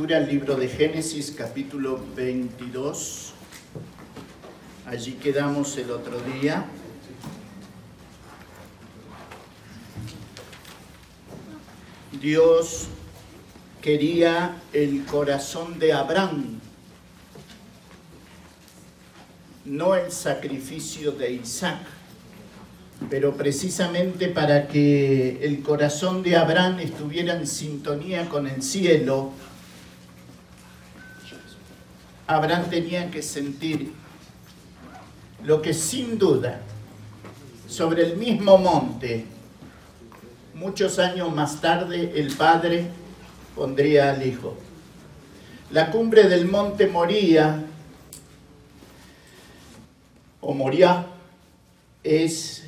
Vamos 0.00 0.12
a 0.12 0.18
la 0.18 0.18
escritura, 0.18 0.18
el 0.18 0.28
libro 0.28 0.56
de 0.56 0.68
Génesis, 0.68 1.34
capítulo 1.36 2.00
22. 2.16 3.32
Allí 4.86 5.12
quedamos 5.12 5.76
el 5.76 5.90
otro 5.90 6.18
día. 6.20 6.64
Dios 12.18 12.86
quería 13.82 14.56
el 14.72 15.04
corazón 15.04 15.78
de 15.78 15.92
Abraham, 15.92 16.60
no 19.66 19.94
el 19.94 20.10
sacrificio 20.10 21.12
de 21.12 21.32
Isaac, 21.32 21.80
pero 23.10 23.36
precisamente 23.36 24.28
para 24.28 24.66
que 24.66 25.44
el 25.44 25.62
corazón 25.62 26.22
de 26.22 26.36
Abraham 26.36 26.80
estuviera 26.80 27.34
en 27.34 27.46
sintonía 27.46 28.28
con 28.30 28.46
el 28.46 28.62
cielo, 28.62 29.32
Abraham 32.30 32.70
tenía 32.70 33.10
que 33.10 33.22
sentir 33.22 33.92
lo 35.42 35.60
que 35.60 35.74
sin 35.74 36.16
duda 36.16 36.60
sobre 37.66 38.06
el 38.06 38.16
mismo 38.18 38.56
monte, 38.56 39.24
muchos 40.54 41.00
años 41.00 41.34
más 41.34 41.60
tarde, 41.60 42.12
el 42.14 42.36
padre 42.36 42.86
pondría 43.56 44.12
al 44.12 44.24
hijo. 44.24 44.56
La 45.72 45.90
cumbre 45.90 46.28
del 46.28 46.46
monte 46.46 46.86
Moría, 46.86 47.64
o 50.40 50.54
Moría, 50.54 51.06
es 52.04 52.64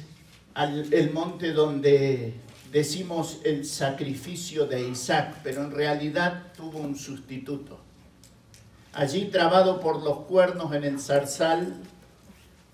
el 0.56 1.12
monte 1.12 1.52
donde 1.52 2.34
decimos 2.72 3.38
el 3.44 3.64
sacrificio 3.64 4.66
de 4.66 4.88
Isaac, 4.88 5.36
pero 5.44 5.62
en 5.62 5.70
realidad 5.70 6.52
tuvo 6.56 6.80
un 6.80 6.96
sustituto. 6.96 7.81
Allí 8.94 9.24
trabado 9.26 9.80
por 9.80 10.02
los 10.02 10.18
cuernos 10.26 10.74
en 10.74 10.84
el 10.84 11.00
zarzal 11.00 11.74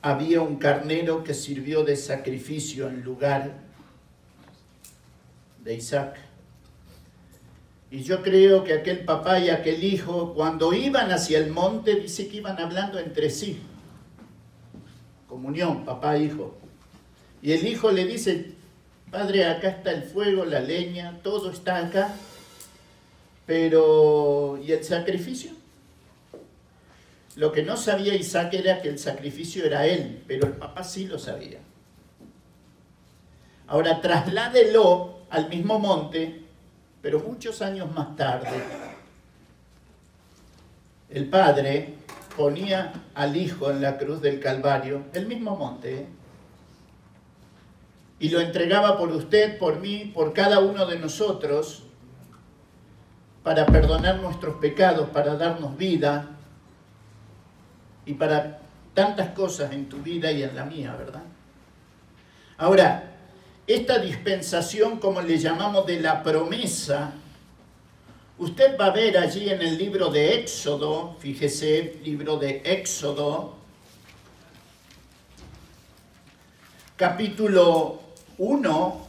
había 0.02 0.40
un 0.40 0.56
carnero 0.56 1.22
que 1.22 1.32
sirvió 1.32 1.84
de 1.84 1.96
sacrificio 1.96 2.88
en 2.88 3.04
lugar 3.04 3.52
de 5.62 5.74
Isaac. 5.74 6.16
Y 7.90 8.02
yo 8.02 8.22
creo 8.22 8.64
que 8.64 8.74
aquel 8.74 9.04
papá 9.04 9.38
y 9.38 9.48
aquel 9.48 9.82
hijo, 9.84 10.34
cuando 10.34 10.72
iban 10.74 11.10
hacia 11.12 11.38
el 11.38 11.50
monte, 11.50 11.94
dice 11.94 12.28
que 12.28 12.38
iban 12.38 12.58
hablando 12.58 12.98
entre 12.98 13.30
sí. 13.30 13.60
Comunión, 15.28 15.84
papá 15.84 16.18
hijo. 16.18 16.56
Y 17.40 17.52
el 17.52 17.66
hijo 17.66 17.92
le 17.92 18.04
dice, 18.04 18.52
padre, 19.10 19.46
acá 19.46 19.68
está 19.68 19.92
el 19.92 20.02
fuego, 20.02 20.44
la 20.44 20.60
leña, 20.60 21.20
todo 21.22 21.50
está 21.50 21.78
acá, 21.86 22.12
pero 23.46 24.58
¿y 24.62 24.72
el 24.72 24.82
sacrificio? 24.82 25.57
Lo 27.36 27.52
que 27.52 27.62
no 27.62 27.76
sabía 27.76 28.14
Isaac 28.14 28.54
era 28.54 28.80
que 28.80 28.88
el 28.88 28.98
sacrificio 28.98 29.64
era 29.64 29.86
él, 29.86 30.22
pero 30.26 30.46
el 30.46 30.54
papá 30.54 30.82
sí 30.82 31.06
lo 31.06 31.18
sabía. 31.18 31.58
Ahora 33.66 34.00
trasládelo 34.00 35.20
al 35.30 35.48
mismo 35.48 35.78
monte, 35.78 36.42
pero 37.02 37.20
muchos 37.20 37.62
años 37.62 37.92
más 37.94 38.16
tarde, 38.16 38.62
el 41.10 41.28
padre 41.28 41.94
ponía 42.36 42.92
al 43.14 43.36
hijo 43.36 43.70
en 43.70 43.82
la 43.82 43.98
cruz 43.98 44.20
del 44.20 44.40
Calvario, 44.40 45.04
el 45.12 45.26
mismo 45.26 45.56
monte, 45.56 46.00
¿eh? 46.00 46.06
y 48.20 48.30
lo 48.30 48.40
entregaba 48.40 48.98
por 48.98 49.10
usted, 49.10 49.58
por 49.58 49.80
mí, 49.80 50.10
por 50.14 50.32
cada 50.32 50.60
uno 50.60 50.86
de 50.86 50.98
nosotros, 50.98 51.84
para 53.42 53.66
perdonar 53.66 54.18
nuestros 54.20 54.56
pecados, 54.56 55.08
para 55.10 55.36
darnos 55.36 55.76
vida 55.76 56.37
y 58.08 58.14
para 58.14 58.58
tantas 58.94 59.28
cosas 59.30 59.70
en 59.72 59.86
tu 59.86 59.98
vida 59.98 60.32
y 60.32 60.42
en 60.42 60.56
la 60.56 60.64
mía, 60.64 60.96
¿verdad? 60.96 61.22
Ahora, 62.56 63.12
esta 63.66 63.98
dispensación, 63.98 64.98
como 64.98 65.20
le 65.20 65.36
llamamos 65.36 65.86
de 65.86 66.00
la 66.00 66.22
promesa, 66.22 67.12
usted 68.38 68.78
va 68.80 68.86
a 68.86 68.90
ver 68.90 69.18
allí 69.18 69.50
en 69.50 69.60
el 69.60 69.76
libro 69.76 70.08
de 70.08 70.36
Éxodo, 70.36 71.16
fíjese, 71.20 72.00
libro 72.02 72.38
de 72.38 72.62
Éxodo, 72.64 73.56
capítulo 76.96 78.00
1, 78.38 79.08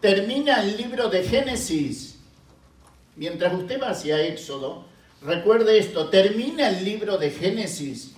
termina 0.00 0.62
el 0.62 0.76
libro 0.76 1.08
de 1.08 1.24
Génesis. 1.24 2.20
Mientras 3.16 3.52
usted 3.52 3.82
va 3.82 3.90
hacia 3.90 4.22
Éxodo, 4.22 4.91
recuerde 5.24 5.78
esto, 5.78 6.10
termina 6.10 6.68
el 6.68 6.84
libro 6.84 7.18
de 7.18 7.30
Génesis 7.30 8.14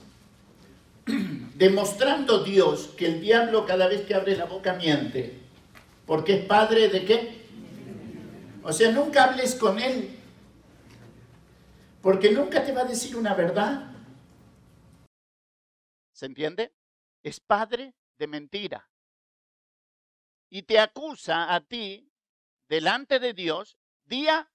demostrando 1.54 2.42
Dios 2.42 2.94
que 2.96 3.06
el 3.06 3.20
diablo 3.20 3.66
cada 3.66 3.88
vez 3.88 4.02
que 4.02 4.14
abre 4.14 4.36
la 4.36 4.46
boca 4.46 4.74
miente, 4.74 5.38
porque 6.06 6.40
es 6.40 6.46
padre 6.46 6.88
de 6.88 7.04
qué? 7.04 7.44
O 8.62 8.72
sea, 8.72 8.90
nunca 8.90 9.24
hables 9.24 9.54
con 9.54 9.78
él, 9.78 10.18
porque 12.00 12.30
nunca 12.30 12.64
te 12.64 12.72
va 12.72 12.82
a 12.82 12.86
decir 12.86 13.16
una 13.16 13.34
verdad. 13.34 13.92
¿Se 16.12 16.26
entiende? 16.26 16.72
Es 17.22 17.40
padre 17.40 17.94
de 18.18 18.26
mentira. 18.26 18.88
Y 20.48 20.62
te 20.62 20.78
acusa 20.78 21.54
a 21.54 21.60
ti 21.60 22.10
delante 22.68 23.18
de 23.18 23.34
Dios 23.34 23.76
día 24.04 24.50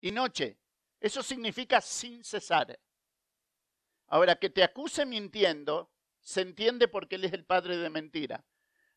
y 0.00 0.10
noche. 0.10 0.58
Eso 1.04 1.22
significa 1.22 1.82
sin 1.82 2.24
cesar. 2.24 2.80
Ahora, 4.06 4.36
que 4.36 4.48
te 4.48 4.62
acuse 4.62 5.04
mintiendo, 5.04 5.92
se 6.22 6.40
entiende 6.40 6.88
porque 6.88 7.16
él 7.16 7.24
es 7.24 7.34
el 7.34 7.44
padre 7.44 7.76
de 7.76 7.90
mentira. 7.90 8.42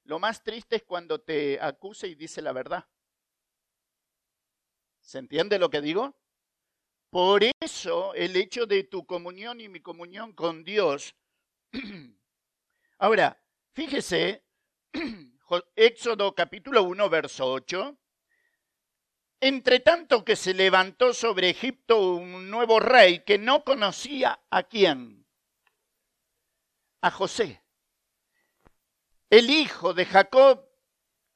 Lo 0.03 0.17
más 0.17 0.41
triste 0.41 0.77
es 0.77 0.83
cuando 0.83 1.19
te 1.19 1.59
acusa 1.59 2.07
y 2.07 2.15
dice 2.15 2.41
la 2.41 2.53
verdad. 2.53 2.87
¿Se 5.01 5.17
entiende 5.19 5.59
lo 5.59 5.69
que 5.69 5.81
digo? 5.81 6.15
Por 7.09 7.43
eso 7.59 8.13
el 8.13 8.37
hecho 8.37 8.65
de 8.65 8.85
tu 8.85 9.05
comunión 9.05 9.59
y 9.59 9.67
mi 9.67 9.81
comunión 9.81 10.31
con 10.31 10.63
Dios. 10.63 11.13
Ahora, 12.99 13.37
Fíjese, 13.77 14.43
Éxodo 15.75 16.33
capítulo 16.33 16.81
1, 16.81 17.09
verso 17.11 17.51
8. 17.51 17.95
Entre 19.39 19.79
tanto 19.81 20.25
que 20.25 20.35
se 20.35 20.53
levantó 20.53 21.13
sobre 21.13 21.49
Egipto 21.49 22.15
un 22.15 22.49
nuevo 22.49 22.79
rey 22.79 23.19
que 23.19 23.37
no 23.37 23.63
conocía 23.63 24.39
a 24.49 24.63
quién. 24.63 25.27
A 27.01 27.11
José. 27.11 27.61
El 29.29 29.49
hijo 29.51 29.93
de 29.93 30.05
Jacob, 30.05 30.67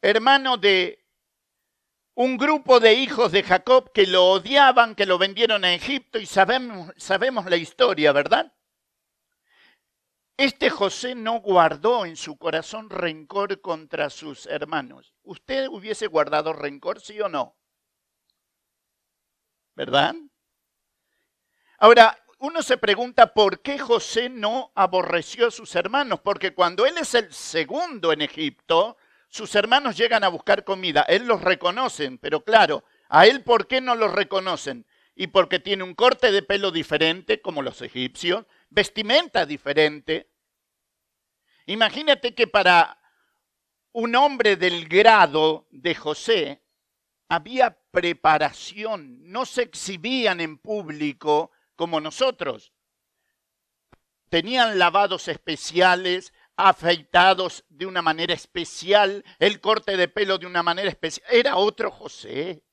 hermano 0.02 0.58
de 0.58 1.06
un 2.16 2.38
grupo 2.38 2.80
de 2.80 2.94
hijos 2.96 3.32
de 3.32 3.44
Jacob 3.44 3.92
que 3.94 4.08
lo 4.08 4.32
odiaban, 4.32 4.96
que 4.96 5.06
lo 5.06 5.20
vendieron 5.20 5.64
a 5.64 5.74
Egipto 5.74 6.18
y 6.18 6.26
sabemos, 6.26 6.92
sabemos 6.98 7.46
la 7.46 7.58
historia, 7.58 8.12
¿verdad? 8.12 8.52
Este 10.38 10.72
José 10.72 11.14
no 11.14 11.40
guardó 11.40 12.06
en 12.06 12.16
su 12.16 12.38
corazón 12.38 12.90
rencor 12.90 13.62
contra 13.62 14.10
sus 14.10 14.48
hermanos. 14.48 15.14
¿Usted 15.22 15.68
hubiese 15.68 16.08
guardado 16.08 16.52
rencor, 16.52 17.00
sí 17.00 17.22
o 17.22 17.30
no? 17.30 17.61
¿Verdad? 19.76 20.16
Ahora, 21.78 22.18
uno 22.40 22.62
se 22.62 22.78
pregunta 22.78 23.34
por 23.34 23.62
qué 23.62 23.80
José 23.80 24.30
no 24.30 24.72
aborreció 24.76 25.48
a 25.48 25.52
sus 25.52 25.76
hermanos, 25.76 26.20
porque 26.22 26.54
cuando 26.54 26.86
él 26.86 26.98
es 26.98 27.14
el 27.16 27.32
segundo 27.34 28.12
en 28.14 28.22
Egipto, 28.22 28.98
sus 29.30 29.56
hermanos 29.56 29.96
llegan 29.96 30.24
a 30.24 30.30
buscar 30.30 30.64
comida, 30.64 31.04
él 31.04 31.26
los 31.26 31.42
reconocen, 31.42 32.18
pero 32.18 32.44
claro, 32.44 32.84
a 33.10 33.26
él 33.28 33.44
por 33.44 33.68
qué 33.68 33.82
no 33.82 33.96
los 33.96 34.12
reconocen? 34.12 34.86
Y 35.16 35.28
porque 35.28 35.60
tiene 35.60 35.84
un 35.84 35.94
corte 35.94 36.32
de 36.32 36.42
pelo 36.42 36.72
diferente, 36.72 37.42
como 37.42 37.62
los 37.62 37.82
egipcios, 37.82 38.46
vestimenta 38.70 39.46
diferente, 39.46 40.32
Imagínate 41.66 42.34
que 42.34 42.48
para 42.48 43.00
un 43.92 44.16
hombre 44.16 44.56
del 44.56 44.88
grado 44.88 45.68
de 45.72 45.96
José 45.96 46.62
había 47.32 47.78
preparación, 47.92 49.20
no 49.32 49.46
se 49.46 49.62
exhibían 49.62 50.42
en 50.42 50.58
público 50.58 51.52
como 51.78 52.02
nosotros. 52.02 52.74
Tenían 54.28 54.78
lavados 54.78 55.30
especiales, 55.30 56.34
afeitados 56.58 57.64
de 57.70 57.86
una 57.86 58.02
manera 58.02 58.34
especial, 58.34 59.24
el 59.40 59.62
corte 59.62 59.96
de 59.96 60.10
pelo 60.10 60.40
de 60.40 60.46
una 60.46 60.62
manera 60.62 60.90
especial. 60.90 61.26
Era 61.32 61.56
otro 61.56 61.90
José. 61.90 62.66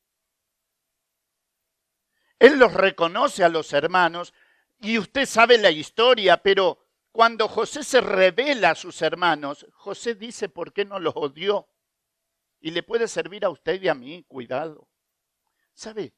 Él 2.40 2.58
los 2.58 2.74
reconoce 2.74 3.44
a 3.44 3.48
los 3.48 3.72
hermanos 3.72 4.34
y 4.80 4.98
usted 4.98 5.26
sabe 5.26 5.58
la 5.58 5.70
historia, 5.70 6.36
pero 6.42 6.84
cuando 7.12 7.46
José 7.46 7.84
se 7.84 8.00
revela 8.00 8.70
a 8.70 8.74
sus 8.74 9.02
hermanos, 9.02 9.68
José 9.74 10.16
dice 10.16 10.48
por 10.48 10.72
qué 10.72 10.84
no 10.84 10.98
los 10.98 11.14
odió. 11.14 11.68
Y 12.60 12.70
le 12.70 12.82
puede 12.82 13.08
servir 13.08 13.44
a 13.44 13.50
usted 13.50 13.80
y 13.82 13.88
a 13.88 13.94
mí, 13.94 14.24
cuidado. 14.26 14.88
¿Sabe? 15.74 16.14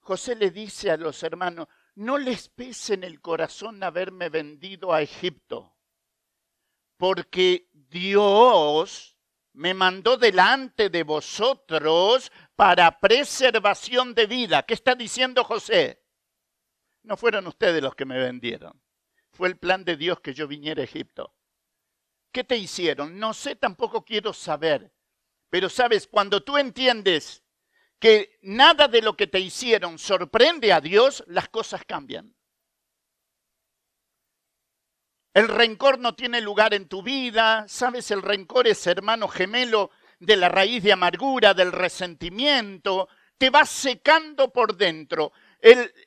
José 0.00 0.34
le 0.34 0.50
dice 0.50 0.90
a 0.90 0.96
los 0.96 1.22
hermanos, 1.22 1.68
no 1.94 2.18
les 2.18 2.48
pese 2.48 2.94
en 2.94 3.04
el 3.04 3.20
corazón 3.20 3.82
haberme 3.82 4.28
vendido 4.28 4.92
a 4.92 5.02
Egipto, 5.02 5.76
porque 6.96 7.68
Dios 7.72 9.16
me 9.52 9.74
mandó 9.74 10.16
delante 10.16 10.88
de 10.88 11.02
vosotros 11.02 12.32
para 12.56 12.98
preservación 12.98 14.14
de 14.14 14.26
vida. 14.26 14.62
¿Qué 14.64 14.74
está 14.74 14.94
diciendo 14.94 15.44
José? 15.44 16.02
No 17.02 17.16
fueron 17.16 17.46
ustedes 17.46 17.82
los 17.82 17.94
que 17.94 18.04
me 18.04 18.18
vendieron. 18.18 18.80
Fue 19.30 19.48
el 19.48 19.58
plan 19.58 19.84
de 19.84 19.96
Dios 19.96 20.20
que 20.20 20.34
yo 20.34 20.48
viniera 20.48 20.80
a 20.80 20.84
Egipto. 20.84 21.34
¿Qué 22.30 22.44
te 22.44 22.56
hicieron? 22.56 23.18
No 23.18 23.34
sé, 23.34 23.56
tampoco 23.56 24.04
quiero 24.04 24.32
saber. 24.32 24.92
Pero 25.52 25.68
sabes, 25.68 26.06
cuando 26.06 26.42
tú 26.42 26.56
entiendes 26.56 27.42
que 27.98 28.38
nada 28.40 28.88
de 28.88 29.02
lo 29.02 29.18
que 29.18 29.26
te 29.26 29.38
hicieron 29.38 29.98
sorprende 29.98 30.72
a 30.72 30.80
Dios, 30.80 31.22
las 31.26 31.50
cosas 31.50 31.84
cambian. 31.84 32.34
El 35.34 35.48
rencor 35.48 35.98
no 35.98 36.14
tiene 36.14 36.40
lugar 36.40 36.72
en 36.72 36.88
tu 36.88 37.02
vida, 37.02 37.66
sabes, 37.68 38.10
el 38.10 38.22
rencor 38.22 38.66
es 38.66 38.86
hermano 38.86 39.28
gemelo 39.28 39.90
de 40.18 40.36
la 40.36 40.48
raíz 40.48 40.82
de 40.82 40.94
amargura, 40.94 41.52
del 41.52 41.70
resentimiento, 41.70 43.10
te 43.36 43.50
va 43.50 43.66
secando 43.66 44.50
por 44.54 44.74
dentro. 44.74 45.34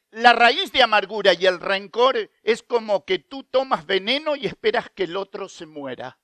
la 0.09 0.33
raíz 0.33 0.71
de 0.71 0.81
amargura 0.81 1.35
y 1.35 1.45
el 1.45 1.59
rencor 1.59 2.31
es 2.41 2.63
como 2.63 3.05
que 3.05 3.19
tú 3.19 3.43
tomas 3.43 3.85
veneno 3.85 4.35
y 4.35 4.47
esperas 4.47 4.89
que 4.89 5.03
el 5.03 5.15
otro 5.15 5.47
se 5.47 5.67
muera. 5.67 6.17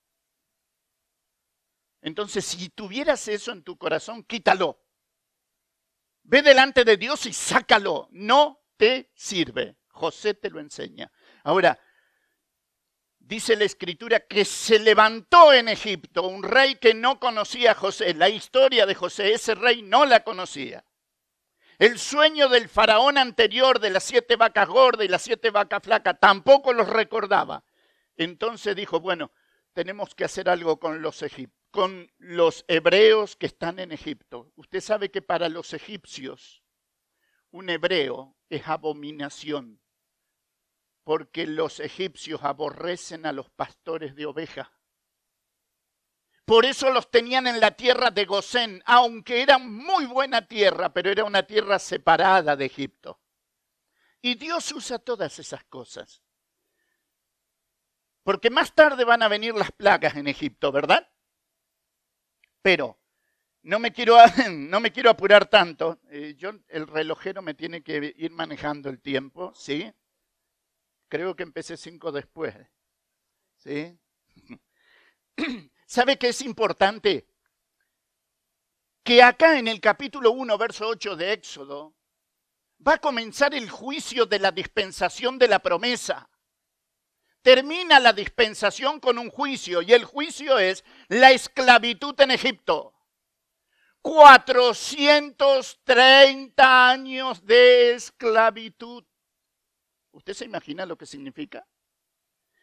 Entonces, 2.01 2.45
si 2.45 2.69
tuvieras 2.69 3.27
eso 3.27 3.51
en 3.51 3.63
tu 3.63 3.77
corazón, 3.77 4.23
quítalo. 4.23 4.79
Ve 6.23 6.41
delante 6.41 6.83
de 6.83 6.97
Dios 6.97 7.25
y 7.25 7.33
sácalo. 7.33 8.07
No 8.11 8.59
te 8.77 9.11
sirve. 9.15 9.77
José 9.89 10.33
te 10.33 10.49
lo 10.49 10.59
enseña. 10.59 11.11
Ahora, 11.43 11.79
dice 13.19 13.55
la 13.55 13.65
escritura 13.65 14.21
que 14.21 14.45
se 14.45 14.79
levantó 14.79 15.53
en 15.53 15.69
Egipto 15.69 16.27
un 16.27 16.43
rey 16.43 16.75
que 16.75 16.93
no 16.93 17.19
conocía 17.19 17.71
a 17.71 17.75
José. 17.75 18.13
La 18.15 18.29
historia 18.29 18.85
de 18.85 18.95
José, 18.95 19.33
ese 19.33 19.55
rey 19.55 19.81
no 19.83 20.05
la 20.05 20.23
conocía. 20.23 20.83
El 21.77 21.97
sueño 21.97 22.47
del 22.49 22.69
faraón 22.69 23.17
anterior 23.17 23.79
de 23.79 23.89
las 23.89 24.03
siete 24.03 24.35
vacas 24.35 24.67
gordas 24.67 25.05
y 25.05 25.09
las 25.09 25.21
siete 25.21 25.49
vacas 25.49 25.81
flacas 25.83 26.19
tampoco 26.19 26.73
los 26.73 26.87
recordaba. 26.87 27.63
Entonces 28.15 28.75
dijo, 28.75 28.99
bueno, 28.99 29.31
tenemos 29.73 30.13
que 30.13 30.25
hacer 30.25 30.49
algo 30.49 30.79
con 30.79 31.01
los, 31.01 31.23
con 31.71 32.11
los 32.17 32.65
hebreos 32.67 33.35
que 33.35 33.47
están 33.47 33.79
en 33.79 33.91
Egipto. 33.91 34.51
Usted 34.55 34.81
sabe 34.81 35.09
que 35.09 35.21
para 35.21 35.49
los 35.49 35.73
egipcios 35.73 36.63
un 37.49 37.69
hebreo 37.69 38.37
es 38.49 38.67
abominación 38.67 39.81
porque 41.03 41.47
los 41.47 41.79
egipcios 41.79 42.43
aborrecen 42.43 43.25
a 43.25 43.31
los 43.31 43.49
pastores 43.49 44.15
de 44.15 44.25
ovejas. 44.25 44.69
Por 46.45 46.65
eso 46.65 46.89
los 46.91 47.09
tenían 47.09 47.47
en 47.47 47.59
la 47.59 47.71
tierra 47.71 48.11
de 48.11 48.25
Gosén, 48.25 48.83
aunque 48.85 49.41
era 49.41 49.57
muy 49.57 50.05
buena 50.05 50.47
tierra, 50.47 50.93
pero 50.93 51.09
era 51.09 51.23
una 51.23 51.43
tierra 51.43 51.79
separada 51.79 52.55
de 52.55 52.65
Egipto. 52.65 53.19
Y 54.21 54.35
Dios 54.35 54.71
usa 54.71 54.99
todas 54.99 55.39
esas 55.39 55.63
cosas. 55.65 56.21
Porque 58.23 58.49
más 58.49 58.73
tarde 58.75 59.03
van 59.03 59.23
a 59.23 59.27
venir 59.27 59.55
las 59.55 59.71
plagas 59.71 60.15
en 60.15 60.27
Egipto, 60.27 60.71
¿verdad? 60.71 61.09
Pero 62.61 62.99
no 63.63 63.79
me 63.79 63.91
quiero, 63.91 64.17
no 64.49 64.79
me 64.79 64.91
quiero 64.91 65.09
apurar 65.09 65.47
tanto. 65.47 65.99
Eh, 66.09 66.35
yo, 66.37 66.51
el 66.67 66.87
relojero 66.87 67.41
me 67.41 67.53
tiene 67.53 67.83
que 67.83 68.13
ir 68.17 68.31
manejando 68.31 68.89
el 68.89 69.01
tiempo, 69.01 69.53
¿sí? 69.55 69.91
Creo 71.07 71.35
que 71.35 71.43
empecé 71.43 71.77
cinco 71.77 72.11
después. 72.11 72.55
¿Sí? 73.57 73.99
¿Sabe 75.85 76.17
qué 76.17 76.29
es 76.29 76.41
importante? 76.41 77.27
Que 79.03 79.21
acá 79.21 79.59
en 79.59 79.67
el 79.67 79.81
capítulo 79.81 80.31
1, 80.31 80.57
verso 80.57 80.87
8 80.87 81.15
de 81.15 81.33
Éxodo, 81.33 81.95
va 82.85 82.93
a 82.93 82.97
comenzar 82.99 83.53
el 83.53 83.69
juicio 83.69 84.25
de 84.25 84.39
la 84.39 84.51
dispensación 84.51 85.37
de 85.37 85.47
la 85.47 85.59
promesa. 85.59 86.30
Termina 87.41 87.99
la 87.99 88.13
dispensación 88.13 88.99
con 88.99 89.17
un 89.17 89.31
juicio 89.31 89.81
y 89.81 89.93
el 89.93 90.05
juicio 90.05 90.59
es 90.59 90.83
la 91.07 91.31
esclavitud 91.31 92.13
en 92.21 92.29
Egipto. 92.31 92.93
430 94.01 96.89
años 96.89 97.45
de 97.45 97.93
esclavitud. 97.93 99.05
¿Usted 100.11 100.33
se 100.33 100.43
imagina 100.45 100.85
lo 100.85 100.97
que 100.97 101.05
significa? 101.05 101.67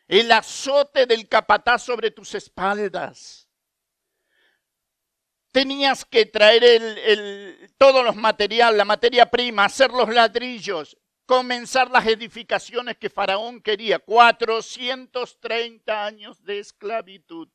El 0.06 0.30
azote 0.32 1.06
del 1.06 1.28
capataz 1.28 1.84
sobre 1.84 2.10
tus 2.10 2.34
espaldas. 2.34 3.48
Tenías 5.50 6.04
que 6.04 6.26
traer 6.26 6.62
el, 6.64 7.72
todos 7.78 8.04
los 8.04 8.16
materiales, 8.16 8.76
la 8.76 8.84
materia 8.84 9.30
prima, 9.30 9.64
hacer 9.64 9.90
los 9.90 10.08
ladrillos, 10.08 10.98
comenzar 11.28 11.90
las 11.90 12.06
edificaciones 12.06 12.96
que 12.96 13.10
Faraón 13.10 13.60
quería. 13.60 13.98
430 13.98 16.06
años 16.06 16.42
de 16.42 16.58
esclavitud. 16.58 17.50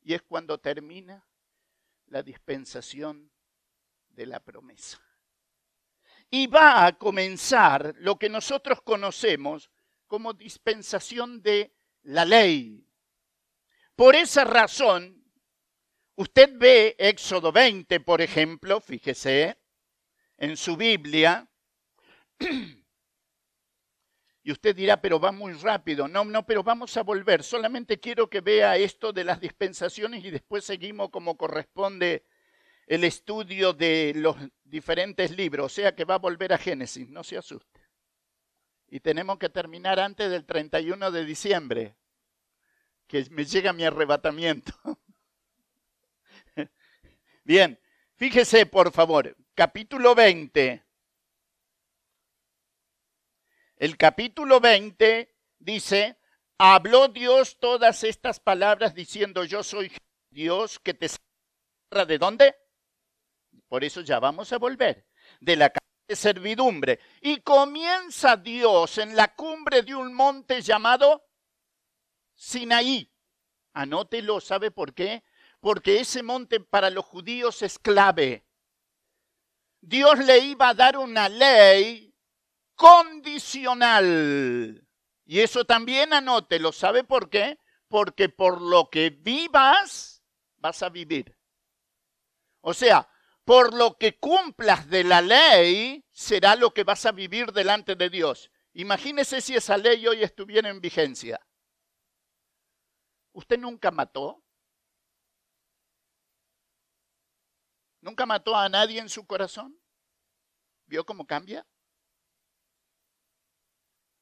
Y 0.00 0.14
es 0.14 0.22
cuando 0.22 0.58
termina 0.58 1.26
la 2.06 2.22
dispensación 2.22 3.32
de 4.10 4.26
la 4.26 4.38
promesa 4.38 5.02
y 6.30 6.46
va 6.46 6.86
a 6.86 6.96
comenzar 6.96 7.96
lo 7.98 8.16
que 8.16 8.28
nosotros 8.28 8.80
conocemos 8.82 9.72
como 10.06 10.34
dispensación 10.34 11.42
de 11.42 11.74
la 12.02 12.24
ley. 12.24 12.86
Por 13.96 14.14
esa 14.14 14.44
razón, 14.44 15.24
usted 16.14 16.52
ve 16.54 16.94
Éxodo 16.96 17.50
20, 17.50 17.98
por 18.00 18.20
ejemplo, 18.20 18.80
fíjese, 18.80 19.58
en 20.36 20.56
su 20.56 20.76
Biblia, 20.76 21.48
y 24.42 24.52
usted 24.52 24.76
dirá, 24.76 25.00
pero 25.00 25.18
va 25.18 25.32
muy 25.32 25.52
rápido. 25.54 26.06
No, 26.06 26.24
no, 26.24 26.44
pero 26.44 26.62
vamos 26.62 26.96
a 26.96 27.02
volver. 27.02 27.42
Solamente 27.42 27.98
quiero 27.98 28.28
que 28.28 28.40
vea 28.40 28.76
esto 28.76 29.12
de 29.12 29.24
las 29.24 29.40
dispensaciones 29.40 30.24
y 30.24 30.30
después 30.30 30.64
seguimos 30.64 31.10
como 31.10 31.36
corresponde 31.36 32.24
el 32.86 33.04
estudio 33.04 33.72
de 33.72 34.12
los 34.14 34.36
diferentes 34.62 35.30
libros, 35.30 35.66
o 35.66 35.68
sea 35.74 35.94
que 35.94 36.04
va 36.04 36.16
a 36.16 36.18
volver 36.18 36.52
a 36.52 36.58
Génesis, 36.58 37.08
no 37.08 37.24
se 37.24 37.38
asuste. 37.38 37.80
Y 38.88 39.00
tenemos 39.00 39.38
que 39.38 39.48
terminar 39.48 39.98
antes 39.98 40.30
del 40.30 40.44
31 40.44 41.10
de 41.10 41.24
diciembre, 41.24 41.96
que 43.06 43.26
me 43.30 43.44
llega 43.44 43.72
mi 43.72 43.84
arrebatamiento. 43.84 44.72
Bien, 47.44 47.80
fíjese 48.16 48.66
por 48.66 48.92
favor, 48.92 49.34
capítulo 49.54 50.14
20. 50.14 50.83
El 53.84 53.98
capítulo 53.98 54.60
20 54.60 55.36
dice, 55.58 56.18
habló 56.56 57.08
Dios 57.08 57.58
todas 57.60 58.02
estas 58.02 58.40
palabras 58.40 58.94
diciendo, 58.94 59.44
yo 59.44 59.62
soy 59.62 59.92
Dios 60.30 60.78
que 60.78 60.94
te... 60.94 61.10
¿De 61.90 62.16
dónde? 62.16 62.56
Por 63.68 63.84
eso 63.84 64.00
ya 64.00 64.20
vamos 64.20 64.50
a 64.54 64.56
volver 64.56 65.06
de 65.38 65.56
la 65.56 65.70
de 66.08 66.16
servidumbre. 66.16 66.98
Y 67.20 67.42
comienza 67.42 68.38
Dios 68.38 68.96
en 68.96 69.14
la 69.14 69.34
cumbre 69.34 69.82
de 69.82 69.94
un 69.94 70.14
monte 70.14 70.62
llamado 70.62 71.22
Sinaí. 72.34 73.12
Anótelo, 73.74 74.40
¿sabe 74.40 74.70
por 74.70 74.94
qué? 74.94 75.24
Porque 75.60 76.00
ese 76.00 76.22
monte 76.22 76.58
para 76.58 76.88
los 76.88 77.04
judíos 77.04 77.60
es 77.60 77.78
clave. 77.78 78.46
Dios 79.82 80.20
le 80.20 80.38
iba 80.38 80.70
a 80.70 80.74
dar 80.74 80.96
una 80.96 81.28
ley 81.28 82.03
condicional. 82.84 84.86
Y 85.24 85.40
eso 85.40 85.64
también 85.64 86.12
anótelo, 86.12 86.70
¿sabe 86.70 87.02
por 87.02 87.30
qué? 87.30 87.58
Porque 87.88 88.28
por 88.28 88.60
lo 88.60 88.90
que 88.90 89.08
vivas, 89.08 90.22
vas 90.58 90.82
a 90.82 90.90
vivir. 90.90 91.34
O 92.60 92.74
sea, 92.74 93.08
por 93.44 93.72
lo 93.72 93.96
que 93.96 94.18
cumplas 94.18 94.90
de 94.90 95.02
la 95.02 95.22
ley, 95.22 96.04
será 96.10 96.56
lo 96.56 96.74
que 96.74 96.84
vas 96.84 97.06
a 97.06 97.12
vivir 97.12 97.52
delante 97.52 97.94
de 97.94 98.10
Dios. 98.10 98.50
Imagínese 98.74 99.40
si 99.40 99.54
esa 99.54 99.78
ley 99.78 100.06
hoy 100.06 100.22
estuviera 100.22 100.68
en 100.68 100.82
vigencia. 100.82 101.40
¿Usted 103.32 103.58
nunca 103.58 103.90
mató? 103.90 104.44
¿Nunca 108.02 108.26
mató 108.26 108.54
a 108.54 108.68
nadie 108.68 109.00
en 109.00 109.08
su 109.08 109.26
corazón? 109.26 109.80
¿Vio 110.84 111.06
cómo 111.06 111.26
cambia? 111.26 111.66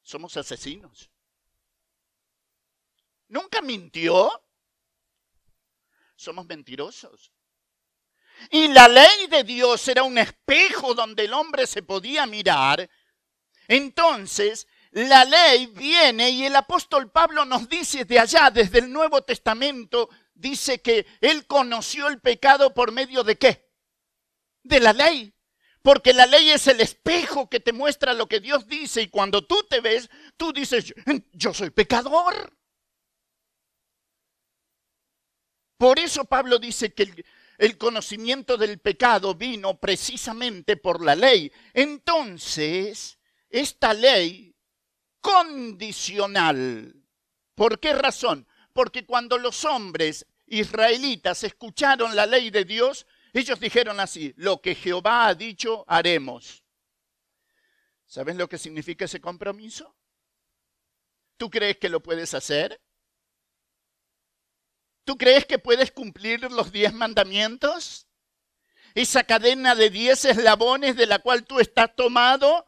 Somos 0.03 0.37
asesinos. 0.37 1.11
¿Nunca 3.29 3.63
mintió? 3.63 4.31
Somos 6.17 6.47
mentirosos. 6.47 7.33
y 8.51 8.69
la 8.69 8.89
ley 8.89 9.27
de 9.29 9.45
Dios 9.45 9.87
era 9.89 10.03
un 10.03 10.19
espejo 10.19 10.95
donde 10.95 11.25
el 11.25 11.33
hombre 11.33 11.67
se 11.67 11.83
podía 11.83 12.27
mirar, 12.27 12.91
entonces 13.69 14.67
la 14.93 15.25
ley 15.25 15.67
viene 15.67 16.31
y 16.31 16.45
el 16.45 16.57
apóstol 16.57 17.11
Pablo 17.11 17.45
nos 17.45 17.69
dice 17.69 18.05
de 18.05 18.19
allá, 18.19 18.51
desde 18.51 18.81
el 18.81 18.93
Nuevo 18.93 19.23
Testamento, 19.23 20.11
dice 20.35 20.83
que 20.83 21.07
él 21.21 21.47
conoció 21.47 22.09
el 22.09 22.21
pecado 22.21 22.75
por 22.75 22.93
medio 22.93 23.25
de 23.25 23.39
qué? 23.39 23.71
De 24.63 24.81
la 24.81 24.93
ley. 24.93 25.32
Porque 25.83 26.12
la 26.12 26.27
ley 26.27 26.51
es 26.51 26.69
el 26.69 26.81
espejo 26.81 27.51
que 27.51 27.59
te 27.59 27.73
muestra 27.73 28.15
lo 28.15 28.29
que 28.29 28.39
Dios 28.41 28.69
dice 28.69 29.03
y 29.03 29.09
cuando 29.09 29.45
tú 29.45 29.65
te 29.69 29.81
ves, 29.81 30.09
tú 30.37 30.53
dices, 30.53 30.95
yo 31.33 31.53
soy 31.53 31.71
pecador. 31.71 32.57
Por 35.77 35.99
eso 35.99 36.25
Pablo 36.25 36.61
dice 36.61 36.95
que 36.95 37.03
el, 37.03 37.27
el 37.59 37.79
conocimiento 37.79 38.57
del 38.57 38.79
pecado 38.79 39.35
vino 39.35 39.79
precisamente 39.79 40.77
por 40.77 41.05
la 41.05 41.17
ley. 41.17 41.51
Entonces, 41.75 43.19
esta 43.51 43.93
ley 43.93 44.55
condicional, 45.21 46.95
¿por 47.57 47.81
qué 47.81 47.93
razón? 47.93 48.47
Porque 48.73 49.05
cuando 49.05 49.39
los 49.39 49.65
hombres 49.65 50.27
israelitas 50.47 51.45
escucharon 51.45 52.15
la 52.15 52.27
ley 52.27 52.51
de 52.51 52.65
Dios, 52.65 53.07
ellos 53.41 53.59
dijeron 53.59 53.99
así, 54.01 54.35
lo 54.37 54.61
que 54.61 54.75
Jehová 54.75 55.27
ha 55.27 55.35
dicho, 55.35 55.85
haremos. 55.89 56.62
¿Sabes 58.07 58.37
lo 58.37 58.49
que 58.49 58.59
significa 58.59 59.07
ese 59.07 59.21
compromiso? 59.21 59.97
¿Tú 61.39 61.49
crees 61.51 61.79
que 61.79 61.89
lo 61.89 62.03
puedes 62.03 62.35
hacer? 62.35 62.81
¿Tú 65.05 65.17
crees 65.17 65.47
que 65.47 65.59
puedes 65.59 65.91
cumplir 65.91 66.43
los 66.51 66.71
diez 66.71 66.93
mandamientos? 66.93 68.07
Esa 68.95 69.25
cadena 69.25 69.75
de 69.75 69.89
diez 69.89 70.25
eslabones 70.25 70.97
de 70.97 71.07
la 71.07 71.19
cual 71.19 71.45
tú 71.45 71.59
estás 71.59 71.97
tomado 71.97 72.67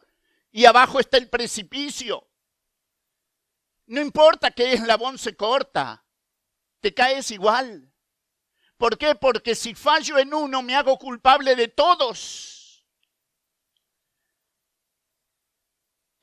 y 0.51 0.65
abajo 0.65 0.99
está 0.99 1.17
el 1.17 1.29
precipicio. 1.29 2.27
No 3.85 4.01
importa 4.01 4.49
qué 4.51 4.73
eslabón 4.73 5.19
se 5.19 5.35
corta, 5.35 6.03
te 6.79 6.93
caes 6.93 7.29
igual. 7.29 7.93
¿Por 8.77 8.97
qué? 8.97 9.15
Porque 9.15 9.55
si 9.55 9.73
fallo 9.73 10.17
en 10.17 10.33
uno 10.33 10.61
me 10.61 10.75
hago 10.75 10.97
culpable 10.97 11.55
de 11.55 11.67
todos. 11.69 12.85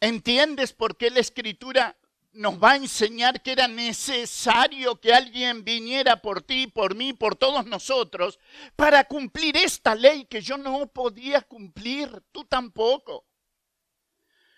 ¿Entiendes 0.01 0.73
por 0.73 0.97
qué 0.97 1.11
la 1.11 1.21
escritura 1.21 1.97
nos 2.33 2.63
va 2.63 2.73
a 2.73 2.77
enseñar 2.77 3.43
que 3.43 3.53
era 3.53 3.69
necesario 3.69 5.01
que 5.01 5.13
alguien 5.13 5.65
viniera 5.65 6.21
por 6.21 6.43
ti, 6.43 6.67
por 6.67 6.95
mí, 6.95 7.13
por 7.13 7.37
todos 7.37 7.67
nosotros, 7.67 8.39
para 8.75 9.05
cumplir 9.05 9.57
esta 9.57 9.95
ley 9.95 10.25
que 10.25 10.41
yo 10.41 10.57
no 10.57 10.87
podía 10.87 11.43
cumplir, 11.43 12.23
tú 12.33 12.45
tampoco. 12.45 13.27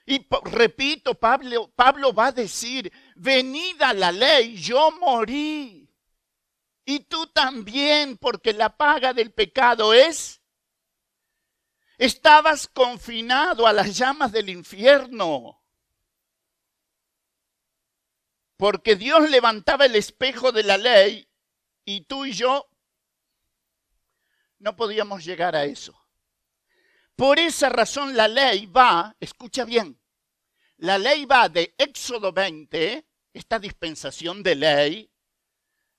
Y 0.07 0.27
repito, 0.45 1.15
Pablo, 1.15 1.71
Pablo 1.75 2.13
va 2.13 2.27
a 2.27 2.33
decir, 2.33 2.93
venida 3.17 3.93
la 3.93 4.13
ley, 4.13 4.57
yo 4.57 4.91
morí. 4.93 5.84
Y 6.85 7.01
tú 7.01 7.27
también, 7.29 8.19
porque 8.19 8.53
la 8.53 8.77
paga 8.77 9.13
del 9.13 9.33
pecado 9.33 9.95
es... 9.95 10.41
Estabas 11.97 12.67
confinado 12.67 13.67
a 13.67 13.73
las 13.73 13.97
llamas 13.97 14.33
del 14.33 14.49
infierno. 14.51 15.63
Porque 18.57 18.97
Dios 18.97 19.31
levantaba 19.31 19.87
el 19.87 19.95
espejo 19.95 20.53
de 20.53 20.65
la 20.65 20.77
ley 20.77 21.29
y 21.85 22.03
tú 22.03 22.25
y 22.25 22.33
yo 22.33 22.69
no 24.59 24.77
podíamos 24.77 25.25
llegar 25.25 25.55
a 25.55 25.65
eso. 25.65 25.99
Por 27.17 27.39
esa 27.39 27.69
razón 27.69 28.17
la 28.17 28.27
ley 28.27 28.67
va, 28.67 29.15
escucha 29.21 29.65
bien, 29.65 30.01
la 30.79 30.99
ley 30.99 31.27
va 31.27 31.49
de 31.49 31.75
Éxodo 31.79 32.33
20, 32.33 33.07
esta 33.33 33.59
dispensación 33.59 34.43
de 34.43 34.55
ley, 34.55 35.11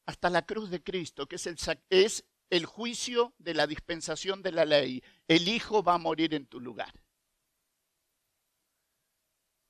hasta 0.05 0.29
la 0.29 0.45
cruz 0.45 0.69
de 0.69 0.83
Cristo, 0.83 1.27
que 1.27 1.37
es 1.37 1.47
el, 1.47 1.57
es 1.89 2.25
el 2.49 2.65
juicio 2.65 3.33
de 3.37 3.53
la 3.53 3.67
dispensación 3.67 4.41
de 4.41 4.51
la 4.51 4.65
ley. 4.65 5.03
El 5.27 5.47
Hijo 5.47 5.83
va 5.83 5.95
a 5.95 5.99
morir 5.99 6.33
en 6.33 6.45
tu 6.45 6.59
lugar. 6.59 6.93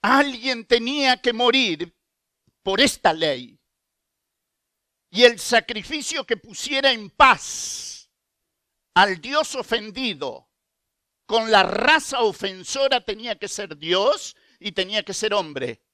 Alguien 0.01 0.65
tenía 0.65 1.22
que 1.22 1.34
morir 1.34 1.96
por 2.62 2.80
esta 2.80 3.13
ley. 3.13 3.60
Y 5.10 5.24
el 5.24 5.39
sacrificio 5.39 6.25
que 6.25 6.38
pusiera 6.38 6.92
en 6.92 7.10
paz 7.10 8.10
al 8.94 9.22
Dios 9.22 9.56
ofendido 9.56 10.50
con 11.25 11.51
la 11.51 11.63
raza 11.63 12.22
ofensora 12.22 13.04
tenía 13.04 13.38
que 13.38 13.48
ser 13.48 13.77
Dios 13.77 14.36
y 14.60 14.74
tenía 14.74 15.04
que 15.04 15.13
ser 15.13 15.34
hombre. 15.34 15.85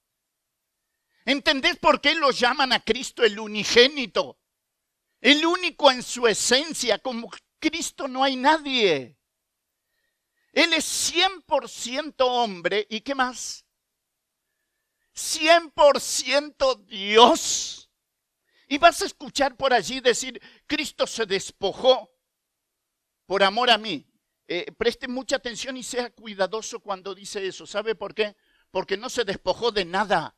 ¿Entendés 1.25 1.77
por 1.77 2.01
qué 2.01 2.15
lo 2.15 2.31
llaman 2.31 2.73
a 2.73 2.79
Cristo 2.79 3.23
el 3.23 3.39
unigénito? 3.39 4.39
El 5.19 5.45
único 5.45 5.91
en 5.91 6.01
su 6.01 6.27
esencia, 6.27 6.97
como 6.99 7.29
Cristo 7.59 8.07
no 8.07 8.23
hay 8.23 8.35
nadie. 8.35 9.17
Él 10.51 10.73
es 10.73 11.13
100% 11.13 12.15
hombre 12.19 12.87
y 12.89 13.01
qué 13.01 13.15
más? 13.15 13.65
100% 15.13 16.85
Dios. 16.85 17.89
Y 18.67 18.77
vas 18.77 19.01
a 19.01 19.05
escuchar 19.05 19.55
por 19.55 19.73
allí 19.73 19.99
decir, 19.99 20.41
Cristo 20.65 21.05
se 21.05 21.25
despojó 21.25 22.11
por 23.25 23.43
amor 23.43 23.69
a 23.69 23.77
mí. 23.77 24.07
Eh, 24.47 24.71
preste 24.77 25.07
mucha 25.07 25.35
atención 25.35 25.77
y 25.77 25.83
sea 25.83 26.09
cuidadoso 26.09 26.79
cuando 26.79 27.13
dice 27.13 27.45
eso. 27.45 27.67
¿Sabe 27.67 27.95
por 27.95 28.15
qué? 28.15 28.35
Porque 28.71 28.97
no 28.97 29.09
se 29.09 29.23
despojó 29.23 29.71
de 29.71 29.85
nada 29.85 30.35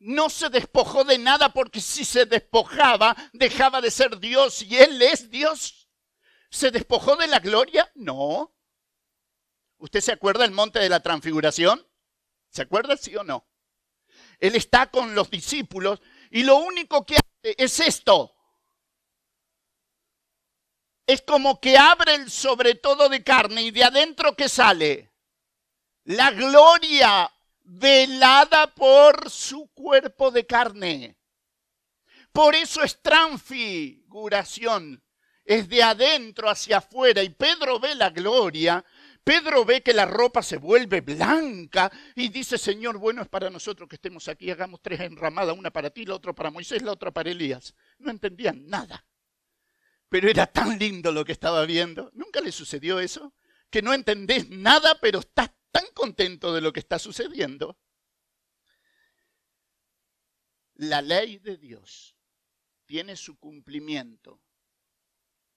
no 0.00 0.30
se 0.30 0.48
despojó 0.48 1.04
de 1.04 1.18
nada 1.18 1.52
porque 1.52 1.80
si 1.80 2.04
se 2.04 2.24
despojaba 2.24 3.14
dejaba 3.32 3.80
de 3.80 3.90
ser 3.90 4.18
Dios 4.18 4.62
y 4.62 4.76
Él 4.76 5.00
es 5.02 5.30
Dios. 5.30 5.88
¿Se 6.50 6.70
despojó 6.70 7.16
de 7.16 7.28
la 7.28 7.38
gloria? 7.38 7.90
No. 7.94 8.52
¿Usted 9.78 10.00
se 10.00 10.12
acuerda 10.12 10.42
del 10.42 10.50
monte 10.50 10.78
de 10.78 10.88
la 10.88 11.00
transfiguración? 11.00 11.86
¿Se 12.48 12.62
acuerda 12.62 12.96
sí 12.96 13.14
o 13.14 13.22
no? 13.22 13.46
Él 14.38 14.56
está 14.56 14.90
con 14.90 15.14
los 15.14 15.30
discípulos 15.30 16.00
y 16.30 16.42
lo 16.42 16.56
único 16.56 17.04
que 17.04 17.16
hace 17.16 17.54
es 17.58 17.78
esto. 17.80 18.34
Es 21.06 21.22
como 21.22 21.60
que 21.60 21.76
abre 21.76 22.14
el 22.14 22.30
sobre 22.30 22.74
todo 22.74 23.08
de 23.08 23.22
carne 23.22 23.62
y 23.62 23.70
de 23.70 23.84
adentro 23.84 24.34
que 24.34 24.48
sale 24.48 25.12
la 26.04 26.30
gloria 26.30 27.30
velada 27.70 28.74
por 28.74 29.30
su 29.30 29.68
cuerpo 29.68 30.32
de 30.32 30.44
carne. 30.44 31.16
Por 32.32 32.56
eso 32.56 32.82
es 32.82 33.00
transfiguración, 33.00 35.02
es 35.44 35.68
de 35.68 35.82
adentro 35.82 36.50
hacia 36.50 36.78
afuera. 36.78 37.22
Y 37.22 37.30
Pedro 37.30 37.78
ve 37.78 37.94
la 37.94 38.10
gloria, 38.10 38.84
Pedro 39.22 39.64
ve 39.64 39.82
que 39.82 39.92
la 39.92 40.04
ropa 40.04 40.42
se 40.42 40.56
vuelve 40.56 41.00
blanca 41.00 41.92
y 42.16 42.28
dice, 42.28 42.58
Señor, 42.58 42.98
bueno 42.98 43.22
es 43.22 43.28
para 43.28 43.50
nosotros 43.50 43.88
que 43.88 43.96
estemos 43.96 44.26
aquí, 44.26 44.50
hagamos 44.50 44.80
tres 44.82 45.00
enramadas, 45.00 45.56
una 45.56 45.70
para 45.70 45.90
ti, 45.90 46.04
la 46.04 46.16
otra 46.16 46.32
para 46.32 46.50
Moisés, 46.50 46.82
la 46.82 46.92
otra 46.92 47.12
para 47.12 47.30
Elías. 47.30 47.74
No 47.98 48.10
entendían 48.10 48.66
nada. 48.66 49.06
Pero 50.08 50.28
era 50.28 50.46
tan 50.46 50.76
lindo 50.76 51.12
lo 51.12 51.24
que 51.24 51.32
estaba 51.32 51.64
viendo. 51.66 52.10
¿Nunca 52.14 52.40
le 52.40 52.50
sucedió 52.50 52.98
eso? 52.98 53.32
Que 53.70 53.80
no 53.80 53.94
entendés 53.94 54.50
nada, 54.50 54.98
pero 55.00 55.20
estás 55.20 55.52
tan 55.70 55.86
contento 55.94 56.52
de 56.52 56.60
lo 56.60 56.72
que 56.72 56.80
está 56.80 56.98
sucediendo. 56.98 57.78
La 60.74 61.02
ley 61.02 61.38
de 61.38 61.56
Dios 61.56 62.16
tiene 62.86 63.16
su 63.16 63.38
cumplimiento 63.38 64.40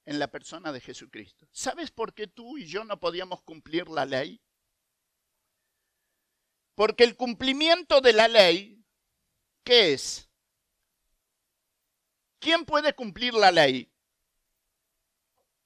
en 0.06 0.20
la 0.20 0.30
persona 0.30 0.72
de 0.72 0.82
Jesucristo. 0.82 1.48
¿Sabes 1.52 1.92
por 1.92 2.14
qué 2.14 2.28
tú 2.28 2.58
y 2.58 2.66
yo 2.66 2.84
no 2.84 3.00
podíamos 3.00 3.42
cumplir 3.44 3.88
la 3.88 4.06
ley? 4.06 4.42
Porque 6.76 7.04
el 7.04 7.16
cumplimiento 7.16 8.02
de 8.02 8.14
la 8.14 8.28
ley, 8.28 8.84
¿qué 9.64 9.94
es? 9.94 10.30
¿Quién 12.40 12.66
puede 12.66 12.94
cumplir 12.94 13.34
la 13.34 13.52
ley? 13.52 13.90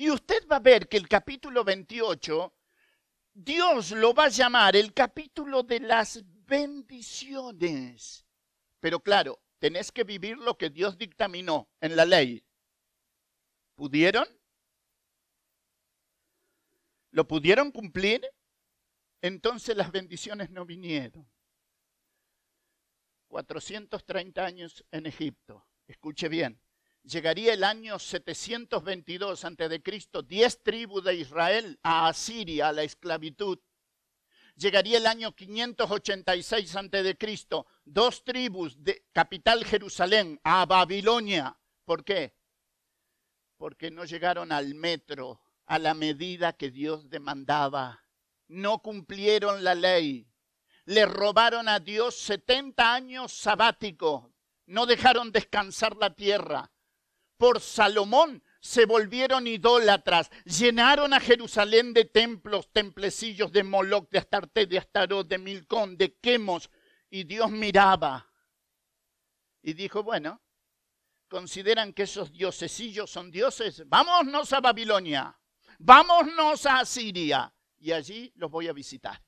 Y 0.00 0.10
usted 0.10 0.46
va 0.46 0.56
a 0.56 0.60
ver 0.60 0.88
que 0.88 0.96
el 0.96 1.08
capítulo 1.08 1.64
28 1.64 2.54
Dios 3.34 3.90
lo 3.90 4.14
va 4.14 4.26
a 4.26 4.28
llamar 4.28 4.76
el 4.76 4.94
capítulo 4.94 5.64
de 5.64 5.80
las 5.80 6.22
bendiciones. 6.46 8.24
Pero 8.78 9.00
claro, 9.00 9.40
tenés 9.58 9.90
que 9.90 10.04
vivir 10.04 10.38
lo 10.38 10.56
que 10.56 10.70
Dios 10.70 10.98
dictaminó 10.98 11.68
en 11.80 11.96
la 11.96 12.04
ley. 12.04 12.44
¿Pudieron? 13.74 14.28
¿Lo 17.10 17.26
pudieron 17.26 17.72
cumplir? 17.72 18.24
Entonces 19.20 19.76
las 19.76 19.90
bendiciones 19.90 20.48
no 20.50 20.64
vinieron. 20.64 21.28
430 23.26 24.46
años 24.46 24.84
en 24.92 25.06
Egipto. 25.06 25.66
Escuche 25.88 26.28
bien 26.28 26.60
llegaría 27.08 27.54
el 27.54 27.64
año 27.64 27.98
722 27.98 29.44
a.C., 29.44 29.82
diez 30.26 30.62
tribus 30.62 31.04
de 31.04 31.14
Israel 31.14 31.78
a 31.82 32.08
Asiria, 32.08 32.68
a 32.68 32.72
la 32.72 32.82
esclavitud. 32.82 33.58
Llegaría 34.56 34.98
el 34.98 35.06
año 35.06 35.34
586 35.34 36.76
a.C., 36.76 37.16
dos 37.84 38.24
tribus 38.24 38.82
de 38.82 39.06
capital 39.12 39.64
Jerusalén 39.64 40.38
a 40.44 40.66
Babilonia. 40.66 41.56
¿Por 41.84 42.04
qué? 42.04 42.36
Porque 43.56 43.90
no 43.90 44.04
llegaron 44.04 44.52
al 44.52 44.74
metro, 44.74 45.40
a 45.66 45.78
la 45.78 45.94
medida 45.94 46.52
que 46.52 46.70
Dios 46.70 47.08
demandaba. 47.08 48.04
No 48.48 48.80
cumplieron 48.80 49.64
la 49.64 49.74
ley. 49.74 50.26
Le 50.84 51.06
robaron 51.06 51.68
a 51.68 51.80
Dios 51.80 52.16
70 52.16 52.94
años 52.94 53.32
sabáticos. 53.32 54.30
No 54.66 54.86
dejaron 54.86 55.32
descansar 55.32 55.96
la 55.96 56.14
tierra 56.14 56.70
por 57.38 57.60
Salomón 57.60 58.42
se 58.60 58.84
volvieron 58.84 59.46
idólatras, 59.46 60.30
llenaron 60.44 61.14
a 61.14 61.20
Jerusalén 61.20 61.94
de 61.94 62.04
templos, 62.04 62.70
templecillos 62.72 63.52
de 63.52 63.62
Moloch, 63.62 64.10
de 64.10 64.18
Astarte, 64.18 64.66
de 64.66 64.78
Astarot, 64.78 65.26
de 65.26 65.38
Milcón, 65.38 65.96
de 65.96 66.16
Quemos, 66.16 66.68
y 67.08 67.24
Dios 67.24 67.50
miraba 67.50 68.28
y 69.62 69.74
dijo, 69.74 70.02
bueno, 70.02 70.40
consideran 71.28 71.92
que 71.92 72.04
esos 72.04 72.32
diosesillos 72.32 73.10
son 73.10 73.30
dioses, 73.30 73.86
vámonos 73.86 74.52
a 74.52 74.60
Babilonia, 74.60 75.38
vámonos 75.78 76.66
a 76.66 76.80
Asiria, 76.80 77.54
y 77.78 77.92
allí 77.92 78.32
los 78.36 78.50
voy 78.50 78.68
a 78.68 78.72
visitar. 78.72 79.22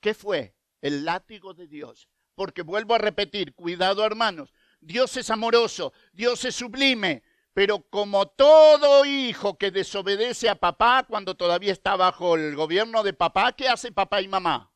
¿Qué 0.00 0.14
fue? 0.14 0.56
El 0.80 1.04
látigo 1.04 1.54
de 1.54 1.68
Dios. 1.68 2.08
Porque 2.34 2.62
vuelvo 2.62 2.94
a 2.94 2.98
repetir, 2.98 3.54
cuidado 3.54 4.04
hermanos, 4.04 4.52
Dios 4.82 5.16
es 5.16 5.30
amoroso, 5.30 5.92
Dios 6.12 6.44
es 6.44 6.56
sublime, 6.56 7.22
pero 7.54 7.82
como 7.88 8.26
todo 8.28 9.04
hijo 9.04 9.56
que 9.56 9.70
desobedece 9.70 10.48
a 10.48 10.56
papá 10.56 11.04
cuando 11.08 11.36
todavía 11.36 11.72
está 11.72 11.94
bajo 11.94 12.34
el 12.34 12.56
gobierno 12.56 13.04
de 13.04 13.12
papá, 13.12 13.52
¿qué 13.52 13.68
hace 13.68 13.92
papá 13.92 14.20
y 14.20 14.28
mamá? 14.28 14.72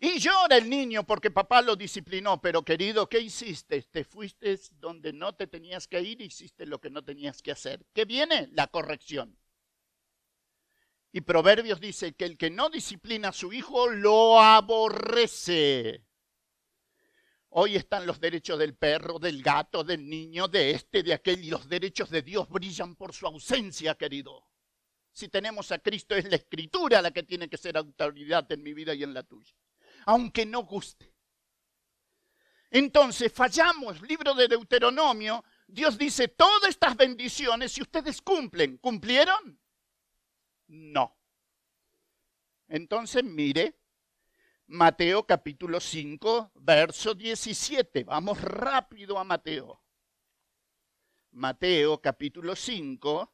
Y 0.00 0.18
llora 0.18 0.56
el 0.56 0.68
niño 0.68 1.04
porque 1.04 1.30
papá 1.30 1.60
lo 1.60 1.76
disciplinó, 1.76 2.40
pero 2.40 2.64
querido, 2.64 3.08
¿qué 3.08 3.20
hiciste? 3.20 3.82
Te 3.82 4.04
fuiste 4.04 4.58
donde 4.72 5.12
no 5.12 5.34
te 5.34 5.46
tenías 5.46 5.86
que 5.86 6.00
ir, 6.00 6.20
hiciste 6.22 6.66
lo 6.66 6.80
que 6.80 6.90
no 6.90 7.04
tenías 7.04 7.42
que 7.42 7.52
hacer. 7.52 7.84
¿Qué 7.92 8.04
viene? 8.04 8.48
La 8.52 8.66
corrección. 8.66 9.38
Y 11.12 11.20
Proverbios 11.20 11.80
dice 11.80 12.14
que 12.14 12.24
el 12.24 12.36
que 12.36 12.50
no 12.50 12.70
disciplina 12.70 13.28
a 13.28 13.32
su 13.32 13.52
hijo 13.52 13.88
lo 13.88 14.40
aborrece. 14.40 16.04
Hoy 17.56 17.76
están 17.76 18.04
los 18.04 18.18
derechos 18.18 18.58
del 18.58 18.74
perro, 18.74 19.20
del 19.20 19.40
gato, 19.40 19.84
del 19.84 20.08
niño, 20.08 20.48
de 20.48 20.72
este, 20.72 21.04
de 21.04 21.14
aquel, 21.14 21.44
y 21.44 21.50
los 21.50 21.68
derechos 21.68 22.10
de 22.10 22.20
Dios 22.20 22.48
brillan 22.48 22.96
por 22.96 23.12
su 23.14 23.28
ausencia, 23.28 23.94
querido. 23.94 24.48
Si 25.12 25.28
tenemos 25.28 25.70
a 25.70 25.78
Cristo, 25.78 26.16
es 26.16 26.28
la 26.28 26.34
escritura 26.34 27.00
la 27.00 27.12
que 27.12 27.22
tiene 27.22 27.48
que 27.48 27.56
ser 27.56 27.76
autoridad 27.76 28.50
en 28.50 28.60
mi 28.60 28.74
vida 28.74 28.92
y 28.92 29.04
en 29.04 29.14
la 29.14 29.22
tuya, 29.22 29.54
aunque 30.06 30.44
no 30.44 30.64
guste. 30.64 31.14
Entonces, 32.70 33.32
fallamos, 33.32 34.02
libro 34.02 34.34
de 34.34 34.48
Deuteronomio, 34.48 35.44
Dios 35.68 35.96
dice, 35.96 36.26
todas 36.26 36.70
estas 36.70 36.96
bendiciones, 36.96 37.70
si 37.70 37.82
ustedes 37.82 38.20
cumplen, 38.20 38.78
¿cumplieron? 38.78 39.60
No. 40.66 41.16
Entonces, 42.66 43.22
mire, 43.22 43.78
Mateo 44.66 45.26
capítulo 45.26 45.78
5, 45.78 46.52
verso 46.54 47.14
17. 47.14 48.04
Vamos 48.04 48.40
rápido 48.40 49.18
a 49.18 49.24
Mateo. 49.24 49.80
Mateo 51.32 52.00
capítulo 52.00 52.56
5. 52.56 53.30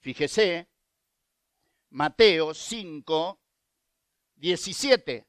Fíjese, 0.00 0.68
Mateo 1.90 2.52
5, 2.54 3.40
17. 4.36 5.28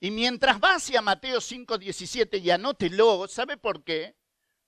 Y 0.00 0.10
mientras 0.10 0.60
va 0.60 0.74
hacia 0.76 1.02
Mateo 1.02 1.40
5, 1.40 1.78
17 1.78 2.38
y 2.38 2.50
anótelo, 2.50 3.26
¿sabe 3.28 3.56
por 3.56 3.82
qué? 3.82 4.15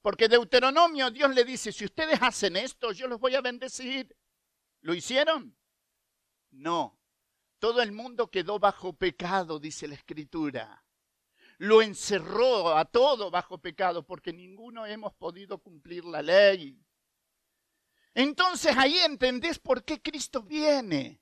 Porque 0.00 0.28
Deuteronomio 0.28 1.10
Dios 1.10 1.34
le 1.34 1.44
dice, 1.44 1.72
si 1.72 1.84
ustedes 1.84 2.20
hacen 2.22 2.56
esto, 2.56 2.92
yo 2.92 3.08
los 3.08 3.18
voy 3.18 3.34
a 3.34 3.40
bendecir. 3.40 4.16
¿Lo 4.80 4.94
hicieron? 4.94 5.56
No. 6.50 6.98
Todo 7.58 7.82
el 7.82 7.92
mundo 7.92 8.30
quedó 8.30 8.58
bajo 8.58 8.92
pecado, 8.92 9.58
dice 9.58 9.88
la 9.88 9.94
escritura. 9.94 10.84
Lo 11.58 11.82
encerró 11.82 12.76
a 12.76 12.84
todo 12.84 13.30
bajo 13.30 13.58
pecado 13.58 14.06
porque 14.06 14.32
ninguno 14.32 14.86
hemos 14.86 15.12
podido 15.14 15.58
cumplir 15.58 16.04
la 16.04 16.22
ley. 16.22 16.80
Entonces 18.14 18.76
ahí 18.76 18.98
entendés 18.98 19.58
por 19.58 19.84
qué 19.84 20.00
Cristo 20.00 20.42
viene. 20.42 21.20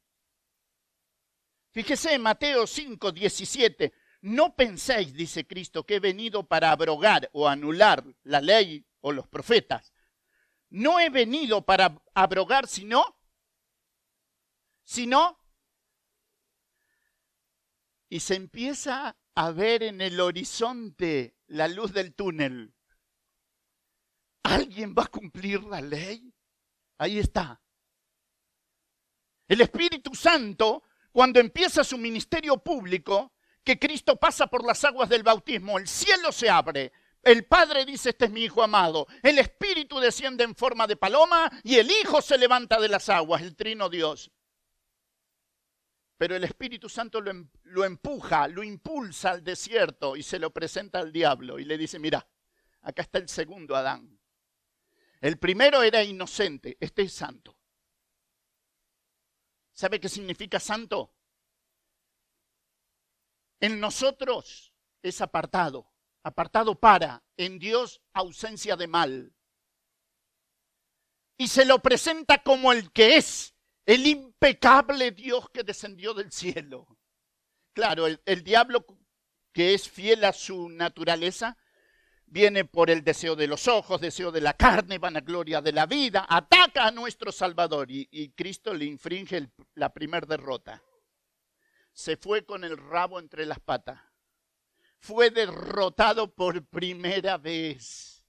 Fíjese 1.71 2.19
Mateo 2.19 2.67
5, 2.67 3.13
17. 3.13 3.93
No 4.21 4.55
penséis, 4.57 5.15
dice 5.15 5.47
Cristo, 5.47 5.85
que 5.85 5.97
he 5.97 6.01
venido 6.01 6.47
para 6.47 6.71
abrogar 6.71 7.29
o 7.33 7.49
anular 7.49 8.05
la 8.23 8.41
ley 8.41 8.87
o 9.01 9.13
los 9.13 9.29
profetas. 9.29 9.93
No 10.69 10.99
he 10.99 11.11
venido 11.11 11.65
para 11.65 12.03
abrogar, 12.15 12.67
sino, 12.67 13.19
sino, 14.85 15.39
y 18.09 18.21
se 18.21 18.35
empieza 18.35 19.17
a 19.35 19.51
ver 19.51 19.83
en 19.83 20.01
el 20.01 20.19
horizonte 20.21 21.37
la 21.47 21.69
luz 21.69 21.93
del 21.93 22.15
túnel. 22.15 22.75
¿Alguien 24.43 24.95
va 24.97 25.05
a 25.05 25.09
cumplir 25.09 25.63
la 25.65 25.81
ley? 25.81 26.33
Ahí 26.99 27.19
está. 27.19 27.61
El 29.49 29.61
Espíritu 29.61 30.15
Santo, 30.15 30.83
cuando 31.13 31.39
empieza 31.39 31.85
su 31.85 31.99
ministerio 31.99 32.59
público, 32.59 33.36
que 33.67 33.81
Cristo 33.81 34.15
pasa 34.15 34.47
por 34.47 34.65
las 34.65 34.85
aguas 34.85 35.09
del 35.09 35.25
bautismo, 35.25 35.77
el 35.77 35.89
cielo 35.89 36.31
se 36.31 36.49
abre, 36.49 36.93
el 37.21 37.47
Padre 37.47 37.85
dice, 37.85 38.11
este 38.11 38.27
es 38.27 38.31
mi 38.31 38.45
Hijo 38.45 38.63
amado. 38.63 39.09
El 39.21 39.41
Espíritu 39.41 39.99
desciende 39.99 40.45
en 40.45 40.55
forma 40.55 40.87
de 40.87 40.97
paloma 40.97 41.51
y 41.65 41.75
el 41.75 41.91
Hijo 41.91 42.23
se 42.23 42.39
levanta 42.39 42.81
de 42.81 42.89
las 42.89 43.09
aguas, 43.09 43.43
el 43.43 43.57
trino 43.57 43.89
Dios. 43.89 44.31
Pero 46.17 46.37
el 46.37 46.45
Espíritu 46.45 46.89
Santo 46.89 47.21
lo, 47.21 47.33
em, 47.33 47.49
empuja, 47.85 48.47
lo 48.47 48.63
impulsa 48.63 49.33
al 49.33 49.43
desierto 49.43 50.17
y 50.17 50.23
se 50.23 50.39
lo 50.39 50.53
presenta 50.53 51.01
al 51.01 51.11
diablo 51.11 51.59
y 51.59 51.65
le 51.65 51.77
dice, 51.77 51.99
mira, 51.99 52.25
acá 52.83 53.03
está 53.03 53.19
el 53.19 53.29
segundo 53.29 53.75
Adán. 53.75 54.21
El 55.21 55.39
primero 55.39 55.83
era 55.83 56.05
inocente, 56.05 56.77
este 56.79 57.03
es 57.03 57.13
santo. 57.13 57.59
¿Sabe 59.73 59.99
qué 59.99 60.09
significa 60.09 60.61
santo? 60.61 61.16
En 63.61 63.81
nosotros 63.81 64.73
es 65.03 65.21
apartado 65.21 65.91
apartado 66.27 66.75
para, 66.75 67.23
en 67.37 67.61
Dios 67.61 68.03
ausencia 68.13 68.75
de 68.75 68.89
mal. 68.89 69.33
Y 71.39 71.47
se 71.47 71.65
lo 71.65 71.79
presenta 71.79 72.43
como 72.43 72.73
el 72.73 72.91
que 72.91 73.17
es, 73.17 73.55
el 73.87 74.09
impecable 74.09 75.13
Dios 75.13 75.49
que 75.51 75.63
descendió 75.63 76.15
del 76.15 76.33
cielo. 76.33 76.99
Claro, 77.73 78.09
el, 78.09 78.43
diablo 78.43 78.85
que 79.53 79.75
es 79.75 79.89
fiel 79.89 80.25
a 80.25 80.33
su 80.33 80.69
naturaleza, 80.69 81.57
viene 82.25 82.65
por 82.65 82.91
el 82.91 83.05
deseo 83.05 83.37
de 83.37 83.47
los 83.47 83.69
ojos, 83.69 84.01
deseo 84.01 84.33
de 84.33 84.41
la 84.41 84.55
carne, 84.55 84.99
vanagloria 84.99 85.61
de 85.61 85.71
la 85.71 85.87
vida, 85.87 86.27
ataca 86.29 86.89
a 86.89 86.91
nuestro 86.91 87.31
Salvador 87.31 87.89
y, 87.89 88.09
y 88.11 88.31
Cristo 88.31 88.75
le 88.75 88.87
infringe 88.87 89.49
la 89.75 89.95
primer 89.95 90.27
derrota. 90.27 90.83
Se 91.97 92.17
fue 92.19 92.45
con 92.45 92.63
el 92.63 92.77
rabo 92.77 93.19
entre 93.19 93.47
las 93.47 93.59
patas 93.59 93.99
fue 95.07 95.31
derrotado 95.31 96.35
por 96.35 96.65
primera 96.67 97.39
vez. 97.39 98.27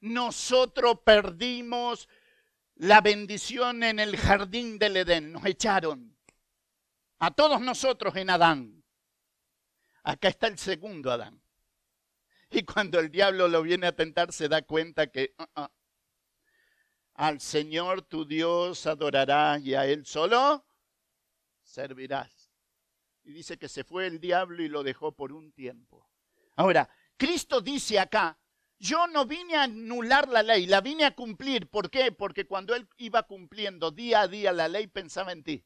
Nosotros 0.00 1.00
perdimos 1.04 2.06
la 2.74 3.00
bendición 3.00 3.82
en 3.82 3.98
el 3.98 4.16
jardín 4.16 4.78
del 4.78 4.98
Edén. 4.98 5.32
Nos 5.32 5.44
echaron. 5.46 6.16
A 7.18 7.30
todos 7.30 7.60
nosotros 7.60 8.14
en 8.16 8.28
Adán. 8.28 8.84
Acá 10.02 10.28
está 10.28 10.46
el 10.46 10.58
segundo 10.58 11.10
Adán. 11.10 11.42
Y 12.50 12.62
cuando 12.62 13.00
el 13.00 13.10
diablo 13.10 13.48
lo 13.48 13.62
viene 13.62 13.86
a 13.86 13.96
tentar 13.96 14.32
se 14.32 14.48
da 14.48 14.62
cuenta 14.62 15.08
que 15.08 15.34
uh, 15.38 15.62
uh, 15.62 15.68
al 17.14 17.40
Señor 17.40 18.02
tu 18.02 18.26
Dios 18.26 18.86
adorarás 18.86 19.62
y 19.62 19.74
a 19.74 19.86
Él 19.86 20.04
solo 20.06 20.64
servirás. 21.62 22.37
Y 23.28 23.32
dice 23.34 23.58
que 23.58 23.68
se 23.68 23.84
fue 23.84 24.06
el 24.06 24.20
diablo 24.20 24.62
y 24.62 24.70
lo 24.70 24.82
dejó 24.82 25.12
por 25.12 25.32
un 25.32 25.52
tiempo. 25.52 26.08
Ahora, 26.56 26.88
Cristo 27.14 27.60
dice 27.60 27.98
acá, 27.98 28.38
yo 28.78 29.06
no 29.06 29.26
vine 29.26 29.54
a 29.54 29.64
anular 29.64 30.26
la 30.30 30.42
ley, 30.42 30.64
la 30.64 30.80
vine 30.80 31.04
a 31.04 31.14
cumplir. 31.14 31.68
¿Por 31.68 31.90
qué? 31.90 32.10
Porque 32.10 32.46
cuando 32.46 32.74
él 32.74 32.88
iba 32.96 33.22
cumpliendo 33.24 33.90
día 33.90 34.22
a 34.22 34.28
día 34.28 34.50
la 34.50 34.66
ley 34.66 34.86
pensaba 34.86 35.32
en 35.32 35.42
ti. 35.44 35.62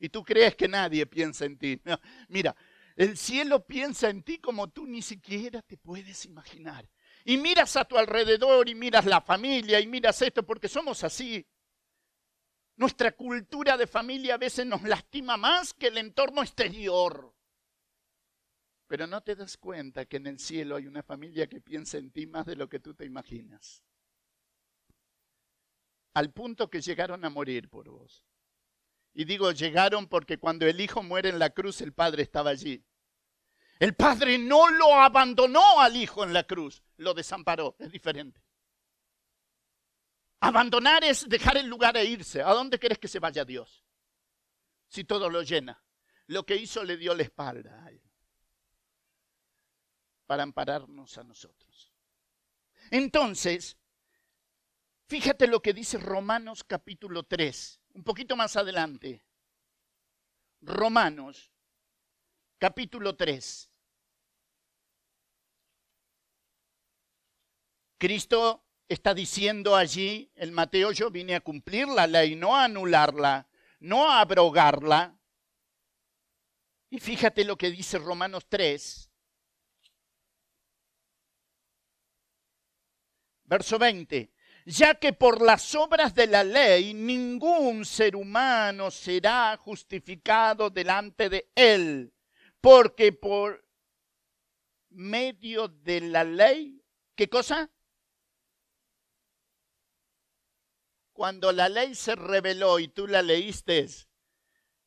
Y 0.00 0.08
tú 0.08 0.24
crees 0.24 0.56
que 0.56 0.66
nadie 0.66 1.06
piensa 1.06 1.44
en 1.44 1.56
ti. 1.56 1.80
mira, 2.26 2.56
el 2.96 3.16
cielo 3.16 3.64
piensa 3.64 4.10
en 4.10 4.24
ti 4.24 4.38
como 4.38 4.70
tú 4.70 4.88
ni 4.88 5.00
siquiera 5.00 5.62
te 5.62 5.76
puedes 5.76 6.24
imaginar. 6.24 6.90
Y 7.24 7.36
miras 7.36 7.76
a 7.76 7.84
tu 7.84 7.96
alrededor 7.96 8.68
y 8.68 8.74
miras 8.74 9.06
la 9.06 9.20
familia 9.20 9.78
y 9.78 9.86
miras 9.86 10.20
esto 10.22 10.44
porque 10.44 10.66
somos 10.68 11.04
así. 11.04 11.46
Nuestra 12.76 13.12
cultura 13.12 13.76
de 13.76 13.86
familia 13.86 14.34
a 14.34 14.38
veces 14.38 14.66
nos 14.66 14.82
lastima 14.82 15.36
más 15.36 15.72
que 15.72 15.88
el 15.88 15.98
entorno 15.98 16.42
exterior. 16.42 17.32
Pero 18.86 19.06
no 19.06 19.22
te 19.22 19.36
das 19.36 19.56
cuenta 19.56 20.04
que 20.06 20.16
en 20.16 20.26
el 20.26 20.38
cielo 20.38 20.76
hay 20.76 20.86
una 20.86 21.02
familia 21.02 21.46
que 21.46 21.60
piensa 21.60 21.98
en 21.98 22.10
ti 22.10 22.26
más 22.26 22.46
de 22.46 22.56
lo 22.56 22.68
que 22.68 22.80
tú 22.80 22.94
te 22.94 23.04
imaginas. 23.04 23.82
Al 26.14 26.32
punto 26.32 26.68
que 26.68 26.80
llegaron 26.80 27.24
a 27.24 27.30
morir 27.30 27.68
por 27.68 27.88
vos. 27.88 28.24
Y 29.14 29.24
digo 29.24 29.52
llegaron 29.52 30.08
porque 30.08 30.38
cuando 30.38 30.66
el 30.66 30.80
hijo 30.80 31.02
muere 31.02 31.28
en 31.28 31.38
la 31.38 31.50
cruz 31.50 31.80
el 31.80 31.92
padre 31.92 32.22
estaba 32.22 32.50
allí. 32.50 32.84
El 33.78 33.94
padre 33.94 34.38
no 34.38 34.68
lo 34.68 34.94
abandonó 34.94 35.80
al 35.80 35.96
hijo 35.96 36.24
en 36.24 36.32
la 36.32 36.44
cruz, 36.44 36.82
lo 36.96 37.14
desamparó, 37.14 37.76
es 37.78 37.90
diferente. 37.90 38.43
Abandonar 40.44 41.02
es 41.04 41.26
dejar 41.26 41.56
el 41.56 41.66
lugar 41.66 41.96
e 41.96 42.04
irse. 42.04 42.42
¿A 42.42 42.52
dónde 42.52 42.78
querés 42.78 42.98
que 42.98 43.08
se 43.08 43.18
vaya 43.18 43.46
Dios? 43.46 43.82
Si 44.88 45.04
todo 45.04 45.30
lo 45.30 45.42
llena. 45.42 45.82
Lo 46.26 46.44
que 46.44 46.54
hizo 46.56 46.84
le 46.84 46.98
dio 46.98 47.14
la 47.14 47.22
espalda 47.22 47.82
a 47.82 47.88
él 47.88 48.02
para 50.26 50.42
ampararnos 50.42 51.16
a 51.16 51.24
nosotros. 51.24 51.94
Entonces, 52.90 53.78
fíjate 55.06 55.46
lo 55.46 55.62
que 55.62 55.72
dice 55.72 55.96
Romanos 55.96 56.62
capítulo 56.62 57.22
3, 57.22 57.80
un 57.94 58.04
poquito 58.04 58.36
más 58.36 58.54
adelante. 58.56 59.24
Romanos 60.60 61.50
capítulo 62.58 63.16
3. 63.16 63.70
Cristo 67.96 68.63
está 68.88 69.14
diciendo 69.14 69.76
allí, 69.76 70.30
el 70.34 70.52
Mateo, 70.52 70.92
yo 70.92 71.10
vine 71.10 71.34
a 71.34 71.40
cumplir 71.40 71.88
la 71.88 72.06
ley, 72.06 72.36
no 72.36 72.56
a 72.56 72.64
anularla, 72.64 73.48
no 73.80 74.10
a 74.10 74.20
abrogarla. 74.20 75.18
Y 76.90 77.00
fíjate 77.00 77.44
lo 77.44 77.56
que 77.56 77.70
dice 77.70 77.98
Romanos 77.98 78.46
3, 78.48 79.10
Verso 83.44 83.78
20. 83.78 84.32
Ya 84.66 84.94
que 84.94 85.12
por 85.12 85.42
las 85.42 85.74
obras 85.74 86.14
de 86.14 86.26
la 86.26 86.42
ley 86.42 86.94
ningún 86.94 87.84
ser 87.84 88.16
humano 88.16 88.90
será 88.90 89.56
justificado 89.58 90.70
delante 90.70 91.28
de 91.28 91.50
él, 91.54 92.14
porque 92.62 93.12
por 93.12 93.62
medio 94.88 95.68
de 95.68 96.00
la 96.00 96.24
ley, 96.24 96.82
¿qué 97.14 97.28
cosa? 97.28 97.70
Cuando 101.14 101.52
la 101.52 101.68
ley 101.68 101.94
se 101.94 102.16
reveló 102.16 102.80
y 102.80 102.88
tú 102.88 103.06
la 103.06 103.22
leíste, 103.22 103.88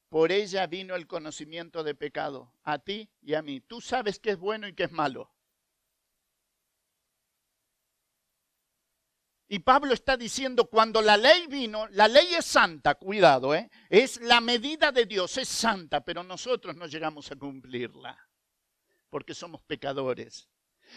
por 0.09 0.31
ella 0.33 0.67
vino 0.67 0.93
el 0.95 1.07
conocimiento 1.07 1.83
de 1.83 1.95
pecado, 1.95 2.53
a 2.63 2.79
ti 2.79 3.09
y 3.21 3.33
a 3.33 3.41
mí. 3.41 3.61
Tú 3.61 3.79
sabes 3.79 4.19
qué 4.19 4.31
es 4.31 4.37
bueno 4.37 4.67
y 4.67 4.73
qué 4.73 4.83
es 4.83 4.91
malo. 4.91 5.33
Y 9.47 9.59
Pablo 9.59 9.93
está 9.93 10.17
diciendo, 10.17 10.65
cuando 10.65 11.01
la 11.01 11.15
ley 11.15 11.47
vino, 11.47 11.87
la 11.91 12.09
ley 12.09 12.35
es 12.35 12.45
santa, 12.45 12.95
cuidado, 12.95 13.55
¿eh? 13.55 13.71
es 13.89 14.19
la 14.19 14.41
medida 14.41 14.91
de 14.91 15.05
Dios, 15.05 15.37
es 15.37 15.47
santa, 15.47 16.03
pero 16.03 16.23
nosotros 16.23 16.75
no 16.75 16.87
llegamos 16.87 17.31
a 17.31 17.37
cumplirla, 17.37 18.17
porque 19.09 19.33
somos 19.33 19.61
pecadores. 19.61 20.49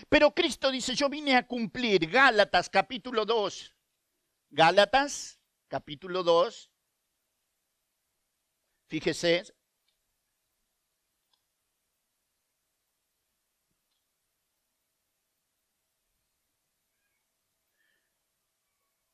Pero 0.08 0.34
Cristo 0.34 0.72
dice, 0.72 0.96
yo 0.96 1.08
vine 1.08 1.36
a 1.36 1.46
cumplir 1.46 2.10
Gálatas 2.10 2.68
capítulo 2.68 3.24
2. 3.24 3.76
Gálatas 4.50 5.40
capítulo 5.68 6.24
2. 6.24 6.72
Fíjese, 8.88 9.44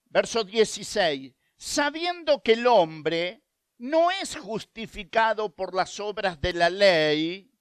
Verso 0.07 0.45
16. 0.45 1.35
Sabiendo 1.59 2.43
que 2.43 2.55
el 2.55 2.67
hombre 2.67 3.45
no 3.77 4.11
es 4.11 4.35
justificado 4.37 5.55
por 5.55 5.75
las 5.75 6.01
obras 6.01 6.41
de 6.41 6.55
la 6.55 6.71
ley, 6.71 7.53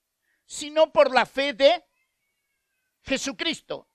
sino 0.46 0.94
por 0.94 1.14
la 1.14 1.26
fe 1.26 1.52
de 1.52 1.84
Jesucristo. 3.02 3.90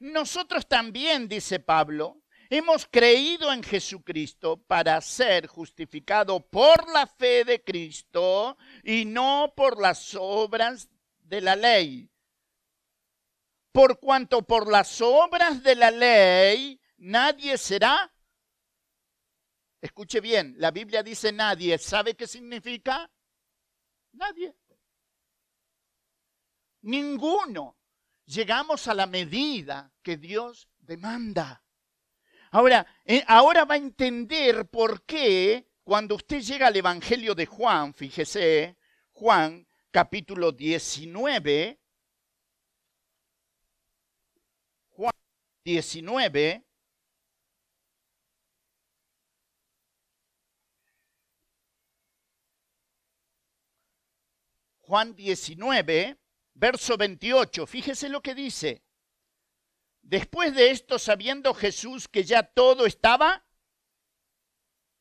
Nosotros 0.00 0.66
también, 0.66 1.28
dice 1.28 1.60
Pablo, 1.60 2.22
hemos 2.50 2.86
creído 2.86 3.52
en 3.52 3.62
Jesucristo 3.62 4.56
para 4.56 5.00
ser 5.00 5.46
justificado 5.46 6.40
por 6.40 6.90
la 6.92 7.06
fe 7.06 7.44
de 7.44 7.62
Cristo 7.62 8.56
y 8.82 9.04
no 9.04 9.52
por 9.56 9.80
las 9.80 10.14
obras 10.14 10.88
de 11.20 11.40
la 11.40 11.56
ley. 11.56 12.10
Por 13.72 14.00
cuanto 14.00 14.42
por 14.42 14.70
las 14.70 15.00
obras 15.00 15.62
de 15.62 15.74
la 15.74 15.90
ley 15.90 16.80
nadie 16.96 17.58
será. 17.58 18.12
Escuche 19.80 20.20
bien, 20.20 20.54
la 20.58 20.70
Biblia 20.70 21.02
dice 21.02 21.30
nadie. 21.30 21.78
¿Sabe 21.78 22.14
qué 22.14 22.26
significa? 22.26 23.10
Nadie. 24.12 24.56
Ninguno. 26.82 27.76
Llegamos 28.24 28.88
a 28.88 28.94
la 28.94 29.06
medida 29.06 29.92
que 30.02 30.16
Dios 30.16 30.68
demanda. 30.78 31.62
Ahora, 32.50 32.86
eh, 33.04 33.22
ahora 33.26 33.64
va 33.64 33.74
a 33.74 33.78
entender 33.78 34.66
por 34.68 35.02
qué 35.04 35.66
cuando 35.84 36.14
usted 36.16 36.40
llega 36.40 36.66
al 36.68 36.76
Evangelio 36.76 37.34
de 37.34 37.46
Juan, 37.46 37.94
fíjese, 37.94 38.76
Juan 39.12 39.66
capítulo 39.90 40.52
19. 40.52 41.78
Juan 44.90 45.12
19. 45.64 46.64
Juan 54.88 55.14
19, 55.14 56.16
verso 56.54 56.96
28. 56.96 57.66
Fíjese 57.66 58.08
lo 58.08 58.22
que 58.22 58.34
dice. 58.34 58.82
Después 60.08 60.54
de 60.54 60.70
esto, 60.70 60.98
sabiendo 60.98 61.52
Jesús 61.52 62.08
que 62.08 62.24
ya 62.24 62.42
todo 62.42 62.86
estaba, 62.86 63.44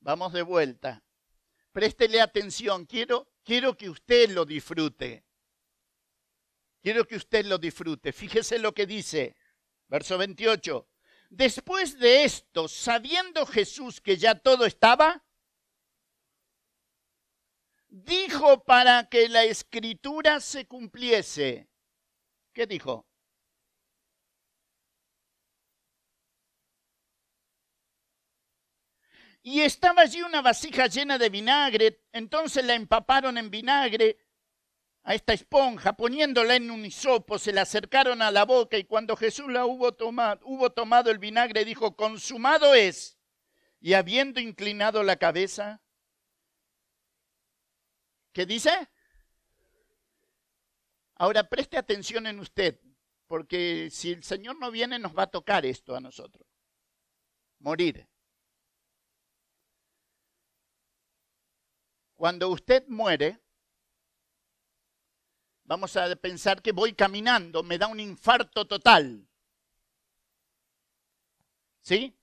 vamos 0.02 0.34
de 0.34 0.42
vuelta. 0.42 1.02
Préstele 1.72 2.20
atención, 2.20 2.86
quiero, 2.86 3.32
quiero 3.46 3.78
que 3.78 3.90
usted 3.90 4.32
lo 4.32 4.44
disfrute. 4.44 5.24
Quiero 6.82 7.08
que 7.08 7.16
usted 7.16 7.46
lo 7.46 7.58
disfrute. 7.58 8.12
Fíjese 8.12 8.60
lo 8.60 8.74
que 8.74 8.86
dice, 8.86 9.38
verso 9.88 10.18
28. 10.18 10.90
Después 11.30 11.98
de 12.00 12.26
esto, 12.26 12.68
sabiendo 12.68 13.46
Jesús 13.46 14.02
que 14.02 14.18
ya 14.18 14.36
todo 14.36 14.66
estaba, 14.66 15.24
dijo 17.88 18.62
para 18.66 19.08
que 19.08 19.30
la 19.30 19.46
escritura 19.46 20.42
se 20.42 20.68
cumpliese. 20.68 21.70
¿Qué 22.52 22.68
dijo? 22.68 23.08
Y 29.50 29.62
estaba 29.62 30.02
allí 30.02 30.22
una 30.24 30.42
vasija 30.42 30.88
llena 30.88 31.18
de 31.18 31.30
vinagre, 31.30 32.02
entonces 32.12 32.66
la 32.66 32.74
empaparon 32.74 33.38
en 33.38 33.50
vinagre 33.50 34.18
a 35.04 35.16
esta 35.16 35.32
esponja, 35.32 35.96
poniéndola 35.96 36.58
en 36.58 36.70
un 36.70 36.86
hisopo, 36.86 37.40
se 37.40 37.54
la 37.54 37.62
acercaron 37.62 38.22
a 38.22 38.30
la 38.30 38.44
boca 38.44 38.78
y 38.78 38.84
cuando 38.84 39.16
Jesús 39.16 39.50
la 39.50 39.66
hubo 39.66 39.94
tomado, 39.94 40.42
hubo 40.44 40.74
tomado 40.74 41.12
el 41.12 41.18
vinagre, 41.18 41.64
dijo, 41.64 41.96
consumado 41.96 42.76
es. 42.76 43.18
Y 43.80 43.94
habiendo 43.94 44.42
inclinado 44.42 45.02
la 45.02 45.16
cabeza, 45.16 45.82
¿qué 48.34 48.46
dice? 48.46 48.90
Ahora 51.16 51.48
preste 51.48 51.78
atención 51.78 52.28
en 52.28 52.42
usted, 52.42 52.82
porque 53.28 53.88
si 53.92 54.12
el 54.12 54.26
Señor 54.26 54.60
no 54.60 54.72
viene 54.72 55.00
nos 55.00 55.18
va 55.18 55.24
a 55.24 55.32
tocar 55.32 55.66
esto 55.66 55.96
a 55.96 56.02
nosotros. 56.02 56.46
Morir. 57.60 58.10
Cuando 62.18 62.50
usted 62.50 62.88
muere, 62.88 63.40
vamos 65.64 65.96
a 65.98 66.16
pensar 66.16 66.62
que 66.62 66.72
voy 66.72 66.94
caminando, 66.94 67.64
me 67.64 67.78
da 67.78 67.88
un 67.88 68.00
infarto 68.00 68.66
total. 68.68 69.28
¿Sí? 71.82 72.14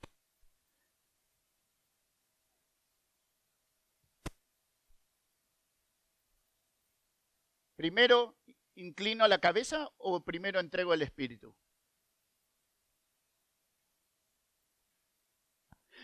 ¿Primero 7.76 8.36
inclino 8.74 9.28
la 9.28 9.38
cabeza 9.38 9.90
o 9.98 10.20
primero 10.24 10.58
entrego 10.58 10.92
el 10.94 11.02
espíritu? 11.02 11.54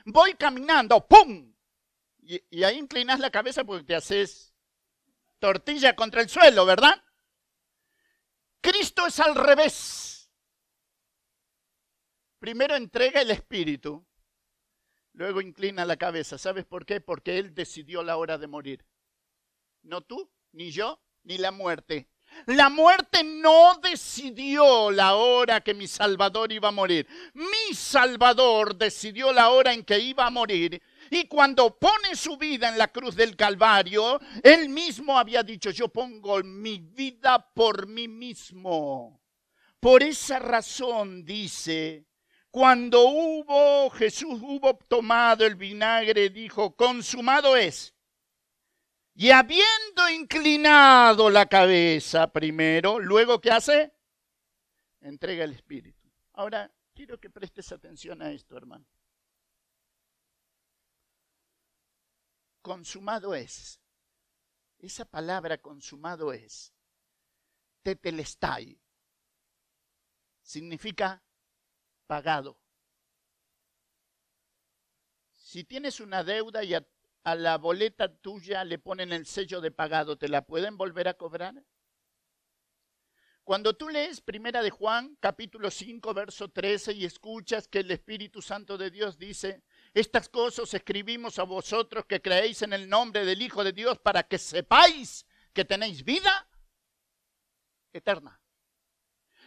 Voy 0.05 0.35
caminando, 0.35 1.07
¡pum! 1.07 1.50
Y, 2.31 2.63
ahí 2.63 2.79
inclinas 2.79 3.19
la 3.19 3.31
cabeza 3.31 3.65
porque 3.65 3.83
te 3.83 3.97
haces 3.97 4.55
tortilla 5.41 5.97
contra 5.97 6.21
el 6.21 6.29
suelo, 6.29 6.65
¿verdad? 6.65 7.03
Cristo 8.61 9.05
es 9.05 9.19
al 9.19 9.35
revés. 9.35 10.31
Primero 12.39 12.77
entrega 12.77 13.21
el 13.21 13.33
espíritu, 13.33 14.07
luego 15.15 15.41
inclina 15.41 15.85
la 15.85 15.97
cabeza. 15.97 16.39
¿Sabes 16.39 16.65
por 16.65 16.87
qué? 16.87 17.01
Porque 17.01 17.37
Él 17.37 17.53
decidió 17.53 18.05
la 18.05 18.17
hora 18.17 18.39
de 18.39 18.47
morir. 18.47 18.87
No 19.83 20.01
tú, 20.03 20.31
ni 20.53 20.71
yo, 20.71 21.03
ni 21.25 21.37
la 21.37 21.51
muerte. 21.51 22.09
La 22.47 22.69
muerte 22.69 23.25
no 23.25 23.75
decidió 23.83 24.93
la 24.93 25.17
hora 25.17 25.63
que 25.63 25.75
mi 25.75 25.89
Salvador 25.89 26.53
iba 26.53 26.69
a 26.69 26.73
morir. 26.73 27.09
Mi 27.35 27.75
Salvador 27.75 28.77
decidió 28.77 29.33
la 29.33 29.49
hora 29.49 29.73
en 29.73 29.85
que 29.85 29.99
iba 29.99 30.27
a 30.27 30.31
morir 30.31 30.81
y 31.11 31.27
cuando 31.27 31.77
pone 31.77 32.15
su 32.15 32.37
vida 32.37 32.69
en 32.69 32.79
la 32.79 32.89
cruz 32.89 33.17
del 33.17 33.37
Calvario, 33.37 34.21
él 34.45 34.69
mismo 34.69 35.19
había 35.19 35.43
dicho, 35.43 35.71
yo 35.71 35.89
pongo 35.89 36.41
mi 36.45 36.79
vida 36.79 37.53
por 37.53 37.89
mí 37.89 38.07
mismo. 38.07 39.21
Por 39.81 40.05
esa 40.05 40.39
razón 40.39 41.25
dice, 41.25 42.07
cuando 42.51 43.09
hubo, 43.09 43.91
Jesús 43.91 44.41
hubo 44.41 44.77
tomado 44.77 45.45
el 45.45 45.57
vinagre, 45.57 46.31
dijo, 46.31 46.77
consumado 46.77 47.57
es. 47.57 47.93
Y 49.15 49.31
habiendo 49.31 50.09
inclinado 50.15 51.29
la 51.29 51.47
cabeza 51.47 52.33
primero, 52.33 53.01
luego 53.01 53.41
¿qué 53.41 53.51
hace? 53.51 53.93
Entrega 55.01 55.43
el 55.43 55.53
Espíritu. 55.53 56.09
Ahora, 56.35 56.71
quiero 56.95 57.19
que 57.19 57.31
prestes 57.31 57.73
atención 57.73 58.23
a 58.23 58.31
esto, 58.31 58.57
hermano. 58.57 58.87
Consumado 62.61 63.35
es. 63.35 63.81
Esa 64.79 65.05
palabra 65.05 65.59
consumado 65.59 66.33
es. 66.33 66.73
Tetelestai. 67.83 68.81
Significa 70.43 71.23
pagado. 72.07 72.59
Si 75.35 75.65
tienes 75.65 76.01
una 76.01 76.23
deuda 76.23 76.63
y 76.65 76.75
a, 76.75 76.87
a, 77.25 77.35
la 77.35 77.59
boleta 77.59 78.15
tuya 78.17 78.65
le 78.65 78.79
ponen 78.79 79.13
el 79.13 79.27
sello 79.27 79.61
de 79.61 79.71
pagado, 79.71 80.17
¿te 80.17 80.29
la 80.29 80.47
pueden 80.47 80.77
volver 80.77 81.09
a 81.09 81.15
cobrar? 81.15 81.65
Cuando 83.45 83.75
tú 83.75 83.89
lees 83.89 84.21
Primera 84.21 84.63
de 84.63 84.71
Juan, 84.71 85.17
capítulo 85.19 85.71
5, 85.71 86.15
verso 86.15 86.51
13, 86.51 86.93
y 86.93 87.05
escuchas 87.05 87.67
que 87.67 87.81
el 87.81 87.91
Espíritu 87.91 88.43
Santo 88.43 88.79
de 88.79 88.91
Dios 88.91 89.19
dice, 89.19 89.65
estas 89.93 90.29
cosas 90.29 90.73
escribimos 90.73 91.39
a 91.39 91.43
vosotros 91.43 92.05
que 92.07 92.23
creéis 92.23 92.63
en 92.63 92.73
el 92.73 92.89
nombre 92.89 93.25
del 93.25 93.43
Hijo 93.43 93.65
de 93.65 93.73
Dios 93.73 93.99
para 93.99 94.23
que 94.23 94.39
sepáis 94.39 95.27
que 95.53 95.65
tenéis 95.65 96.05
vida 96.05 96.49
eterna. 97.93 98.41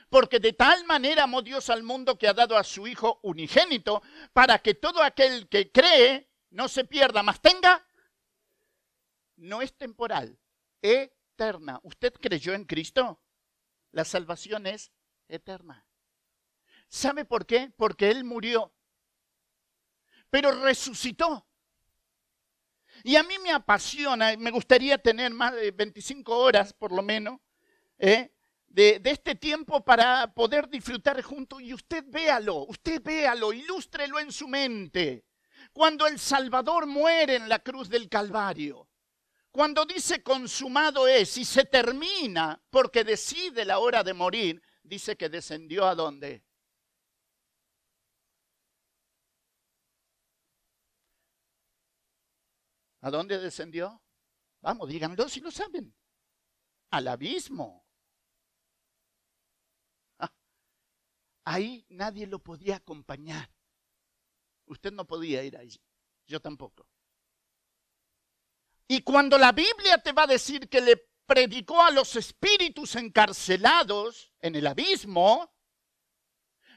Porque 0.09 0.39
de 0.39 0.53
tal 0.53 0.85
manera 0.85 1.23
amó 1.23 1.41
Dios 1.41 1.69
al 1.69 1.81
mundo 1.81 2.17
que 2.17 2.27
ha 2.27 2.33
dado 2.33 2.57
a 2.57 2.63
su 2.63 2.87
Hijo 2.87 3.19
unigénito 3.23 4.03
para 4.33 4.59
que 4.59 4.73
todo 4.73 5.01
aquel 5.01 5.47
que 5.47 5.71
cree 5.71 6.29
no 6.49 6.67
se 6.67 6.83
pierda, 6.83 7.23
mas 7.23 7.41
tenga, 7.41 7.87
no 9.37 9.61
es 9.61 9.75
temporal, 9.75 10.37
eterna. 10.81 11.79
¿Usted 11.83 12.13
creyó 12.13 12.53
en 12.53 12.65
Cristo? 12.65 13.21
La 13.91 14.05
salvación 14.05 14.67
es 14.67 14.91
eterna. 15.27 15.87
¿Sabe 16.89 17.25
por 17.25 17.45
qué? 17.45 17.71
Porque 17.75 18.11
Él 18.11 18.23
murió 18.23 18.71
pero 20.33 20.51
resucitó. 20.51 21.45
Y 23.03 23.15
a 23.17 23.21
mí 23.21 23.35
me 23.37 23.51
apasiona, 23.51 24.35
me 24.35 24.49
gustaría 24.49 24.97
tener 24.97 25.31
más 25.31 25.53
de 25.53 25.69
25 25.69 26.35
horas 26.35 26.73
por 26.73 26.91
lo 26.91 27.03
menos 27.03 27.39
¿eh? 27.99 28.31
de, 28.65 28.97
de, 28.97 29.11
este 29.11 29.35
tiempo 29.35 29.85
para 29.85 30.33
poder 30.33 30.67
disfrutar 30.67 31.21
juntos. 31.21 31.61
Y 31.61 31.71
usted 31.71 32.03
véalo, 32.07 32.65
usted 32.65 32.99
véalo, 33.03 33.53
ilústrelo 33.53 34.19
en 34.19 34.31
su 34.31 34.47
mente. 34.47 35.23
Cuando 35.71 36.07
el 36.07 36.17
Salvador 36.17 36.87
muere 36.87 37.35
en 37.35 37.47
la 37.47 37.59
cruz 37.59 37.87
del 37.87 38.09
Calvario, 38.09 38.89
cuando 39.51 39.85
dice 39.85 40.23
consumado 40.23 41.07
es 41.07 41.37
y 41.37 41.45
se 41.45 41.65
termina 41.65 42.59
porque 42.71 43.03
decide 43.03 43.65
la 43.65 43.77
hora 43.77 44.03
de 44.03 44.15
morir, 44.15 44.63
dice 44.81 45.15
que 45.15 45.29
descendió 45.29 45.85
a 45.85 45.93
dónde? 45.93 46.43
¿A 53.03 53.11
dónde 53.11 53.37
descendió? 53.37 54.01
Vamos, 54.61 54.87
díganlo 54.87 55.27
si 55.27 55.41
lo 55.41 55.51
saben. 55.51 55.93
Al 56.89 57.09
abismo. 57.09 57.85
Ah, 60.19 60.33
ahí 61.43 61.85
nadie 61.89 62.25
lo 62.27 62.39
podía 62.39 62.77
acompañar. 62.77 63.51
Usted 64.67 64.93
no 64.93 65.05
podía 65.05 65.43
ir 65.43 65.57
allí. 65.57 65.81
Yo 66.27 66.39
tampoco. 66.39 66.87
Y 68.87 69.01
cuando 69.01 69.37
la 69.37 69.51
Biblia 69.51 69.97
te 69.97 70.13
va 70.13 70.23
a 70.23 70.27
decir 70.27 70.69
que 70.69 70.79
le 70.79 70.95
predicó 71.25 71.83
a 71.83 71.91
los 71.91 72.15
espíritus 72.15 72.95
encarcelados 72.95 74.31
en 74.39 74.55
el 74.55 74.65
abismo, 74.65 75.53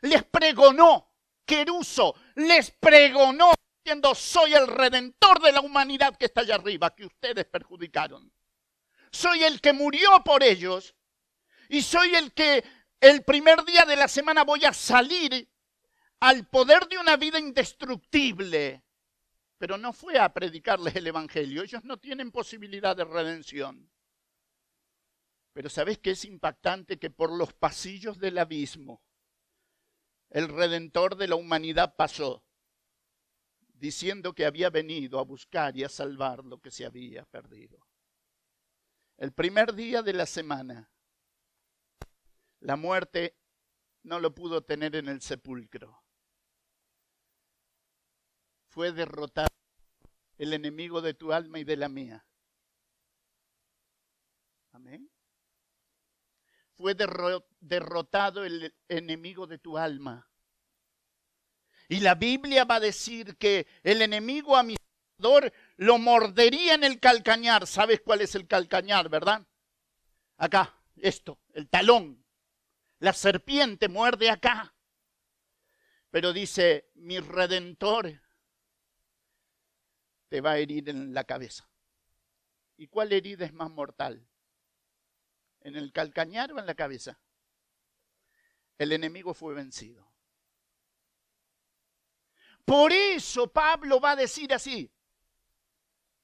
les 0.03 0.25
pregonó, 0.25 1.13
Queruso, 1.45 2.17
les 2.35 2.73
pregonó 2.73 3.56
soy 4.15 4.55
el 4.55 4.67
redentor 4.67 5.41
de 5.41 5.53
la 5.53 5.61
humanidad 5.61 6.17
que 6.17 6.27
está 6.27 6.41
allá 6.43 6.57
arriba, 6.57 6.95
que 6.95 7.07
ustedes 7.07 7.45
perjudicaron. 7.47 8.33
soy 9.11 9.45
el 9.45 9.61
que 9.61 9.73
murió 9.73 10.23
por 10.25 10.43
ellos 10.43 10.95
y 11.69 11.83
soy 11.83 12.15
el 12.15 12.33
que 12.33 12.65
el 13.01 13.25
primer 13.25 13.65
día 13.65 13.85
de 13.85 13.97
la 13.97 14.09
semana 14.09 14.45
voy 14.45 14.65
a 14.65 14.73
salir 14.73 15.49
al 16.21 16.47
poder 16.49 16.89
de 16.89 16.99
una 16.99 17.17
vida 17.17 17.39
indestructible. 17.39 18.83
Pero 19.59 19.79
no 19.79 19.93
fue 19.93 20.19
a 20.19 20.33
predicarles 20.35 20.97
el 20.97 21.07
Evangelio. 21.07 21.63
Ellos 21.63 21.83
no 21.85 21.97
tienen 21.97 22.31
posibilidad 22.31 22.95
de 22.95 23.05
redención. 23.05 23.91
Pero 25.55 25.71
¿sabes 25.71 25.99
qué 25.99 26.11
es 26.11 26.25
impactante? 26.27 26.99
Que 26.99 27.11
por 27.11 27.33
los 27.33 27.55
pasillos 27.55 28.19
del 28.19 28.37
abismo 28.37 29.03
el 30.31 30.49
redentor 30.49 31.17
de 31.17 31.29
la 31.29 31.37
humanidad 31.37 31.95
pasó, 31.97 32.45
diciendo 33.79 34.33
que 34.35 34.47
había 34.47 34.71
venido 34.71 35.19
a 35.19 35.25
buscar 35.25 35.77
y 35.77 35.85
a 35.85 35.89
salvar 35.89 36.45
lo 36.45 36.61
que 36.61 36.71
se 36.71 36.85
había 36.85 37.25
perdido. 37.25 37.87
El 39.17 39.33
primer 39.33 39.75
día 39.75 40.03
de 40.03 40.13
la 40.13 40.27
semana, 40.27 40.91
la 42.61 42.77
muerte 42.77 43.37
no 44.03 44.21
lo 44.21 44.35
pudo 44.35 44.63
tener 44.63 44.97
en 44.97 45.09
el 45.09 45.21
sepulcro. 45.21 46.03
Fue 48.69 48.93
derrotado 48.93 49.49
el 50.39 50.53
enemigo 50.53 51.01
de 51.01 51.15
tu 51.15 51.33
alma 51.33 51.59
y 51.59 51.65
de 51.65 51.77
la 51.77 51.89
mía. 51.89 52.27
Amén 54.73 55.11
fue 56.77 56.95
derrotado 57.61 58.45
el 58.45 58.75
enemigo 58.89 59.47
de 59.47 59.59
tu 59.59 59.79
alma. 59.79 60.29
Y 61.89 62.01
la 62.01 62.15
Biblia 62.15 62.65
va 62.65 62.77
a 62.77 62.81
decir 62.81 63.37
que 63.37 63.67
el 63.83 64.03
enemigo 64.03 64.57
a 64.57 64.63
mi 64.63 64.77
Salvador 65.19 65.53
lo 65.77 65.99
mordería 65.99 66.75
en 66.75 66.85
el 66.85 66.99
calcañar. 66.99 67.67
¿Sabes 67.67 68.01
cuál 68.01 68.21
es 68.21 68.35
el 68.35 68.47
calcañar, 68.47 69.09
verdad? 69.09 69.47
Acá, 70.37 70.75
esto, 70.97 71.39
el 71.53 71.69
talón. 71.69 72.25
La 72.99 73.13
serpiente 73.13 73.89
muerde 73.89 74.31
acá. 74.31 74.75
Pero 76.11 76.33
dice, 76.33 76.91
mi 76.95 77.19
redentor 77.21 78.21
te 80.29 80.41
va 80.41 80.53
a 80.53 80.59
herir 80.59 80.89
en 80.89 81.15
la 81.15 81.25
cabeza. 81.25 81.69
¿Y 82.77 82.89
cuál 82.89 83.13
herida 83.13 83.47
es 83.47 83.53
más 83.53 83.71
mortal? 83.71 84.27
¿En 85.61 85.77
el 85.77 85.93
calcañar 85.93 86.53
o 86.53 86.59
en 86.59 86.67
la 86.67 86.75
cabeza? 86.75 87.19
El 88.79 88.93
enemigo 88.93 89.35
fue 89.35 89.55
vencido. 89.55 90.06
Por 92.67 92.93
eso 92.93 93.47
Pablo 93.47 94.01
va 94.01 94.11
a 94.11 94.17
decir 94.17 94.53
así, 94.53 94.93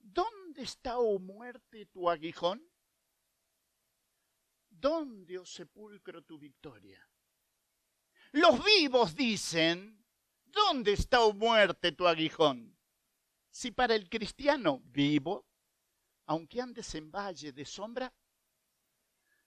¿dónde 0.01 0.63
está, 0.63 0.99
oh 0.99 1.21
muerte, 1.21 1.87
tu 1.87 2.11
aguijón? 2.11 2.61
¿Dónde, 4.69 5.39
oh 5.39 5.47
sepulcro, 5.47 6.21
tu 6.23 6.41
victoria? 6.41 7.09
Los 8.33 8.65
vivos 8.65 9.15
dicen, 9.15 10.05
¿dónde 10.47 10.95
está, 10.95 11.21
oh 11.21 11.33
muerte, 11.33 11.93
tu 11.93 12.09
aguijón? 12.09 12.77
Si 13.49 13.71
para 13.71 13.95
el 13.95 14.11
cristiano 14.11 14.81
vivo, 14.87 15.47
aunque 16.27 16.61
andes 16.61 16.93
en 16.97 17.13
valle 17.13 17.53
de 17.53 17.65
sombra, 17.65 18.13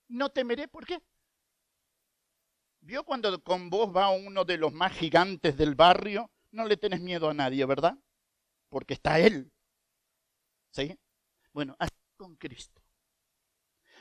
no 0.08 0.30
temeré. 0.30 0.70
¿Por 0.70 0.86
qué? 0.86 1.02
¿Vio 2.80 3.04
cuando 3.04 3.44
con 3.44 3.70
vos 3.70 3.94
va 3.94 4.12
uno 4.12 4.46
de 4.46 4.58
los 4.58 4.72
más 4.72 4.94
gigantes 4.94 5.58
del 5.58 5.76
barrio? 5.76 6.32
No 6.56 6.66
le 6.66 6.78
tenés 6.78 7.02
miedo 7.02 7.30
a 7.30 7.34
nadie, 7.34 7.66
¿verdad? 7.66 8.00
Porque 8.70 8.94
está 8.94 9.20
Él. 9.20 9.52
¿Sí? 10.72 10.98
Bueno, 11.52 11.76
así 11.80 11.92
con 12.16 12.38
Cristo. 12.38 12.82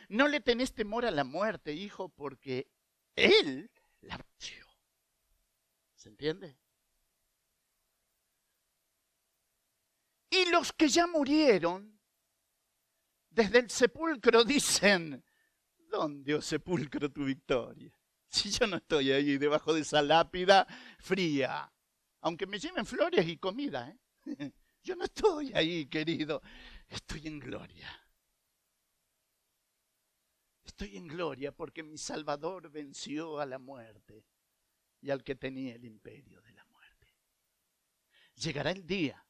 No 0.09 0.29
le 0.29 0.39
tenés 0.41 0.73
temor 0.73 1.05
a 1.05 1.11
la 1.11 1.25
muerte, 1.25 1.73
hijo, 1.73 2.11
porque 2.11 2.71
Él 3.17 3.73
la 4.03 4.17
venció. 4.19 4.65
¿Se 5.97 6.11
entiende? 6.11 6.57
Y 10.31 10.49
los 10.51 10.73
que 10.73 10.89
ya 10.89 11.09
murieron, 11.09 12.01
desde 13.31 13.59
el 13.59 13.69
sepulcro 13.69 14.45
dicen, 14.45 15.25
¿Dónde, 15.91 16.37
oh 16.37 16.41
sepulcro, 16.41 17.11
tu 17.11 17.25
victoria? 17.25 17.93
Si 18.29 18.49
yo 18.53 18.69
no 18.69 18.77
estoy 18.77 19.11
ahí 19.11 19.39
debajo 19.39 19.75
de 19.75 19.81
esa 19.81 20.03
lápida 20.03 20.69
fría, 21.01 21.74
aunque 22.25 22.47
me 22.47 22.59
lleven 22.59 22.87
flores 22.87 23.29
y 23.29 23.37
comida, 23.37 23.91
¿eh? 23.91 23.99
yo 24.83 24.97
no 24.97 25.05
estoy 25.05 25.53
ahí, 25.53 25.85
querido, 25.87 26.41
estoy 26.89 27.27
en 27.27 27.39
gloria. 27.39 28.01
Estoy 30.65 30.97
en 30.97 31.07
gloria 31.07 31.53
porque 31.53 31.83
mi 31.83 31.99
Salvador 31.99 32.71
venció 32.71 33.39
a 33.41 33.45
la 33.45 33.59
muerte 33.59 34.25
y 35.03 35.11
al 35.11 35.23
que 35.23 35.35
tenía 35.35 35.75
el 35.75 35.85
imperio 35.85 36.41
de 36.41 36.53
la 36.55 36.65
muerte. 36.65 37.15
Llegará 38.37 38.71
el 38.71 38.87
día 38.87 39.23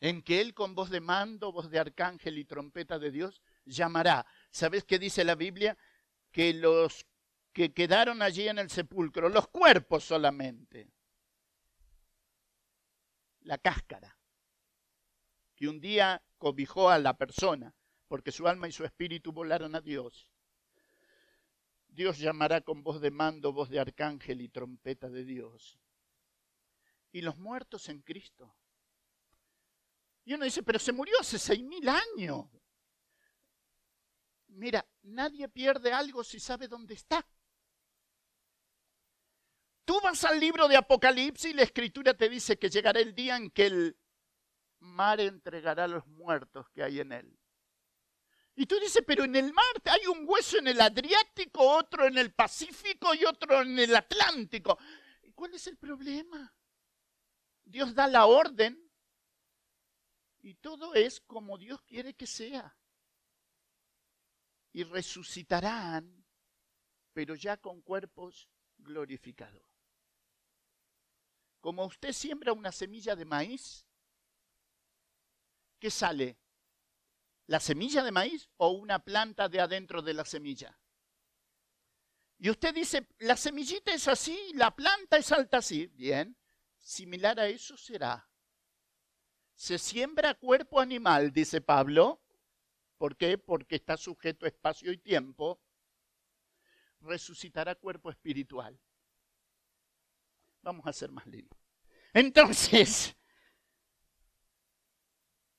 en 0.00 0.22
que 0.22 0.40
Él 0.40 0.54
con 0.54 0.74
voz 0.74 0.90
de 0.90 1.00
mando, 1.00 1.52
voz 1.52 1.70
de 1.70 1.78
arcángel 1.78 2.38
y 2.38 2.44
trompeta 2.46 2.98
de 2.98 3.12
Dios 3.12 3.42
llamará 3.64 4.26
¿Sabes 4.50 4.82
qué 4.82 4.98
dice 4.98 5.22
la 5.22 5.36
Biblia? 5.36 5.78
Que 6.32 6.52
los 6.52 7.06
que 7.52 7.72
quedaron 7.72 8.22
allí 8.22 8.48
en 8.48 8.58
el 8.58 8.70
sepulcro, 8.70 9.28
los 9.28 9.46
cuerpos 9.46 10.02
solamente, 10.02 10.90
la 13.50 13.58
cáscara, 13.58 14.16
que 15.56 15.66
un 15.66 15.80
día 15.80 16.22
cobijó 16.38 16.88
a 16.88 17.00
la 17.00 17.18
persona, 17.18 17.74
porque 18.06 18.30
su 18.30 18.46
alma 18.46 18.68
y 18.68 18.72
su 18.72 18.84
espíritu 18.84 19.32
volaron 19.32 19.74
a 19.74 19.80
Dios. 19.80 20.30
Dios 21.88 22.18
llamará 22.18 22.60
con 22.60 22.84
voz 22.84 23.00
de 23.00 23.10
mando, 23.10 23.52
voz 23.52 23.68
de 23.68 23.80
arcángel 23.80 24.40
y 24.40 24.48
trompeta 24.50 25.10
de 25.10 25.24
Dios. 25.24 25.80
Y 27.10 27.22
los 27.22 27.38
muertos 27.38 27.88
en 27.88 28.02
Cristo. 28.02 28.54
Y 30.24 30.34
uno 30.34 30.44
dice, 30.44 30.62
pero 30.62 30.78
se 30.78 30.92
murió 30.92 31.16
hace 31.18 31.36
seis 31.36 31.64
mil 31.64 31.88
años. 31.88 32.46
Mira, 34.46 34.86
nadie 35.02 35.48
pierde 35.48 35.92
algo 35.92 36.22
si 36.22 36.38
sabe 36.38 36.68
dónde 36.68 36.94
está. 36.94 37.26
Tú 39.84 40.00
vas 40.02 40.24
al 40.24 40.38
libro 40.38 40.68
de 40.68 40.76
Apocalipsis 40.76 41.50
y 41.50 41.54
la 41.54 41.62
escritura 41.62 42.14
te 42.14 42.28
dice 42.28 42.58
que 42.58 42.70
llegará 42.70 43.00
el 43.00 43.14
día 43.14 43.36
en 43.36 43.50
que 43.50 43.66
el 43.66 43.98
mar 44.80 45.20
entregará 45.20 45.84
a 45.84 45.88
los 45.88 46.06
muertos 46.06 46.68
que 46.70 46.82
hay 46.82 47.00
en 47.00 47.12
él. 47.12 47.38
Y 48.54 48.66
tú 48.66 48.78
dices, 48.78 49.02
pero 49.06 49.24
en 49.24 49.34
el 49.36 49.52
mar 49.52 49.64
hay 49.84 50.06
un 50.06 50.24
hueso 50.28 50.58
en 50.58 50.68
el 50.68 50.80
Adriático, 50.80 51.62
otro 51.62 52.06
en 52.06 52.18
el 52.18 52.32
Pacífico 52.32 53.14
y 53.14 53.24
otro 53.24 53.62
en 53.62 53.78
el 53.78 53.94
Atlántico. 53.96 54.78
¿Y 55.22 55.32
cuál 55.32 55.54
es 55.54 55.66
el 55.66 55.78
problema? 55.78 56.54
Dios 57.64 57.94
da 57.94 58.06
la 58.06 58.26
orden 58.26 58.90
y 60.42 60.54
todo 60.54 60.94
es 60.94 61.20
como 61.20 61.56
Dios 61.56 61.80
quiere 61.82 62.14
que 62.14 62.26
sea 62.26 62.76
y 64.72 64.84
resucitarán, 64.84 66.24
pero 67.12 67.34
ya 67.34 67.56
con 67.56 67.80
cuerpos 67.82 68.48
glorificados. 68.78 69.69
Como 71.60 71.84
usted 71.84 72.12
siembra 72.12 72.52
una 72.52 72.72
semilla 72.72 73.14
de 73.14 73.24
maíz, 73.24 73.86
¿qué 75.78 75.90
sale? 75.90 76.38
¿La 77.46 77.60
semilla 77.60 78.02
de 78.02 78.12
maíz 78.12 78.48
o 78.56 78.70
una 78.70 78.98
planta 79.04 79.48
de 79.48 79.60
adentro 79.60 80.02
de 80.02 80.14
la 80.14 80.24
semilla? 80.24 80.78
Y 82.38 82.48
usted 82.48 82.74
dice, 82.74 83.06
la 83.18 83.36
semillita 83.36 83.92
es 83.92 84.08
así, 84.08 84.52
la 84.54 84.74
planta 84.74 85.18
es 85.18 85.30
alta 85.30 85.58
así. 85.58 85.86
Bien, 85.88 86.36
similar 86.78 87.38
a 87.38 87.48
eso 87.48 87.76
será. 87.76 88.30
Se 89.54 89.78
siembra 89.78 90.34
cuerpo 90.34 90.80
animal, 90.80 91.32
dice 91.32 91.60
Pablo, 91.60 92.22
¿Por 93.00 93.16
qué? 93.16 93.38
Porque 93.38 93.76
está 93.76 93.96
sujeto 93.96 94.44
a 94.44 94.48
espacio 94.50 94.92
y 94.92 94.98
tiempo. 94.98 95.58
Resucitará 97.00 97.74
cuerpo 97.74 98.10
espiritual. 98.10 98.78
Vamos 100.62 100.86
a 100.86 100.92
ser 100.92 101.10
más 101.10 101.26
lindos. 101.26 101.58
Entonces, 102.12 103.16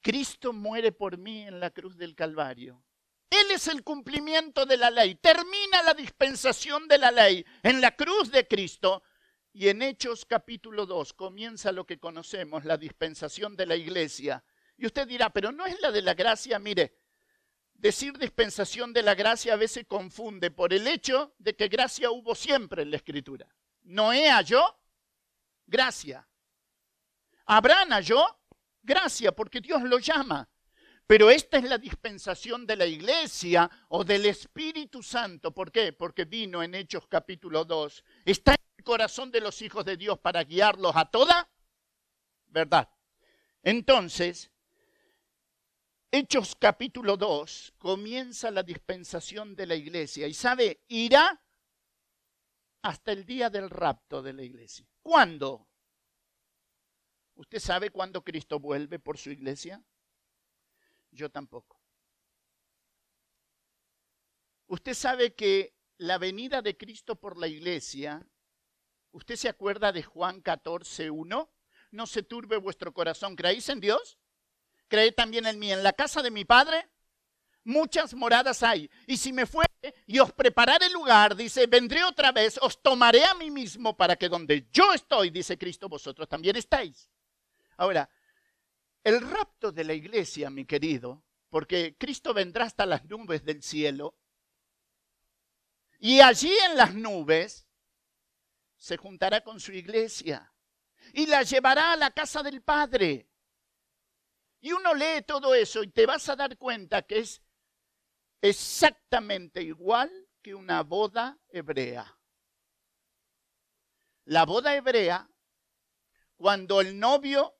Cristo 0.02 0.54
muere 0.54 0.91
por 0.91 1.18
mí 1.18 1.43
en 1.43 1.60
la 1.60 1.72
cruz 1.72 1.97
del 1.97 2.16
Calvario. 2.16 2.84
Él 3.30 3.52
es 3.52 3.68
el 3.68 3.84
cumplimiento 3.84 4.66
de 4.66 4.78
la 4.78 4.91
ley. 4.91 5.16
Termina 5.16 5.84
la 5.84 5.93
dispensación 5.93 6.88
de 6.88 6.97
la 6.97 7.12
ley 7.12 7.45
en 7.64 7.80
la 7.80 7.95
cruz 7.95 8.30
de 8.30 8.45
Cristo. 8.45 9.04
Y 9.54 9.70
en 9.70 9.82
Hechos 9.82 10.26
capítulo 10.26 10.86
2 10.86 11.14
comienza 11.14 11.72
lo 11.72 11.86
que 11.86 11.99
conocemos, 11.99 12.66
la 12.66 12.78
dispensación 12.78 13.56
de 13.56 13.66
la 13.66 13.76
iglesia. 13.76 14.43
Y 14.78 14.86
usted 14.86 15.08
dirá, 15.08 15.30
pero 15.30 15.52
no 15.52 15.66
es 15.66 15.80
la 15.82 15.91
de 15.91 16.02
la 16.02 16.14
gracia. 16.14 16.60
Mire, 16.60 16.97
decir 17.74 18.18
dispensación 18.18 18.93
de 18.93 19.04
la 19.04 19.16
gracia 19.16 19.54
a 19.54 19.58
veces 19.58 19.86
confunde 19.88 20.52
por 20.52 20.74
el 20.74 20.88
hecho 20.88 21.34
de 21.38 21.56
que 21.56 21.68
gracia 21.68 22.12
hubo 22.12 22.36
siempre 22.36 22.82
en 22.82 22.91
la 22.91 22.97
escritura. 22.97 23.47
Noé 23.84 24.30
halló 24.30 24.81
gracia. 25.72 26.28
Abraham 27.46 27.94
halló 27.94 28.24
gracia 28.84 29.32
porque 29.32 29.62
Dios 29.62 29.82
lo 29.84 29.98
llama. 29.98 30.48
Pero 31.08 31.30
esta 31.30 31.58
es 31.58 31.64
la 31.64 31.78
dispensación 31.78 32.66
de 32.66 32.76
la 32.76 32.86
iglesia 32.86 33.70
o 33.90 34.04
del 34.04 34.26
Espíritu 34.26 35.02
Santo. 35.02 35.54
¿Por 35.54 35.72
qué? 35.72 35.94
Porque 35.94 36.26
vino 36.26 36.62
en 36.62 36.76
Hechos 36.76 37.08
capítulo 37.08 37.66
2. 37.66 38.04
Está 38.26 38.52
en 38.52 38.66
el 38.78 38.84
corazón 38.84 39.32
de 39.32 39.42
los 39.42 39.62
hijos 39.62 39.84
de 39.84 39.98
Dios 39.98 40.20
para 40.20 40.44
guiarlos 40.44 40.96
a 40.96 41.06
toda 41.06 41.50
verdad. 42.48 42.90
Entonces, 43.64 44.52
Hechos 46.12 46.56
capítulo 46.60 47.16
2 47.16 47.74
comienza 47.78 48.52
la 48.52 48.64
dispensación 48.64 49.56
de 49.56 49.66
la 49.66 49.76
iglesia 49.76 50.28
y 50.28 50.34
sabe, 50.34 50.84
irá 50.90 51.42
hasta 52.82 53.12
el 53.12 53.26
día 53.26 53.50
del 53.50 53.70
rapto 53.70 54.22
de 54.22 54.34
la 54.34 54.44
iglesia. 54.44 54.88
¿Cuándo? 55.02 55.68
¿Usted 57.36 57.60
sabe 57.60 57.90
cuándo 57.90 58.24
Cristo 58.24 58.60
vuelve 58.60 59.00
por 59.00 59.18
su 59.18 59.32
iglesia? 59.32 59.84
Yo 61.12 61.30
tampoco. 61.30 61.80
Usted 64.68 64.94
sabe 64.94 65.34
que 65.36 65.76
la 65.98 66.18
venida 66.18 66.62
de 66.62 66.78
Cristo 66.78 67.16
por 67.16 67.38
la 67.38 67.48
iglesia, 67.48 68.26
¿usted 69.12 69.36
se 69.36 69.50
acuerda 69.50 69.92
de 69.92 70.04
Juan 70.04 70.42
14, 70.42 71.10
1? 71.10 71.52
No 71.92 72.08
se 72.08 72.24
turbe 72.24 72.58
vuestro 72.58 72.94
corazón. 72.94 73.36
¿Creéis 73.36 73.68
en 73.70 73.82
Dios? 73.82 74.18
¿Creed 74.88 75.14
también 75.14 75.46
en 75.46 75.60
mí? 75.60 75.72
En 75.72 75.84
la 75.84 75.94
casa 75.94 76.22
de 76.22 76.32
mi 76.32 76.46
Padre 76.46 76.90
muchas 77.64 78.14
moradas 78.14 78.64
hay. 78.64 78.90
Y 79.08 79.18
si 79.18 79.34
me 79.34 79.46
fuere 79.46 79.71
y 80.06 80.20
os 80.20 80.32
prepararé 80.34 80.90
lugar, 80.90 81.36
dice, 81.36 81.66
vendré 81.68 82.04
otra 82.04 82.32
vez, 82.32 82.60
os 82.62 82.82
tomaré 82.82 83.26
a 83.26 83.34
mí 83.34 83.50
mismo 83.50 83.96
para 83.98 84.16
que 84.16 84.30
donde 84.30 84.68
yo 84.72 84.94
estoy, 84.94 85.30
dice 85.30 85.58
Cristo, 85.58 85.90
vosotros 85.90 86.28
también 86.28 86.56
estáis. 86.56 87.10
Ahora, 87.78 88.10
el 89.04 89.22
rapto 89.22 89.72
de 89.72 89.84
la 89.84 89.94
iglesia, 89.94 90.50
mi 90.50 90.66
querido, 90.66 91.24
porque 91.50 91.96
Cristo 91.98 92.34
vendrá 92.34 92.66
hasta 92.66 92.86
las 92.86 93.06
nubes 93.06 93.44
del 93.44 93.64
cielo, 93.64 94.16
y 96.00 96.20
allí 96.22 96.52
en 96.66 96.78
las 96.78 96.94
nubes 96.94 97.68
se 98.76 98.98
juntará 98.98 99.42
con 99.42 99.60
su 99.60 99.72
iglesia 99.72 100.52
y 101.14 101.28
la 101.28 101.44
llevará 101.44 101.94
a 101.94 101.96
la 101.96 102.12
casa 102.12 102.42
del 102.42 102.62
Padre. 102.62 103.28
Y 104.60 104.72
uno 104.74 104.94
lee 104.94 105.24
todo 105.26 105.54
eso 105.54 105.84
y 105.84 105.92
te 105.92 106.06
vas 106.06 106.28
a 106.30 106.36
dar 106.36 106.58
cuenta 106.58 107.04
que 107.04 107.20
es 107.20 107.42
exactamente 108.42 109.62
igual 109.62 110.12
que 110.42 110.56
una 110.56 110.84
boda 110.84 111.38
hebrea. 111.50 112.18
La 114.26 114.46
boda 114.46 114.76
hebrea, 114.76 115.30
cuando 116.36 116.82
el 116.82 116.98
novio 117.00 117.56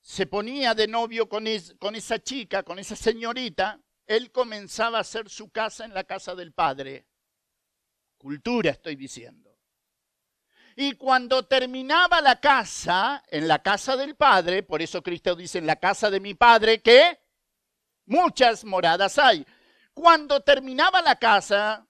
se 0.00 0.26
ponía 0.26 0.74
de 0.74 0.88
novio 0.88 1.28
con, 1.28 1.46
esa 1.46 2.18
chica, 2.22 2.62
con 2.62 2.78
esa 2.78 2.96
señorita, 2.96 3.80
él 4.06 4.32
comenzaba 4.32 4.98
a 4.98 5.02
hacer 5.02 5.28
su 5.28 5.50
casa 5.50 5.84
en 5.84 5.94
la 5.94 6.04
casa 6.04 6.34
del 6.34 6.52
padre. 6.52 7.06
Cultura 8.16 8.70
estoy 8.70 8.96
diciendo. 8.96 9.56
Y 10.76 10.92
cuando 10.92 11.46
terminaba 11.46 12.20
la 12.20 12.40
casa, 12.40 13.22
en 13.28 13.46
la 13.46 13.62
casa 13.62 13.96
del 13.96 14.16
padre, 14.16 14.62
por 14.62 14.80
eso 14.80 15.02
Cristo 15.02 15.36
dice, 15.36 15.58
en 15.58 15.66
la 15.66 15.76
casa 15.76 16.10
de 16.10 16.20
mi 16.20 16.34
padre, 16.34 16.80
que 16.80 17.20
muchas 18.10 18.64
moradas 18.64 19.18
hay. 19.18 19.46
Cuando 19.94 20.40
terminaba 20.40 21.00
la 21.00 21.16
casa, 21.16 21.86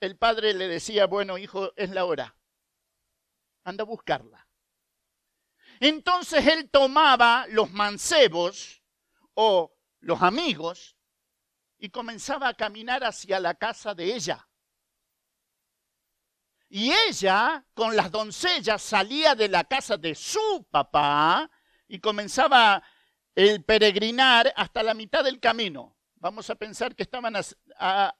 el 0.00 0.16
padre 0.16 0.54
le 0.54 0.68
decía, 0.68 1.06
bueno, 1.06 1.36
hijo, 1.36 1.72
es 1.76 1.90
la 1.90 2.04
hora. 2.04 2.36
Anda 3.64 3.82
a 3.82 3.86
buscarla. 3.86 4.46
Entonces 5.80 6.46
él 6.46 6.70
tomaba 6.70 7.46
los 7.48 7.70
mancebos 7.72 8.82
o 9.34 9.76
los 10.00 10.22
amigos 10.22 10.96
y 11.78 11.90
comenzaba 11.90 12.48
a 12.48 12.54
caminar 12.54 13.04
hacia 13.04 13.40
la 13.40 13.54
casa 13.54 13.94
de 13.94 14.14
ella. 14.14 14.48
Y 16.68 16.92
ella, 16.92 17.64
con 17.74 17.96
las 17.96 18.10
doncellas, 18.10 18.82
salía 18.82 19.34
de 19.34 19.48
la 19.48 19.64
casa 19.64 19.96
de 19.96 20.14
su 20.14 20.66
papá 20.70 21.50
y 21.86 21.98
comenzaba 21.98 22.82
el 23.38 23.62
peregrinar 23.62 24.52
hasta 24.56 24.82
la 24.82 24.94
mitad 24.94 25.22
del 25.22 25.38
camino. 25.38 25.96
Vamos 26.16 26.50
a 26.50 26.56
pensar 26.56 26.96
que 26.96 27.04
estaban 27.04 27.34
a, 27.36 28.16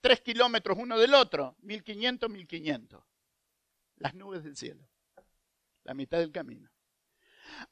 tres 0.00 0.20
kilómetros 0.20 0.78
uno 0.78 0.96
del 1.00 1.14
otro, 1.14 1.56
1500, 1.62 2.30
1500. 2.30 3.04
Las 3.96 4.14
nubes 4.14 4.44
del 4.44 4.56
cielo. 4.56 4.88
La 5.82 5.94
mitad 5.94 6.18
del 6.18 6.30
camino. 6.30 6.70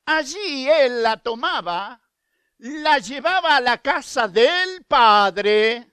Allí 0.04 0.68
él 0.68 1.04
la 1.04 1.16
tomaba, 1.16 2.02
la 2.58 2.98
llevaba 2.98 3.58
a 3.58 3.60
la 3.60 3.78
casa 3.78 4.26
del 4.26 4.84
padre 4.84 5.92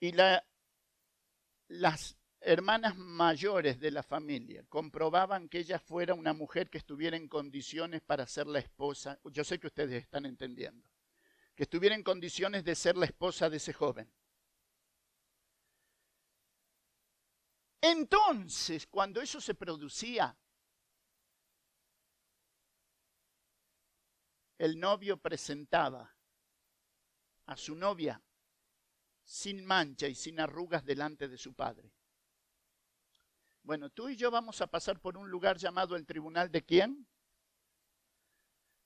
y 0.00 0.12
las 1.68 2.15
hermanas 2.46 2.96
mayores 2.96 3.80
de 3.80 3.90
la 3.90 4.04
familia 4.04 4.64
comprobaban 4.68 5.48
que 5.48 5.58
ella 5.58 5.80
fuera 5.80 6.14
una 6.14 6.32
mujer 6.32 6.70
que 6.70 6.78
estuviera 6.78 7.16
en 7.16 7.26
condiciones 7.26 8.02
para 8.02 8.24
ser 8.24 8.46
la 8.46 8.60
esposa. 8.60 9.18
Yo 9.24 9.42
sé 9.42 9.58
que 9.58 9.66
ustedes 9.66 10.00
están 10.00 10.26
entendiendo. 10.26 10.88
Que 11.56 11.64
estuviera 11.64 11.96
en 11.96 12.04
condiciones 12.04 12.62
de 12.62 12.76
ser 12.76 12.96
la 12.96 13.06
esposa 13.06 13.50
de 13.50 13.56
ese 13.56 13.72
joven. 13.72 14.08
Entonces, 17.80 18.86
cuando 18.86 19.20
eso 19.20 19.40
se 19.40 19.54
producía, 19.54 20.36
el 24.58 24.78
novio 24.78 25.16
presentaba 25.16 26.16
a 27.46 27.56
su 27.56 27.74
novia 27.74 28.22
sin 29.24 29.64
mancha 29.64 30.06
y 30.06 30.14
sin 30.14 30.38
arrugas 30.38 30.84
delante 30.84 31.26
de 31.26 31.38
su 31.38 31.52
padre. 31.52 31.92
Bueno, 33.66 33.90
tú 33.90 34.08
y 34.08 34.14
yo 34.14 34.30
vamos 34.30 34.60
a 34.60 34.68
pasar 34.68 35.00
por 35.00 35.16
un 35.18 35.28
lugar 35.28 35.56
llamado 35.56 35.96
el 35.96 36.06
tribunal 36.06 36.52
de 36.52 36.64
quién? 36.64 37.04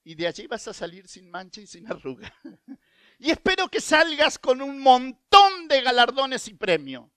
Y 0.03 0.15
de 0.15 0.27
allí 0.27 0.47
vas 0.47 0.67
a 0.69 0.73
salir 0.73 1.07
sin 1.07 1.31
mancha 1.31 1.61
y 1.61 1.67
sin 1.67 1.87
arruga. 1.87 2.35
Y 3.23 3.31
espero 3.31 3.69
que 3.69 3.83
salgas 3.83 4.39
con 4.39 4.63
un 4.63 4.81
montón 4.81 5.69
de 5.69 5.83
galardones 5.83 6.49
y 6.49 6.55
premios. 6.55 7.11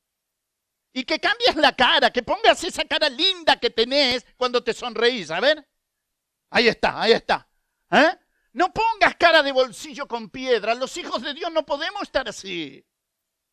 Y 0.92 1.06
que 1.06 1.18
cambies 1.18 1.56
la 1.56 1.74
cara, 1.74 2.12
que 2.12 2.22
pongas 2.22 2.62
esa 2.66 2.84
cara 2.84 3.08
linda 3.08 3.58
que 3.58 3.70
tenés 3.70 4.26
cuando 4.36 4.62
te 4.62 4.74
sonreís. 4.74 5.32
A 5.32 5.40
ver. 5.40 5.66
Ahí 6.50 6.68
está, 6.68 7.02
ahí 7.02 7.14
está. 7.14 7.50
¿Eh? 7.90 8.20
No 8.52 8.74
pongas 8.74 9.16
cara 9.16 9.42
de 9.42 9.54
bolsillo 9.54 10.06
con 10.06 10.30
piedra. 10.30 10.76
Los 10.76 10.98
hijos 10.98 11.22
de 11.22 11.34
Dios 11.34 11.54
no 11.54 11.66
podemos 11.66 12.02
estar 12.02 12.28
así. 12.28 12.86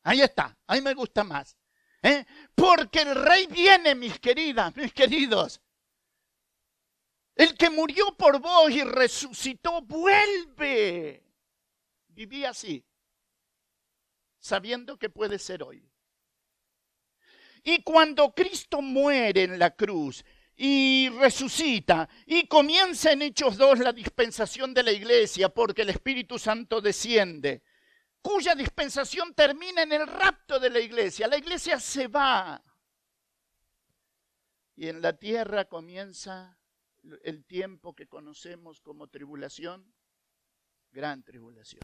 Ahí 0.03 0.21
está, 0.21 0.59
ahí 0.67 0.81
me 0.81 0.95
gusta 0.95 1.23
más. 1.23 1.57
¿Eh? 2.03 2.25
Porque 2.55 3.03
el 3.03 3.15
rey 3.15 3.47
viene, 3.47 3.95
mis 3.95 4.19
queridas, 4.19 4.75
mis 4.77 4.93
queridos. 4.93 5.61
El 7.35 7.57
que 7.57 7.71
murió 7.71 8.15
por 8.17 8.41
vos 8.41 8.71
y 8.71 8.83
resucitó, 8.83 9.83
vuelve. 9.83 11.25
Viví 12.09 12.45
así, 12.45 12.85
sabiendo 14.39 14.99
que 14.99 15.09
puede 15.09 15.39
ser 15.39 15.63
hoy. 15.63 15.91
Y 17.63 17.83
cuando 17.83 18.35
Cristo 18.35 18.83
muere 18.83 19.45
en 19.45 19.59
la 19.59 19.75
cruz 19.75 20.25
y 20.57 21.09
resucita 21.09 22.09
y 22.27 22.47
comienza 22.47 23.13
en 23.13 23.23
Hechos 23.23 23.57
2 23.57 23.79
la 23.79 23.93
dispensación 23.93 24.75
de 24.75 24.83
la 24.83 24.93
iglesia 24.93 25.49
porque 25.49 25.83
el 25.83 25.91
Espíritu 25.91 26.39
Santo 26.39 26.81
desciende, 26.81 27.63
cuya 28.23 28.55
dispensación 28.55 29.35
termina 29.35 29.83
en 29.83 29.93
el 29.93 30.07
rapto 30.07 30.59
de 30.59 30.71
la 30.71 30.81
iglesia. 30.81 31.29
La 31.29 31.39
iglesia 31.39 31.79
se 31.81 32.09
va 32.09 32.63
y 34.77 34.89
en 34.89 35.03
la 35.03 35.13
tierra 35.15 35.67
comienza 35.67 36.59
el 37.23 37.45
tiempo 37.45 37.95
que 37.95 38.09
conocemos 38.09 38.81
como 38.81 39.09
tribulación, 39.09 39.95
gran 40.91 41.23
tribulación. 41.23 41.83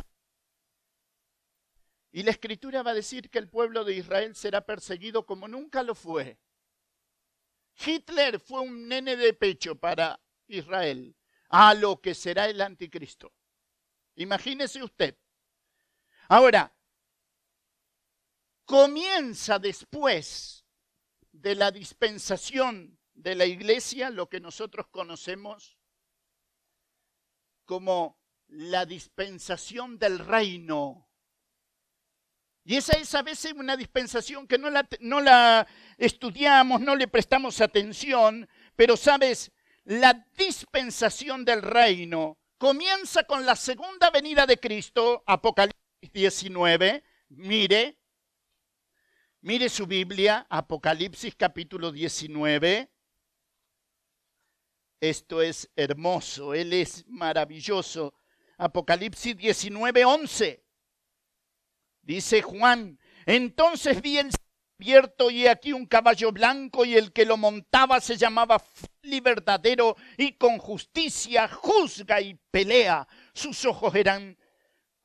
Y 2.13 2.23
la 2.23 2.31
escritura 2.31 2.83
va 2.83 2.93
a 2.93 2.95
decir 2.95 3.31
que 3.31 3.39
el 3.39 3.49
pueblo 3.49 3.85
de 3.85 3.95
Israel 3.95 4.35
será 4.35 4.65
perseguido 4.65 5.27
como 5.27 5.49
nunca 5.49 5.83
lo 5.83 5.95
fue 5.95 6.39
Hitler 7.85 8.41
fue 8.41 8.61
un 8.61 8.89
nene 8.89 9.17
de 9.17 9.35
pecho 9.35 9.77
para 9.77 10.21
Israel, 10.49 11.15
a 11.49 11.75
lo 11.75 12.01
que 12.01 12.15
será 12.15 12.49
el 12.49 12.61
anticristo. 12.61 13.33
Imagínese 14.15 14.83
usted. 14.83 15.17
Ahora, 16.29 16.75
comienza 18.65 19.59
después 19.59 20.65
de 21.33 21.55
la 21.55 21.71
dispensación 21.71 22.99
de 23.15 23.35
la 23.35 23.47
iglesia 23.47 24.11
lo 24.11 24.29
que 24.29 24.41
nosotros 24.41 24.89
conocemos 24.89 25.79
como 27.65 28.19
la 28.49 28.85
dispensación 28.87 29.99
del 29.99 30.19
reino. 30.19 31.09
Y 32.65 32.77
esa 32.77 32.97
es 32.99 33.15
a 33.15 33.23
veces 33.23 33.53
una 33.53 33.77
dispensación 33.77 34.47
que 34.49 34.59
no 34.59 34.71
la, 34.71 34.89
no 35.01 35.21
la 35.21 35.67
estudiamos, 35.97 36.81
no 36.81 36.97
le 36.97 37.07
prestamos 37.07 37.61
atención, 37.61 38.49
pero 38.75 38.97
sabes, 38.97 39.53
la 39.85 40.27
dispensación 40.37 41.45
del 41.45 41.63
reino 41.63 42.39
comienza 42.59 43.23
con 43.25 43.47
la 43.47 43.55
segunda 43.55 44.11
venida 44.11 44.47
de 44.47 44.59
Cristo, 44.59 45.23
Apocalipsis 45.27 45.76
19. 46.13 47.03
Mire, 47.29 47.99
mire 49.41 49.69
su 49.69 49.87
Biblia, 49.87 50.47
Apocalipsis 50.49 51.35
capítulo 51.35 51.93
19. 51.93 52.91
Esto 55.01 55.43
es 55.43 55.71
hermoso, 55.77 56.55
Él 56.55 56.73
es 56.73 57.07
maravilloso. 57.07 58.15
Apocalipsis 58.59 59.37
19, 59.37 60.05
11. 60.05 60.65
Dice 62.03 62.43
Juan, 62.43 62.99
entonces 63.27 64.01
vi 64.01 64.19
el 64.19 64.31
abierto 64.79 65.31
y 65.31 65.47
aquí 65.47 65.73
un 65.73 65.87
caballo 65.87 66.33
blanco 66.33 66.85
y 66.85 66.95
el 66.95 67.13
que 67.13 67.25
lo 67.25 67.37
montaba 67.37 68.01
se 68.01 68.17
llamaba 68.17 68.63
y 69.03 69.23
y 70.17 70.33
con 70.33 70.59
justicia 70.59 71.49
juzga 71.49 72.21
y 72.21 72.35
pelea. 72.51 73.07
Sus 73.33 73.65
ojos 73.65 73.95
eran 73.95 74.37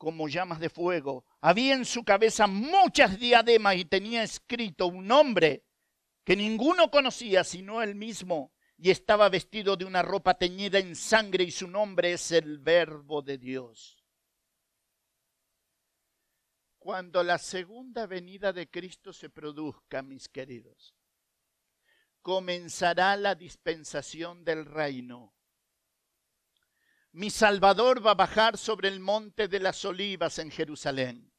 como 0.02 0.28
llamas 0.28 0.60
de 0.60 0.72
fuego. 0.72 1.26
Había 1.42 1.76
en 1.76 1.86
su 1.86 2.04
cabeza 2.04 2.48
muchas 2.48 3.20
diademas 3.20 3.76
y 3.76 3.86
tenía 3.86 4.24
escrito 4.24 4.88
un 4.88 5.06
nombre 5.06 5.64
que 6.24 6.36
ninguno 6.36 6.90
conocía 6.90 7.44
sino 7.44 7.84
él 7.84 7.94
mismo 7.94 8.52
y 8.80 8.90
estaba 8.90 9.30
vestido 9.30 9.78
de 9.78 9.86
una 9.86 10.02
ropa 10.02 10.34
teñida 10.34 10.80
en 10.80 10.96
sangre 10.96 11.44
y 11.44 11.52
su 11.52 11.68
nombre 11.68 12.14
es 12.14 12.32
el 12.32 12.58
verbo 12.58 13.22
de 13.22 13.38
Dios. 13.38 14.04
Cuando 16.80 17.24
la 17.24 17.38
segunda 17.38 18.08
venida 18.08 18.54
de 18.54 18.72
Cristo 18.72 19.14
se 19.14 19.30
produzca, 19.30 20.02
mis 20.02 20.28
queridos, 20.28 20.96
comenzará 22.24 23.16
la 23.18 23.36
dispensación 23.36 24.44
del 24.46 24.66
reino. 24.66 25.36
Mi 27.14 27.30
Salvador 27.30 28.06
va 28.06 28.12
a 28.12 28.16
bajar 28.16 28.58
sobre 28.58 28.88
el 28.88 29.00
monte 29.00 29.48
de 29.48 29.60
las 29.60 29.84
olivas 29.86 30.40
en 30.40 30.50
Jerusalén. 30.50 31.32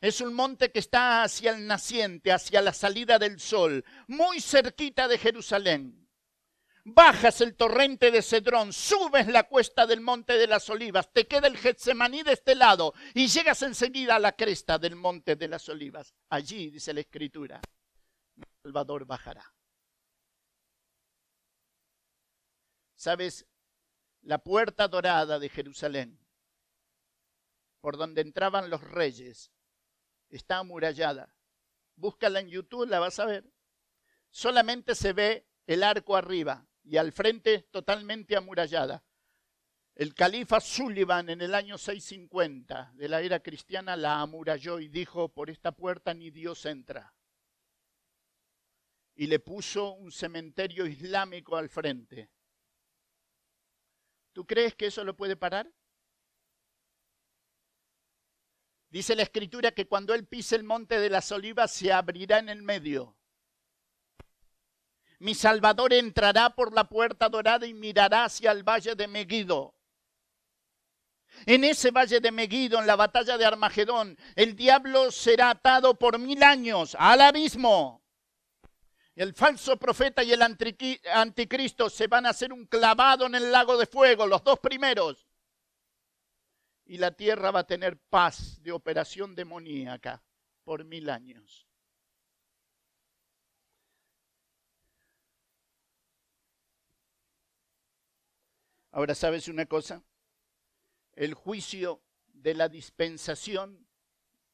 Es 0.00 0.20
un 0.20 0.34
monte 0.34 0.70
que 0.70 0.78
está 0.78 1.22
hacia 1.22 1.52
el 1.52 1.66
naciente, 1.66 2.32
hacia 2.32 2.60
la 2.60 2.72
salida 2.72 3.18
del 3.18 3.40
sol, 3.40 3.84
muy 4.06 4.40
cerquita 4.40 5.08
de 5.08 5.18
Jerusalén 5.18 6.04
bajas 6.84 7.40
el 7.40 7.56
torrente 7.56 8.10
de 8.10 8.22
Cedrón, 8.22 8.72
subes 8.72 9.26
la 9.28 9.44
cuesta 9.44 9.86
del 9.86 10.00
monte 10.00 10.34
de 10.34 10.46
las 10.46 10.68
olivas, 10.68 11.10
te 11.12 11.26
queda 11.26 11.46
el 11.48 11.56
Getsemaní 11.56 12.22
de 12.22 12.32
este 12.32 12.54
lado 12.54 12.94
y 13.14 13.26
llegas 13.26 13.62
enseguida 13.62 14.16
a 14.16 14.18
la 14.18 14.32
cresta 14.32 14.78
del 14.78 14.94
monte 14.94 15.36
de 15.36 15.48
las 15.48 15.68
olivas. 15.68 16.14
Allí, 16.28 16.70
dice 16.70 16.92
la 16.92 17.00
escritura, 17.00 17.60
Salvador 18.62 19.06
bajará. 19.06 19.50
¿Sabes? 22.94 23.46
La 24.24 24.38
puerta 24.38 24.88
dorada 24.88 25.38
de 25.38 25.50
Jerusalén, 25.50 26.18
por 27.82 27.98
donde 27.98 28.22
entraban 28.22 28.70
los 28.70 28.80
reyes, 28.80 29.52
está 30.30 30.58
amurallada. 30.58 31.36
Búscala 31.94 32.40
en 32.40 32.48
YouTube, 32.48 32.88
la 32.88 33.00
vas 33.00 33.18
a 33.18 33.26
ver. 33.26 33.44
Solamente 34.30 34.94
se 34.94 35.12
ve 35.12 35.46
el 35.66 35.82
arco 35.82 36.16
arriba, 36.16 36.66
y 36.84 36.96
al 36.96 37.12
frente 37.12 37.68
totalmente 37.70 38.34
amurallada. 38.34 39.04
El 39.94 40.14
califa 40.14 40.58
Sullivan 40.58 41.28
en 41.28 41.42
el 41.42 41.54
año 41.54 41.76
650 41.76 42.92
de 42.94 43.08
la 43.10 43.20
era 43.20 43.40
cristiana 43.40 43.94
la 43.94 44.22
amuralló 44.22 44.80
y 44.80 44.88
dijo, 44.88 45.28
por 45.28 45.50
esta 45.50 45.72
puerta 45.72 46.14
ni 46.14 46.30
Dios 46.30 46.64
entra. 46.64 47.14
Y 49.14 49.26
le 49.26 49.38
puso 49.38 49.92
un 49.92 50.10
cementerio 50.10 50.86
islámico 50.86 51.56
al 51.56 51.68
frente. 51.68 52.30
¿Tú 54.34 54.44
crees 54.44 54.74
que 54.74 54.86
eso 54.86 55.02
lo 55.02 55.16
puede 55.16 55.36
parar? 55.36 55.72
Dice 58.90 59.16
la 59.16 59.22
escritura 59.22 59.72
que 59.72 59.86
cuando 59.86 60.12
él 60.12 60.26
pise 60.26 60.56
el 60.56 60.64
monte 60.64 61.00
de 61.00 61.08
las 61.08 61.32
olivas 61.32 61.72
se 61.72 61.90
abrirá 61.90 62.38
en 62.38 62.50
el 62.50 62.62
medio 62.62 63.16
mi 65.24 65.34
Salvador 65.34 65.94
entrará 65.94 66.50
por 66.50 66.74
la 66.74 66.84
puerta 66.84 67.30
dorada 67.30 67.66
y 67.66 67.72
mirará 67.72 68.24
hacia 68.24 68.52
el 68.52 68.62
valle 68.62 68.94
de 68.94 69.08
Megido. 69.08 69.74
En 71.46 71.64
ese 71.64 71.90
valle 71.90 72.20
de 72.20 72.30
Megido, 72.30 72.78
en 72.78 72.86
la 72.86 72.94
batalla 72.94 73.38
de 73.38 73.46
Armagedón, 73.46 74.18
el 74.36 74.54
diablo 74.54 75.10
será 75.10 75.48
atado 75.48 75.94
por 75.94 76.18
mil 76.18 76.42
años 76.42 76.94
al 76.98 77.22
abismo. 77.22 78.03
El 79.14 79.32
falso 79.32 79.76
profeta 79.76 80.24
y 80.24 80.32
el 80.32 80.42
anticristo 80.42 81.88
se 81.88 82.08
van 82.08 82.26
a 82.26 82.30
hacer 82.30 82.52
un 82.52 82.66
clavado 82.66 83.26
en 83.26 83.36
el 83.36 83.52
lago 83.52 83.76
de 83.76 83.86
fuego, 83.86 84.26
los 84.26 84.42
dos 84.42 84.58
primeros. 84.58 85.28
Y 86.84 86.98
la 86.98 87.12
tierra 87.12 87.50
va 87.50 87.60
a 87.60 87.66
tener 87.66 87.96
paz 87.96 88.60
de 88.62 88.72
operación 88.72 89.34
demoníaca 89.34 90.22
por 90.64 90.84
mil 90.84 91.08
años. 91.10 91.66
Ahora, 98.90 99.14
¿sabes 99.14 99.48
una 99.48 99.66
cosa? 99.66 100.02
El 101.14 101.34
juicio 101.34 102.02
de 102.26 102.54
la 102.54 102.68
dispensación 102.68 103.86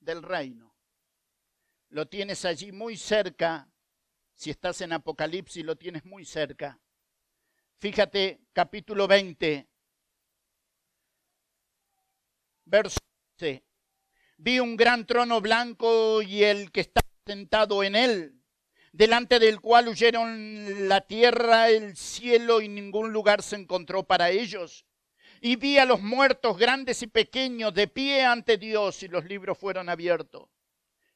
del 0.00 0.22
reino. 0.22 0.74
Lo 1.88 2.08
tienes 2.08 2.44
allí 2.44 2.72
muy 2.72 2.96
cerca. 2.96 3.68
Si 4.40 4.48
estás 4.48 4.80
en 4.80 4.94
Apocalipsis, 4.94 5.62
lo 5.62 5.76
tienes 5.76 6.06
muy 6.06 6.24
cerca. 6.24 6.80
Fíjate, 7.78 8.40
capítulo 8.54 9.06
20, 9.06 9.68
verso 12.64 12.96
11. 13.38 13.62
Vi 14.38 14.58
un 14.58 14.78
gran 14.78 15.04
trono 15.04 15.42
blanco 15.42 16.22
y 16.22 16.42
el 16.42 16.72
que 16.72 16.80
está 16.80 17.02
sentado 17.26 17.84
en 17.84 17.94
él 17.94 18.40
delante 18.92 19.40
del 19.40 19.60
cual 19.60 19.88
huyeron 19.88 20.88
la 20.88 21.02
tierra, 21.02 21.68
el 21.68 21.94
cielo 21.94 22.62
y 22.62 22.68
ningún 22.68 23.12
lugar 23.12 23.42
se 23.42 23.56
encontró 23.56 24.04
para 24.04 24.30
ellos. 24.30 24.86
Y 25.42 25.56
vi 25.56 25.76
a 25.76 25.84
los 25.84 26.00
muertos 26.00 26.56
grandes 26.56 27.02
y 27.02 27.08
pequeños 27.08 27.74
de 27.74 27.88
pie 27.88 28.24
ante 28.24 28.56
Dios 28.56 29.02
y 29.02 29.08
los 29.08 29.26
libros 29.26 29.58
fueron 29.58 29.90
abiertos. 29.90 30.48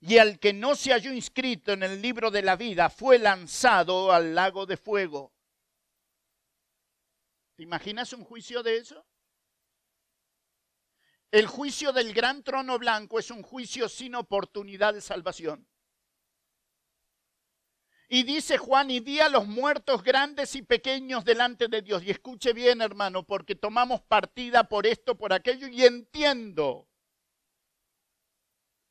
Y 0.00 0.16
al 0.16 0.38
que 0.38 0.52
no 0.52 0.74
se 0.74 0.92
halló 0.92 1.12
inscrito 1.12 1.72
en 1.72 1.82
el 1.82 2.00
libro 2.00 2.30
de 2.30 2.42
la 2.42 2.56
vida 2.56 2.88
fue 2.88 3.18
lanzado 3.18 4.12
al 4.12 4.34
lago 4.34 4.64
de 4.64 4.78
fuego. 4.78 5.32
¿Te 7.56 7.62
imaginas 7.64 8.14
un 8.14 8.24
juicio 8.24 8.62
de 8.62 8.78
eso? 8.78 9.06
El 11.30 11.46
juicio 11.46 11.92
del 11.92 12.14
gran 12.14 12.42
trono 12.42 12.78
blanco 12.78 13.18
es 13.18 13.30
un 13.30 13.42
juicio 13.42 13.88
sin 13.88 14.14
oportunidad 14.14 14.94
de 14.94 15.02
salvación. 15.02 15.68
Y 18.08 18.24
dice 18.24 18.58
Juan, 18.58 18.90
y 18.90 18.98
vi 18.98 19.20
a 19.20 19.28
los 19.28 19.46
muertos 19.46 20.02
grandes 20.02 20.56
y 20.56 20.62
pequeños 20.62 21.24
delante 21.24 21.68
de 21.68 21.82
Dios. 21.82 22.02
Y 22.02 22.10
escuche 22.10 22.52
bien, 22.52 22.80
hermano, 22.80 23.24
porque 23.24 23.54
tomamos 23.54 24.02
partida 24.02 24.64
por 24.64 24.84
esto, 24.84 25.16
por 25.16 25.32
aquello, 25.32 25.68
y 25.68 25.84
entiendo. 25.84 26.88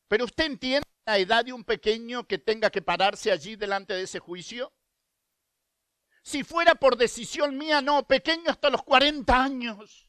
Pero 0.07 0.23
usted 0.23 0.45
entiende 0.45 0.87
la 1.09 1.17
edad 1.17 1.43
de 1.43 1.53
un 1.53 1.63
pequeño 1.63 2.27
que 2.27 2.37
tenga 2.37 2.69
que 2.69 2.83
pararse 2.83 3.31
allí 3.31 3.55
delante 3.55 3.95
de 3.95 4.03
ese 4.03 4.19
juicio. 4.19 4.71
Si 6.21 6.43
fuera 6.43 6.75
por 6.75 6.97
decisión 6.97 7.57
mía, 7.57 7.81
no, 7.81 8.05
pequeño 8.05 8.51
hasta 8.51 8.69
los 8.69 8.83
40 8.83 9.43
años. 9.43 10.07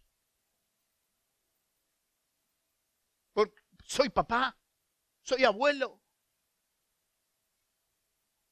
Porque 3.33 3.63
soy 3.83 4.11
papá, 4.11 4.59
soy 5.23 5.43
abuelo. 5.45 6.03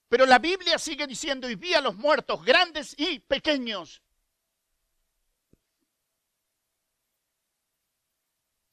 Pero 0.08 0.24
la 0.24 0.38
Biblia 0.38 0.78
sigue 0.78 1.06
diciendo, 1.06 1.50
y 1.50 1.54
vi 1.54 1.74
a 1.74 1.82
los 1.82 1.96
muertos, 1.96 2.42
grandes 2.42 2.98
y 2.98 3.20
pequeños. 3.20 4.02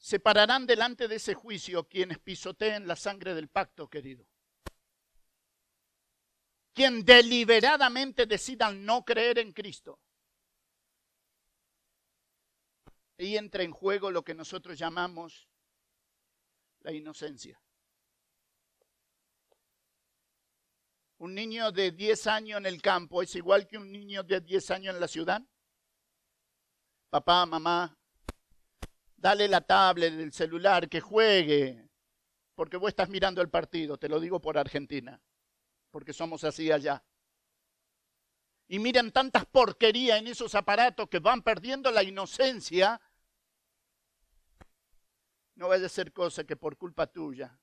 Se 0.06 0.20
pararán 0.20 0.68
delante 0.68 1.08
de 1.08 1.16
ese 1.16 1.34
juicio 1.34 1.88
quienes 1.88 2.20
pisoteen 2.20 2.86
la 2.86 2.96
sangre 2.96 3.34
del 3.34 3.48
pacto, 3.48 3.90
querido. 3.90 4.24
Quien 6.76 7.04
deliberadamente 7.04 8.28
decidan 8.28 8.86
no 8.86 9.04
creer 9.04 9.40
en 9.40 9.52
Cristo. 9.52 10.00
ahí 13.18 13.36
entra 13.36 13.64
en 13.64 13.72
juego 13.72 14.12
lo 14.12 14.24
que 14.24 14.36
nosotros 14.36 14.78
llamamos 14.78 15.50
la 16.82 16.92
inocencia. 16.92 17.60
Un 21.18 21.34
niño 21.34 21.72
de 21.72 21.90
10 21.90 22.28
años 22.28 22.60
en 22.60 22.68
el 22.68 22.80
campo 22.80 23.24
es 23.24 23.34
igual 23.34 23.66
que 23.66 23.80
un 23.80 23.92
niño 23.92 24.22
de 24.22 24.40
10 24.40 24.70
años 24.70 24.94
en 24.94 25.02
la 25.02 25.08
ciudad. 25.08 25.42
Papá, 27.10 27.48
mamá, 27.48 27.98
dale 29.26 29.48
la 29.48 29.62
tablet, 29.62 30.14
el 30.14 30.32
celular, 30.32 30.88
que 30.88 31.02
juegue, 31.02 31.90
porque 32.54 32.78
vos 32.78 32.90
estás 32.90 33.10
mirando 33.10 33.42
el 33.42 33.50
partido, 33.50 33.98
te 33.98 34.08
lo 34.08 34.20
digo 34.20 34.40
por 34.40 34.56
Argentina, 34.56 35.20
porque 35.90 36.14
somos 36.14 36.44
así 36.44 36.72
allá. 36.72 37.04
Y 38.68 38.78
miran 38.78 39.12
tantas 39.12 39.48
porquerías 39.48 40.20
en 40.20 40.28
esos 40.28 40.54
aparatos 40.54 41.10
que 41.10 41.18
van 41.18 41.42
perdiendo 41.42 41.90
la 41.90 42.04
inocencia. 42.04 43.02
No 45.56 45.70
vaya 45.70 45.88
a 45.88 45.90
ser 45.90 46.14
cosa 46.14 46.44
que 46.44 46.56
por 46.56 46.78
culpa 46.78 47.08
tuya 47.08 47.60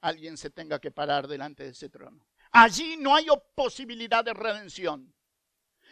alguien 0.00 0.36
se 0.36 0.50
tenga 0.50 0.80
que 0.80 0.92
parar 0.92 1.26
delante 1.26 1.64
de 1.64 1.70
ese 1.70 1.88
trono. 1.88 2.24
Allí 2.52 2.96
no 2.98 3.16
hay 3.16 3.26
posibilidad 3.56 4.24
de 4.24 4.32
redención. 4.32 5.12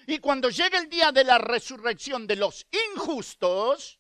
Y 0.07 0.19
cuando 0.19 0.49
llegue 0.49 0.79
el 0.79 0.89
día 0.89 1.11
de 1.11 1.25
la 1.25 1.39
resurrección 1.39 2.29
de 2.29 2.37
los 2.37 2.69
injustos, 2.95 4.00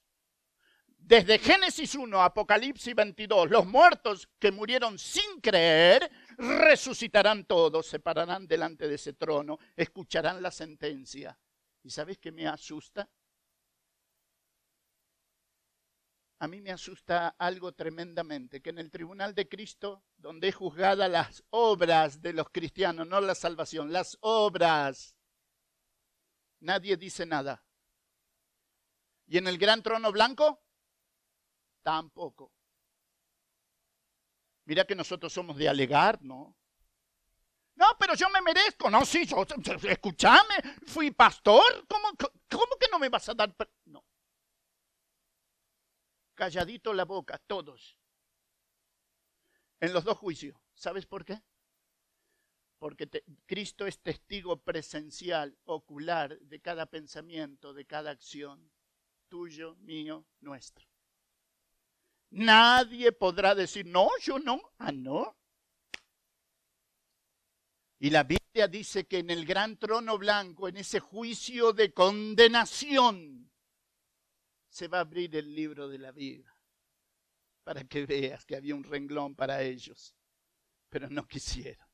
desde 1.00 1.38
Génesis 1.38 1.94
1 1.94 2.22
Apocalipsis 2.22 2.94
22, 2.94 3.50
los 3.50 3.66
muertos 3.66 4.28
que 4.38 4.52
murieron 4.52 4.98
sin 4.98 5.40
creer, 5.40 6.10
resucitarán 6.38 7.44
todos, 7.44 7.86
se 7.86 7.98
pararán 7.98 8.46
delante 8.46 8.86
de 8.86 8.94
ese 8.94 9.12
trono, 9.12 9.58
escucharán 9.76 10.42
la 10.42 10.50
sentencia. 10.50 11.38
¿Y 11.82 11.90
sabes 11.90 12.18
qué 12.18 12.30
me 12.30 12.46
asusta? 12.46 13.08
a 16.40 16.48
mí 16.48 16.62
me 16.62 16.72
asusta 16.72 17.36
algo 17.38 17.72
tremendamente, 17.72 18.62
que 18.62 18.70
en 18.70 18.78
el 18.78 18.90
tribunal 18.90 19.34
de 19.34 19.46
Cristo, 19.46 20.02
donde 20.16 20.48
es 20.48 20.54
juzgada 20.54 21.06
las 21.06 21.44
obras 21.50 22.22
de 22.22 22.32
los 22.32 22.48
cristianos, 22.48 23.06
no 23.06 23.20
la 23.20 23.34
salvación, 23.34 23.92
las 23.92 24.16
obras, 24.22 25.14
nadie 26.60 26.96
dice 26.96 27.26
nada. 27.26 27.62
¿Y 29.26 29.36
en 29.36 29.48
el 29.48 29.58
gran 29.58 29.82
trono 29.82 30.10
blanco? 30.12 30.62
Tampoco. 31.82 32.52
Mira 34.64 34.84
que 34.84 34.94
nosotros 34.94 35.32
somos 35.32 35.56
de 35.56 35.68
alegar, 35.68 36.22
¿no? 36.22 36.56
No, 37.74 37.86
pero 37.98 38.14
yo 38.14 38.28
me 38.30 38.42
merezco. 38.42 38.90
No, 38.90 39.04
sí, 39.04 39.24
yo, 39.26 39.44
escúchame, 39.88 40.54
fui 40.86 41.10
pastor. 41.10 41.86
¿Cómo, 41.88 42.08
¿Cómo 42.48 42.76
que 42.78 42.88
no 42.90 42.98
me 42.98 43.08
vas 43.08 43.28
a 43.28 43.34
dar? 43.34 43.54
No 43.86 44.04
calladito 46.40 46.94
la 46.94 47.04
boca, 47.04 47.36
todos. 47.36 47.98
En 49.78 49.92
los 49.92 50.04
dos 50.04 50.16
juicios. 50.16 50.56
¿Sabes 50.72 51.04
por 51.04 51.22
qué? 51.22 51.38
Porque 52.78 53.06
Cristo 53.44 53.86
es 53.86 54.00
testigo 54.00 54.56
presencial, 54.56 55.58
ocular 55.64 56.38
de 56.40 56.62
cada 56.62 56.86
pensamiento, 56.86 57.74
de 57.74 57.84
cada 57.84 58.10
acción, 58.10 58.72
tuyo, 59.28 59.76
mío, 59.80 60.24
nuestro. 60.40 60.89
Nadie 62.30 63.12
podrá 63.12 63.54
decir, 63.54 63.86
no, 63.86 64.08
yo 64.22 64.38
no, 64.38 64.60
ah, 64.78 64.92
no. 64.92 65.36
Y 67.98 68.10
la 68.10 68.22
Biblia 68.22 68.68
dice 68.68 69.06
que 69.06 69.18
en 69.18 69.30
el 69.30 69.44
gran 69.44 69.76
trono 69.78 70.16
blanco, 70.16 70.68
en 70.68 70.76
ese 70.76 71.00
juicio 71.00 71.72
de 71.72 71.92
condenación, 71.92 73.50
se 74.68 74.88
va 74.88 74.98
a 74.98 75.02
abrir 75.02 75.34
el 75.36 75.54
libro 75.54 75.88
de 75.88 75.98
la 75.98 76.12
vida 76.12 76.56
para 77.64 77.84
que 77.84 78.06
veas 78.06 78.44
que 78.46 78.56
había 78.56 78.74
un 78.74 78.84
renglón 78.84 79.34
para 79.34 79.62
ellos, 79.62 80.14
pero 80.88 81.08
no 81.10 81.26
quisieron. 81.26 81.86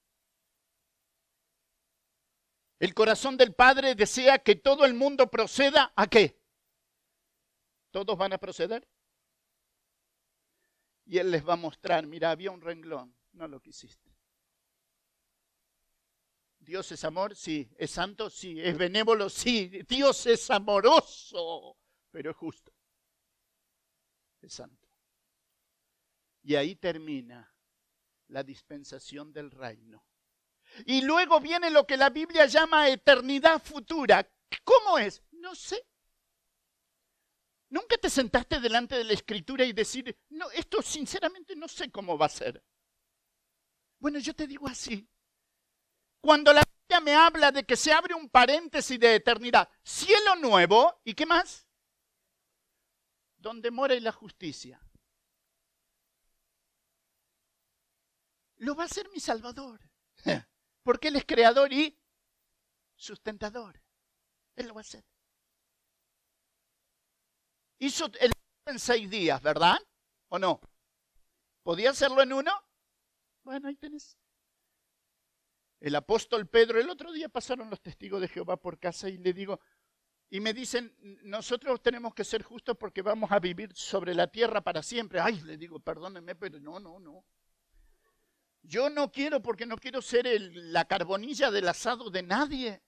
El 2.78 2.92
corazón 2.94 3.36
del 3.36 3.54
Padre 3.54 3.94
desea 3.94 4.38
que 4.38 4.56
todo 4.56 4.84
el 4.84 4.94
mundo 4.94 5.30
proceda 5.30 5.92
a 5.96 6.06
qué? 6.06 6.38
¿Todos 7.90 8.16
van 8.18 8.34
a 8.34 8.38
proceder? 8.38 8.86
Y 11.06 11.18
Él 11.18 11.30
les 11.30 11.46
va 11.46 11.54
a 11.54 11.56
mostrar, 11.56 12.06
mira, 12.06 12.30
había 12.30 12.50
un 12.50 12.60
renglón, 12.60 13.16
no 13.32 13.48
lo 13.48 13.60
quisiste. 13.60 14.14
Dios 16.58 16.90
es 16.92 17.04
amor, 17.04 17.34
sí. 17.34 17.70
Es 17.78 17.92
santo, 17.92 18.28
sí. 18.28 18.60
Es 18.60 18.76
benévolo, 18.76 19.30
sí. 19.30 19.82
Dios 19.88 20.26
es 20.26 20.50
amoroso 20.50 21.76
pero 22.16 22.30
es 22.30 22.36
justo. 22.38 22.72
Es 24.40 24.54
santo. 24.54 24.88
Y 26.44 26.54
ahí 26.54 26.74
termina 26.74 27.54
la 28.28 28.42
dispensación 28.42 29.34
del 29.34 29.50
reino. 29.50 30.02
Y 30.86 31.02
luego 31.02 31.40
viene 31.40 31.70
lo 31.70 31.86
que 31.86 31.98
la 31.98 32.08
Biblia 32.08 32.46
llama 32.46 32.88
eternidad 32.88 33.62
futura. 33.62 34.26
¿Cómo 34.64 34.98
es? 34.98 35.22
No 35.32 35.54
sé. 35.54 35.86
¿Nunca 37.68 37.96
te 37.98 38.08
sentaste 38.08 38.60
delante 38.60 38.96
de 38.96 39.04
la 39.04 39.12
escritura 39.12 39.64
y 39.64 39.72
decir, 39.72 40.16
no, 40.30 40.50
esto 40.50 40.82
sinceramente 40.82 41.56
no 41.56 41.66
sé 41.68 41.90
cómo 41.90 42.16
va 42.16 42.26
a 42.26 42.30
ser? 42.30 42.62
Bueno, 43.98 44.18
yo 44.18 44.34
te 44.34 44.46
digo 44.46 44.68
así. 44.68 45.08
Cuando 46.20 46.52
la 46.52 46.62
Biblia 46.62 47.00
me 47.00 47.14
habla 47.14 47.50
de 47.52 47.64
que 47.64 47.76
se 47.76 47.92
abre 47.92 48.14
un 48.14 48.28
paréntesis 48.28 48.98
de 48.98 49.16
eternidad, 49.16 49.68
cielo 49.82 50.36
nuevo, 50.36 51.00
¿y 51.04 51.14
qué 51.14 51.26
más? 51.26 51.66
donde 53.46 53.70
mora 53.70 53.94
la 54.00 54.10
justicia. 54.10 54.80
Lo 58.56 58.74
va 58.74 58.82
a 58.82 58.86
hacer 58.86 59.08
mi 59.10 59.20
Salvador, 59.20 59.80
porque 60.82 61.08
Él 61.08 61.16
es 61.16 61.24
creador 61.24 61.72
y 61.72 61.96
sustentador. 62.96 63.80
Él 64.56 64.66
lo 64.66 64.74
va 64.74 64.80
a 64.80 64.82
hacer. 64.82 65.04
Hizo 67.78 68.06
el 68.20 68.32
en 68.66 68.78
seis 68.78 69.08
días, 69.08 69.40
¿verdad? 69.42 69.78
¿O 70.28 70.38
no? 70.38 70.60
¿Podía 71.62 71.90
hacerlo 71.90 72.22
en 72.22 72.32
uno? 72.32 72.52
Bueno, 73.44 73.68
ahí 73.68 73.76
tenés. 73.76 74.16
El 75.80 75.94
apóstol 75.94 76.48
Pedro, 76.48 76.80
el 76.80 76.90
otro 76.90 77.12
día 77.12 77.28
pasaron 77.28 77.70
los 77.70 77.80
testigos 77.80 78.20
de 78.20 78.28
Jehová 78.28 78.56
por 78.56 78.78
casa 78.78 79.08
y 79.08 79.18
le 79.18 79.32
digo, 79.32 79.60
y 80.28 80.40
me 80.40 80.52
dicen, 80.52 80.96
nosotros 81.22 81.80
tenemos 81.82 82.14
que 82.14 82.24
ser 82.24 82.42
justos 82.42 82.76
porque 82.76 83.02
vamos 83.02 83.30
a 83.30 83.38
vivir 83.38 83.72
sobre 83.74 84.14
la 84.14 84.26
tierra 84.26 84.62
para 84.62 84.82
siempre. 84.82 85.20
Ay, 85.20 85.40
le 85.42 85.56
digo, 85.56 85.78
perdónenme, 85.78 86.34
pero 86.34 86.58
no, 86.58 86.80
no, 86.80 86.98
no. 86.98 87.24
Yo 88.62 88.90
no 88.90 89.12
quiero 89.12 89.40
porque 89.40 89.66
no 89.66 89.76
quiero 89.76 90.02
ser 90.02 90.26
la 90.52 90.86
carbonilla 90.86 91.52
del 91.52 91.68
asado 91.68 92.10
de 92.10 92.24
nadie. 92.24 92.82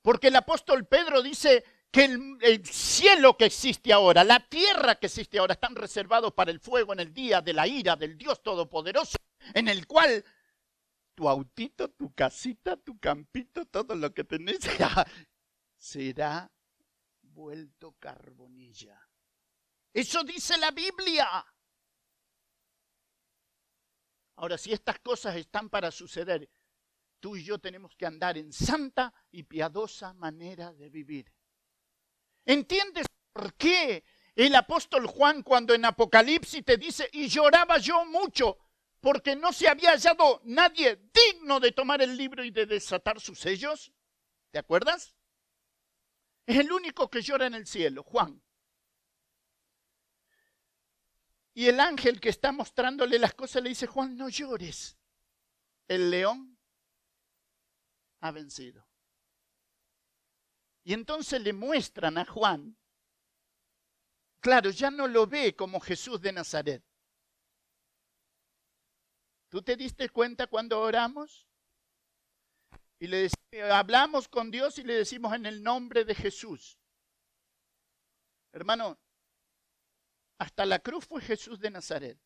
Porque 0.00 0.28
el 0.28 0.36
apóstol 0.36 0.86
Pedro 0.88 1.22
dice 1.22 1.64
que 1.92 2.06
el, 2.06 2.38
el, 2.40 2.66
cielo 2.66 3.36
que 3.36 3.44
existe 3.44 3.92
ahora, 3.92 4.24
la 4.24 4.40
tierra 4.40 4.96
que 4.96 5.06
existe 5.06 5.38
ahora, 5.38 5.52
están 5.52 5.76
reservados 5.76 6.32
para 6.32 6.50
el 6.50 6.58
fuego 6.58 6.94
en 6.94 7.00
el 7.00 7.12
día 7.12 7.42
de 7.42 7.52
la 7.52 7.68
ira 7.68 7.94
del 7.96 8.16
Dios 8.16 8.42
Todopoderoso, 8.42 9.18
en 9.54 9.68
el 9.68 9.86
cual 9.86 10.24
tu 11.14 11.28
autito, 11.28 11.90
tu 11.90 12.14
casita, 12.14 12.76
tu 12.76 12.98
campito, 12.98 13.66
todo 13.66 13.94
lo 13.94 14.12
que 14.14 14.24
tenés, 14.24 14.58
será 15.76 16.50
vuelto 17.20 17.96
carbonilla. 17.98 18.98
Eso 19.92 20.24
dice 20.24 20.56
la 20.56 20.70
Biblia. 20.70 21.28
Ahora, 24.36 24.56
si 24.56 24.72
estas 24.72 24.98
cosas 25.00 25.36
están 25.36 25.68
para 25.68 25.90
suceder, 25.90 26.48
tú 27.20 27.36
y 27.36 27.44
yo 27.44 27.58
tenemos 27.58 27.94
que 27.96 28.06
andar 28.06 28.38
en 28.38 28.52
santa 28.52 29.12
y 29.30 29.42
piadosa 29.42 30.14
manera 30.14 30.72
de 30.72 30.88
vivir. 30.88 31.32
¿Entiendes 32.44 33.06
por 33.32 33.54
qué 33.54 34.04
el 34.34 34.54
apóstol 34.54 35.06
Juan 35.06 35.42
cuando 35.42 35.74
en 35.74 35.84
Apocalipsis 35.84 36.64
te 36.64 36.76
dice, 36.76 37.08
y 37.12 37.28
lloraba 37.28 37.78
yo 37.78 38.04
mucho, 38.06 38.58
porque 39.00 39.36
no 39.36 39.52
se 39.52 39.68
había 39.68 39.90
hallado 39.90 40.40
nadie 40.44 41.00
digno 41.12 41.60
de 41.60 41.72
tomar 41.72 42.02
el 42.02 42.16
libro 42.16 42.44
y 42.44 42.50
de 42.50 42.66
desatar 42.66 43.20
sus 43.20 43.38
sellos? 43.38 43.92
¿Te 44.50 44.58
acuerdas? 44.58 45.14
Es 46.46 46.58
el 46.58 46.72
único 46.72 47.08
que 47.08 47.22
llora 47.22 47.46
en 47.46 47.54
el 47.54 47.66
cielo, 47.66 48.02
Juan. 48.02 48.42
Y 51.54 51.68
el 51.68 51.80
ángel 51.80 52.20
que 52.20 52.30
está 52.30 52.50
mostrándole 52.50 53.18
las 53.18 53.34
cosas 53.34 53.62
le 53.62 53.68
dice, 53.68 53.86
Juan, 53.86 54.16
no 54.16 54.28
llores. 54.28 54.96
El 55.86 56.10
león 56.10 56.58
ha 58.20 58.30
vencido. 58.30 58.86
Y 60.84 60.94
entonces 60.94 61.40
le 61.40 61.52
muestran 61.52 62.18
a 62.18 62.24
Juan, 62.24 62.76
claro, 64.40 64.70
ya 64.70 64.90
no 64.90 65.06
lo 65.06 65.26
ve 65.26 65.54
como 65.54 65.80
Jesús 65.80 66.20
de 66.20 66.32
Nazaret. 66.32 66.82
¿Tú 69.48 69.62
te 69.62 69.76
diste 69.76 70.08
cuenta 70.08 70.46
cuando 70.46 70.80
oramos? 70.80 71.46
Y 72.98 73.06
le 73.06 73.28
hablamos 73.70 74.28
con 74.28 74.50
Dios 74.50 74.78
y 74.78 74.82
le 74.82 74.94
decimos 74.94 75.34
en 75.34 75.46
el 75.46 75.62
nombre 75.62 76.04
de 76.04 76.14
Jesús. 76.14 76.78
Hermano, 78.52 78.98
hasta 80.38 80.66
la 80.66 80.78
cruz 80.78 81.06
fue 81.06 81.20
Jesús 81.20 81.60
de 81.60 81.70
Nazaret. 81.70 82.18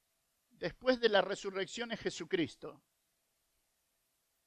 Después 0.50 1.00
de 1.00 1.08
la 1.08 1.20
resurrección 1.20 1.92
es 1.92 2.00
Jesucristo. 2.00 2.82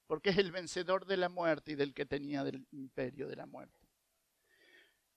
Porque 0.08 0.32
es 0.32 0.38
el 0.38 0.52
vencedor 0.52 1.06
de 1.06 1.18
la 1.18 1.30
muerte 1.30 1.74
y 1.74 1.76
del 1.76 1.94
que 1.94 2.06
tenía 2.06 2.44
del 2.44 2.68
imperio 2.72 3.28
de 3.28 3.36
la 3.36 3.46
muerte. 3.46 3.79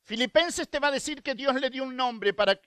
Filipenses 0.05 0.68
te 0.68 0.78
va 0.78 0.88
a 0.88 0.92
decir 0.92 1.22
que 1.22 1.34
Dios 1.34 1.55
le 1.61 1.70
dio 1.70 1.84
un 1.84 1.96
nombre 1.96 2.34
para 2.34 2.61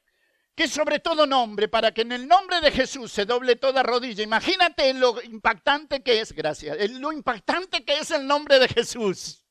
que 0.56 0.68
sobre 0.70 1.00
todo 1.00 1.28
nombre, 1.28 1.68
para 1.68 1.94
que 1.94 2.02
en 2.02 2.14
el 2.14 2.28
nombre 2.28 2.62
de 2.62 2.72
Jesús 2.72 3.12
se 3.12 3.26
doble 3.26 3.58
toda 3.58 3.84
rodilla. 3.84 4.24
Imagínate 4.24 4.94
lo 4.94 5.22
impactante 5.22 6.02
que 6.02 6.22
es, 6.22 6.32
gracias, 6.32 6.90
lo 6.92 7.12
impactante 7.12 7.84
que 7.84 8.00
es 8.00 8.12
el 8.12 8.26
nombre 8.26 8.58
de 8.58 8.70
Jesús. 8.70 9.46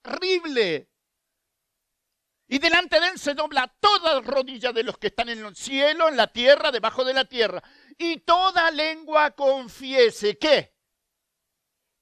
Terrible. 0.00 0.88
Y 2.50 2.58
delante 2.58 2.98
de 2.98 3.08
él 3.08 3.18
se 3.18 3.34
dobla 3.34 3.70
toda 3.78 4.22
rodilla 4.22 4.72
de 4.72 4.82
los 4.82 4.96
que 4.96 5.08
están 5.08 5.28
en 5.28 5.44
el 5.44 5.54
cielo, 5.54 6.08
en 6.08 6.16
la 6.16 6.32
tierra, 6.32 6.72
debajo 6.72 7.04
de 7.04 7.12
la 7.12 7.26
tierra. 7.26 7.62
Y 7.98 8.20
toda 8.20 8.70
lengua 8.70 9.32
confiese 9.32 10.38
que, 10.38 10.74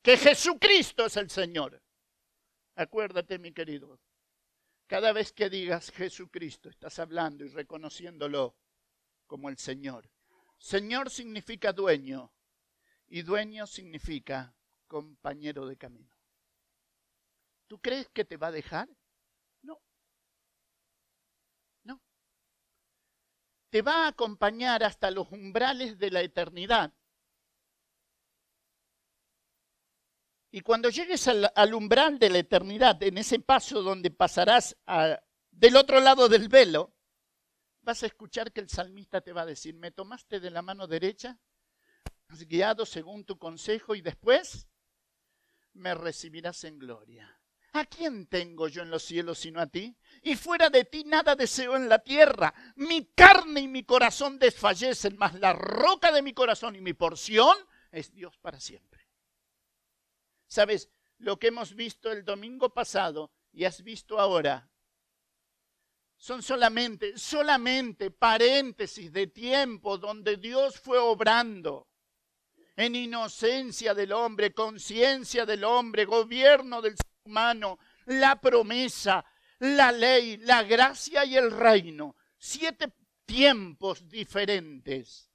que 0.03 0.17
Jesucristo 0.17 1.07
es 1.07 1.17
el 1.17 1.31
Señor. 1.31 1.83
Acuérdate, 2.77 3.41
mi 3.41 3.53
querido, 3.53 3.99
cada 4.87 5.13
vez 5.13 5.33
que 5.33 5.51
digas 5.51 5.91
Jesucristo, 5.91 6.69
estás 6.69 6.99
hablando 6.99 7.45
y 7.45 7.49
reconociéndolo 7.49 8.57
como 9.27 9.49
el 9.49 9.59
Señor. 9.59 10.11
Señor 10.59 11.11
significa 11.11 11.73
dueño 11.73 12.33
y 13.09 13.23
dueño 13.23 13.67
significa 13.67 14.55
compañero 14.87 15.67
de 15.67 15.77
camino. 15.77 16.17
¿Tú 17.67 17.81
crees 17.81 18.09
que 18.11 18.25
te 18.25 18.37
va 18.37 18.49
a 18.49 18.53
dejar? 18.53 18.89
No. 19.63 19.81
No. 21.83 22.01
Te 23.71 23.83
va 23.83 24.05
a 24.05 24.09
acompañar 24.09 24.85
hasta 24.85 25.11
los 25.11 25.31
umbrales 25.33 25.99
de 25.99 26.11
la 26.11 26.23
eternidad. 26.23 26.95
Y 30.57 30.63
cuando 30.63 30.89
llegues 30.89 31.29
al, 31.29 31.75
umbral 31.75 32.19
de 32.19 32.31
la 32.31 32.39
eternidad, 32.39 33.03
en 33.03 33.19
ese 33.19 33.41
paso 33.41 33.83
donde 33.83 34.11
pasarás 34.11 34.75
del 35.51 35.77
otro 35.77 36.01
lado 36.01 36.31
del 36.31 36.49
velo, 36.49 36.95
vas 37.83 38.03
a 38.03 38.07
escuchar 38.07 38.51
que 38.51 38.63
el 38.63 38.71
salmista 38.71 39.21
te 39.21 39.35
va 39.35 39.43
a 39.43 39.45
decir, 39.47 39.75
me 39.75 39.91
tomaste 39.91 40.41
de 40.41 40.51
la 40.51 40.63
mano 40.63 40.87
derecha, 40.87 41.39
has 42.29 42.47
guiado 42.47 42.87
según 42.87 43.27
tu 43.27 43.37
consejo 43.37 43.95
y 43.95 44.01
después 44.01 44.67
me 45.75 45.95
recibirás 45.95 46.65
en 46.65 46.79
gloria. 46.79 47.39
¿A 47.75 47.85
quién 47.85 48.27
tengo 48.27 48.67
yo 48.69 48.81
en 48.81 48.89
los 48.89 49.03
cielos 49.03 49.41
sino 49.41 49.61
a 49.61 49.67
ti? 49.67 49.95
Y 50.23 50.37
fuera 50.37 50.71
de 50.71 50.87
ti 50.87 51.05
nada 51.05 51.37
deseo 51.37 51.77
en 51.77 51.87
la 51.91 51.99
tierra. 51.99 52.55
Mi 52.77 53.05
carne 53.15 53.61
y 53.61 53.69
mi 53.69 53.85
corazón 53.85 54.39
desfallecen, 54.39 55.19
mas 55.19 55.35
la 55.35 55.53
roca 55.53 56.11
de 56.13 56.23
mi 56.23 56.33
corazón 56.33 56.77
y 56.77 56.81
mi 56.81 56.95
porción 56.95 57.59
es 57.93 58.11
Dios 58.15 58.39
para 58.39 58.59
siempre. 58.59 58.96
Sabes, 60.57 60.89
lo 61.19 61.39
que 61.39 61.49
hemos 61.49 61.75
visto 61.75 62.11
el 62.11 62.25
domingo 62.25 62.73
pasado 62.73 63.31
y 63.53 63.65
has 63.67 63.83
visto 63.83 64.19
ahora 64.19 64.71
son 66.17 66.43
solamente, 66.43 67.19
solamente 67.19 68.11
paréntesis 68.11 69.13
de 69.13 69.27
tiempo 69.27 69.99
donde 69.99 70.39
Dios 70.39 70.81
fue 70.81 70.97
obrando 70.97 71.89
en 72.75 72.95
inocencia 72.95 73.93
del 73.93 74.13
hombre, 74.13 74.55
conciencia 74.55 75.45
del 75.45 75.63
hombre, 75.63 76.07
gobierno 76.07 76.81
del 76.81 76.97
ser 76.97 77.13
humano, 77.27 77.79
la 78.07 78.41
promesa, 78.41 79.27
la 79.59 79.93
ley, 79.93 80.39
la 80.39 80.63
gracia 80.63 81.27
y 81.27 81.37
el 81.37 81.51
reino. 81.51 82.17
Siete 82.39 82.95
tiempos 83.27 84.09
diferentes. 84.09 85.31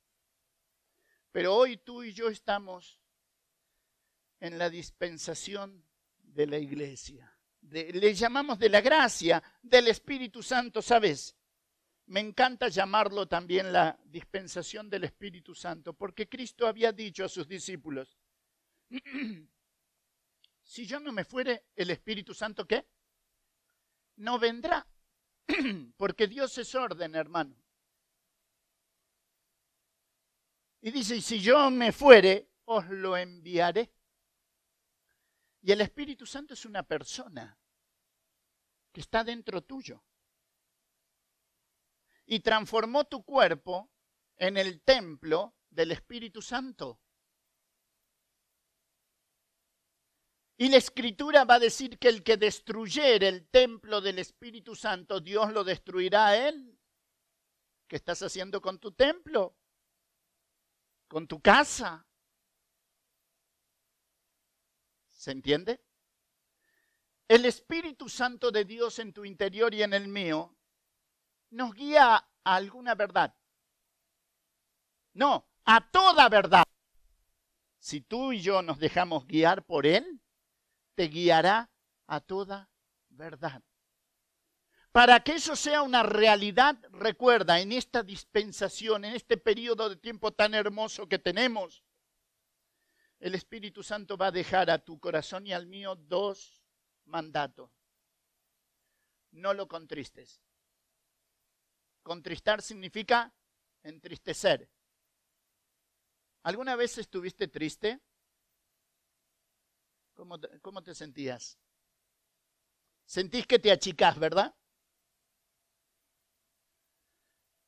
Pero 1.32 1.54
hoy 1.54 1.78
tú 1.78 2.02
y 2.02 2.12
yo 2.12 2.28
estamos 2.28 3.01
en 4.42 4.58
la 4.58 4.70
dispensación 4.70 5.86
de 6.18 6.48
la 6.48 6.58
iglesia. 6.58 7.34
le 7.62 8.14
llamamos 8.14 8.58
de 8.60 8.70
la 8.70 8.82
gracia 8.82 9.42
del 9.62 9.88
Espíritu 9.88 10.42
Santo, 10.42 10.82
¿sabes? 10.82 11.38
Me 12.08 12.20
encanta 12.20 12.68
llamarlo 12.68 13.28
también 13.28 13.72
la 13.72 13.98
dispensación 14.04 14.90
del 14.90 15.06
Espíritu 15.06 15.54
Santo, 15.56 15.94
porque 15.94 16.28
Cristo 16.28 16.68
había 16.68 16.92
dicho 16.92 17.24
a 17.24 17.30
sus 17.30 17.48
discípulos, 17.48 18.18
si 20.64 20.86
yo 20.86 21.00
no 21.00 21.12
me 21.12 21.24
fuere, 21.24 21.68
el 21.76 21.92
Espíritu 21.92 22.34
Santo, 22.34 22.68
¿qué? 22.68 22.86
No 24.18 24.40
vendrá, 24.40 24.86
porque 25.98 26.28
Dios 26.28 26.58
es 26.58 26.74
orden, 26.74 27.16
hermano. 27.16 27.56
Y 30.82 30.90
dice, 30.90 31.16
y 31.16 31.22
si 31.22 31.40
yo 31.40 31.70
me 31.70 31.92
fuere, 31.92 32.50
os 32.66 32.90
lo 32.90 33.16
enviaré. 33.16 33.92
Y 35.62 35.72
el 35.72 35.82
Espíritu 35.82 36.26
Santo 36.26 36.54
es 36.54 36.66
una 36.66 36.84
persona 36.84 37.58
que 38.92 39.02
está 39.02 39.24
dentro 39.24 39.62
tuyo. 39.62 40.04
Y 42.26 42.40
transformó 42.40 43.06
tu 43.06 43.24
cuerpo 43.24 43.92
en 44.38 44.58
el 44.58 44.82
templo 44.82 45.56
del 45.70 45.92
Espíritu 45.92 46.42
Santo. 46.42 47.00
Y 50.58 50.70
la 50.70 50.78
escritura 50.78 51.44
va 51.44 51.56
a 51.56 51.60
decir 51.60 51.98
que 51.98 52.08
el 52.08 52.24
que 52.24 52.38
destruyere 52.38 53.28
el 53.28 53.48
templo 53.50 54.00
del 54.00 54.20
Espíritu 54.20 54.76
Santo, 54.76 55.20
Dios 55.20 55.52
lo 55.52 55.64
destruirá 55.64 56.28
a 56.28 56.48
él. 56.48 56.80
¿Qué 57.88 57.96
estás 57.96 58.22
haciendo 58.22 58.62
con 58.62 58.80
tu 58.80 58.92
templo? 58.92 59.58
¿Con 61.08 61.28
tu 61.28 61.42
casa? 61.42 62.06
¿Se 65.22 65.30
entiende? 65.30 65.80
El 67.28 67.46
Espíritu 67.46 68.10
Santo 68.10 68.50
de 68.50 68.66
Dios 68.66 68.98
en 68.98 69.14
tu 69.14 69.24
interior 69.24 69.72
y 69.72 69.84
en 69.84 69.94
el 69.94 70.08
mío 70.08 70.58
nos 71.52 71.76
guía 71.76 72.16
a 72.16 72.56
alguna 72.56 72.96
verdad. 72.96 73.32
No, 75.14 75.48
a 75.64 75.92
toda 75.92 76.28
verdad. 76.28 76.64
Si 77.78 78.02
tú 78.02 78.34
y 78.34 78.42
yo 78.42 78.64
nos 78.64 78.80
dejamos 78.80 79.28
guiar 79.28 79.64
por 79.64 79.86
Él, 79.86 80.24
te 80.96 81.04
guiará 81.04 81.70
a 82.08 82.20
toda 82.20 82.72
verdad. 83.10 83.62
Para 84.92 85.20
que 85.20 85.34
eso 85.34 85.56
sea 85.56 85.84
una 85.84 86.02
realidad, 86.02 86.80
recuerda, 86.90 87.60
en 87.60 87.74
esta 87.74 88.02
dispensación, 88.02 89.06
en 89.06 89.14
este 89.14 89.38
periodo 89.38 89.88
de 89.88 89.98
tiempo 89.98 90.32
tan 90.32 90.56
hermoso 90.56 91.08
que 91.08 91.20
tenemos, 91.20 91.84
el 93.22 93.36
Espíritu 93.36 93.84
Santo 93.84 94.18
va 94.18 94.28
a 94.28 94.32
dejar 94.32 94.72
a 94.72 94.84
tu 94.84 95.00
corazón 95.00 95.46
y 95.46 95.54
al 95.54 95.68
mío 95.68 95.96
dos 95.96 96.64
mandatos. 97.06 97.72
No 99.30 99.54
lo 99.54 99.68
contristes. 99.68 100.42
Contristar 102.02 102.64
significa 102.64 103.32
entristecer. 103.84 104.68
¿Alguna 106.42 106.76
vez 106.76 106.98
estuviste 106.98 107.48
triste? 107.48 108.02
¿Cómo 110.16 110.40
te, 110.40 110.60
cómo 110.60 110.82
te 110.82 110.96
sentías? 110.96 111.60
Sentís 113.06 113.46
que 113.46 113.60
te 113.60 113.72
achicás, 113.72 114.18
¿verdad? 114.18 114.56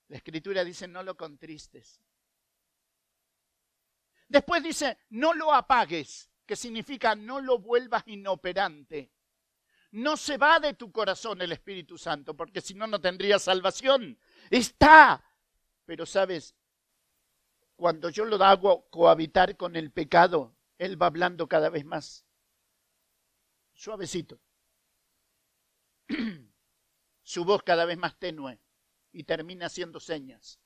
La 0.08 0.18
escritura 0.18 0.64
dice, 0.64 0.88
no 0.88 1.04
lo 1.04 1.16
contristes. 1.16 2.02
Después 4.34 4.64
dice, 4.64 4.98
no 5.12 5.36
lo 5.36 5.54
apagues, 5.54 6.32
que 6.48 6.56
significa 6.56 7.14
no 7.14 7.40
lo 7.40 7.60
vuelvas 7.60 8.02
inoperante. 8.08 9.12
No 9.92 10.18
se 10.18 10.40
va 10.40 10.60
de 10.60 10.74
tu 10.74 10.92
corazón 10.92 11.40
el 11.44 11.52
Espíritu 11.52 12.00
Santo, 12.00 12.36
porque 12.36 12.60
si 12.60 12.74
no, 12.74 12.88
no 12.88 13.00
tendría 13.00 13.38
salvación. 13.38 14.18
Está. 14.50 15.24
Pero 15.86 16.08
sabes, 16.08 16.56
cuando 17.76 18.10
yo 18.10 18.26
lo 18.26 18.44
hago 18.44 18.90
cohabitar 18.90 19.56
con 19.56 19.76
el 19.76 19.92
pecado, 19.92 20.56
Él 20.80 21.00
va 21.00 21.06
hablando 21.06 21.48
cada 21.48 21.70
vez 21.70 21.86
más 21.86 22.26
suavecito. 23.76 24.42
Su 27.22 27.46
voz 27.46 27.62
cada 27.62 27.86
vez 27.86 28.00
más 28.00 28.18
tenue 28.18 28.60
y 29.12 29.26
termina 29.26 29.68
haciendo 29.68 30.00
señas. 30.00 30.60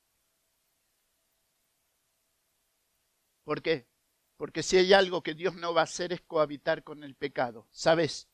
¿Por 3.48 3.62
qué? 3.62 3.88
Porque 4.36 4.62
si 4.62 4.76
hay 4.76 4.92
algo 4.92 5.22
que 5.22 5.32
Dios 5.32 5.54
no 5.54 5.72
va 5.72 5.80
a 5.80 5.84
hacer 5.84 6.12
es 6.12 6.20
cohabitar 6.20 6.84
con 6.84 7.02
el 7.02 7.14
pecado. 7.14 7.66
¿Sabes? 7.70 8.28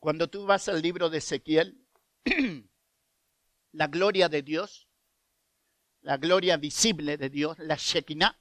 Cuando 0.00 0.28
tú 0.28 0.44
vas 0.44 0.68
al 0.68 0.82
libro 0.82 1.08
de 1.08 1.18
Ezequiel, 1.18 1.86
la 3.70 3.86
gloria 3.86 4.28
de 4.28 4.42
Dios, 4.42 4.88
la 6.00 6.16
gloria 6.16 6.56
visible 6.56 7.16
de 7.16 7.30
Dios, 7.30 7.56
la 7.60 7.76
Shekinah, 7.76 8.40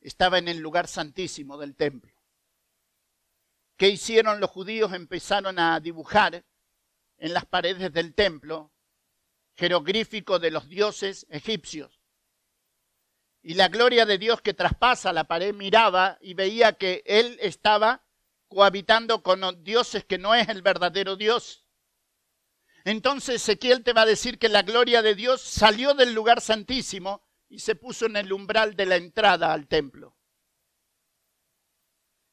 estaba 0.00 0.38
en 0.38 0.46
el 0.46 0.58
lugar 0.58 0.86
santísimo 0.86 1.58
del 1.58 1.74
templo. 1.74 2.14
¿Qué 3.76 3.88
hicieron 3.88 4.38
los 4.38 4.50
judíos? 4.50 4.92
Empezaron 4.92 5.58
a 5.58 5.80
dibujar 5.80 6.44
en 7.18 7.34
las 7.34 7.44
paredes 7.44 7.92
del 7.92 8.14
templo, 8.14 8.70
jeroglífico 9.56 10.38
de 10.38 10.52
los 10.52 10.68
dioses 10.68 11.26
egipcios. 11.28 11.99
Y 13.42 13.54
la 13.54 13.68
gloria 13.68 14.04
de 14.04 14.18
Dios 14.18 14.42
que 14.42 14.54
traspasa 14.54 15.12
la 15.12 15.24
pared 15.24 15.54
miraba 15.54 16.18
y 16.20 16.34
veía 16.34 16.74
que 16.74 17.02
él 17.06 17.38
estaba 17.40 18.04
cohabitando 18.48 19.22
con 19.22 19.64
dioses 19.64 20.04
que 20.04 20.18
no 20.18 20.34
es 20.34 20.48
el 20.48 20.62
verdadero 20.62 21.16
Dios. 21.16 21.64
Entonces 22.84 23.42
Ezequiel 23.42 23.84
te 23.84 23.92
va 23.92 24.02
a 24.02 24.06
decir 24.06 24.38
que 24.38 24.48
la 24.48 24.62
gloria 24.62 25.02
de 25.02 25.14
Dios 25.14 25.40
salió 25.40 25.94
del 25.94 26.12
lugar 26.12 26.40
santísimo 26.40 27.22
y 27.48 27.60
se 27.60 27.74
puso 27.74 28.06
en 28.06 28.16
el 28.16 28.32
umbral 28.32 28.76
de 28.76 28.86
la 28.86 28.96
entrada 28.96 29.52
al 29.52 29.68
templo. 29.68 30.16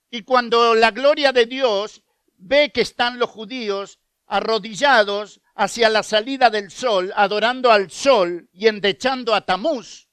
Y 0.10 0.24
cuando 0.24 0.74
la 0.74 0.91
gloria 0.91 1.32
de 1.34 1.45
Dios 1.45 2.03
ve 2.38 2.72
que 2.72 2.82
están 2.82 3.20
los 3.20 3.30
judíos 3.30 3.99
arrodillados 4.26 5.41
hacia 5.55 5.89
la 5.89 6.03
salida 6.03 6.49
del 6.49 6.72
sol, 6.72 7.12
adorando 7.16 7.72
al 7.72 7.91
sol 7.91 8.49
y 8.53 8.68
endechando 8.68 9.34
a 9.34 9.41
Tamuz, 9.41 10.07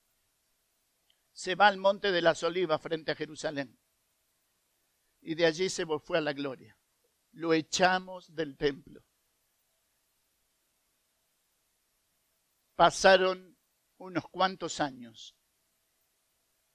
se 1.35 1.57
va 1.57 1.67
al 1.67 1.79
monte 1.79 2.13
de 2.13 2.23
las 2.23 2.43
olivas 2.45 2.81
frente 2.81 3.11
a 3.11 3.17
Jerusalén. 3.17 3.77
Y 5.21 5.35
de 5.35 5.47
allí 5.47 5.69
se 5.69 5.85
fue 5.85 6.19
a 6.19 6.21
la 6.21 6.33
gloria. 6.33 6.79
Lo 7.33 7.53
echamos 7.53 8.35
del 8.35 8.57
templo. 8.57 9.05
Pasaron 12.77 13.59
unos 13.99 14.25
cuantos 14.29 14.81
años 14.81 15.37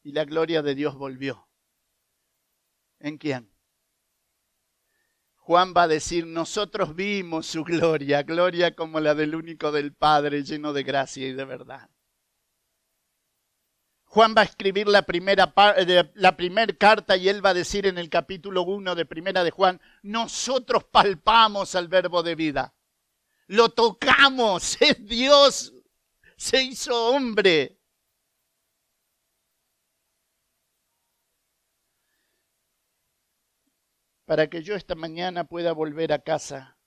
y 0.04 0.12
la 0.12 0.26
gloria 0.26 0.62
de 0.62 0.76
Dios 0.76 0.96
volvió. 0.96 1.48
¿En 3.00 3.18
quién? 3.18 3.54
Juan 5.36 5.74
va 5.76 5.84
a 5.84 5.88
decir, 5.88 6.28
nosotros 6.28 6.96
vimos 6.96 7.48
su 7.48 7.64
gloria, 7.64 8.24
gloria 8.24 8.76
como 8.76 9.00
la 9.00 9.16
del 9.16 9.36
único 9.36 9.72
del 9.72 9.94
Padre, 9.94 10.44
lleno 10.44 10.74
de 10.74 10.84
gracia 10.84 11.28
y 11.28 11.34
de 11.34 11.46
verdad. 11.46 11.90
Juan 14.10 14.34
va 14.36 14.42
a 14.42 14.46
escribir 14.46 14.88
la 14.88 15.04
primera, 15.04 15.54
la 16.16 16.36
primera 16.36 16.74
carta 16.74 17.16
y 17.16 17.30
él 17.30 17.46
va 17.46 17.52
a 17.52 17.54
decir 17.54 17.86
en 17.86 18.00
el 18.00 18.10
capítulo 18.10 18.64
1 18.64 18.96
de 18.96 19.06
primera 19.06 19.44
de 19.44 19.52
Juan, 19.52 19.80
nosotros 20.02 20.84
palpamos 20.86 21.76
al 21.76 21.88
verbo 21.88 22.24
de 22.24 22.34
vida, 22.34 22.74
lo 23.46 23.70
tocamos, 23.70 24.78
es 24.82 25.06
Dios, 25.06 25.74
se 26.36 26.64
hizo 26.64 27.12
hombre. 27.12 27.76
para 34.26 34.48
que 34.48 34.62
yo 34.62 34.76
esta 34.76 34.94
mañana 34.94 35.46
pueda 35.46 35.72
volver 35.72 36.14
a 36.14 36.20
casa 36.20 36.78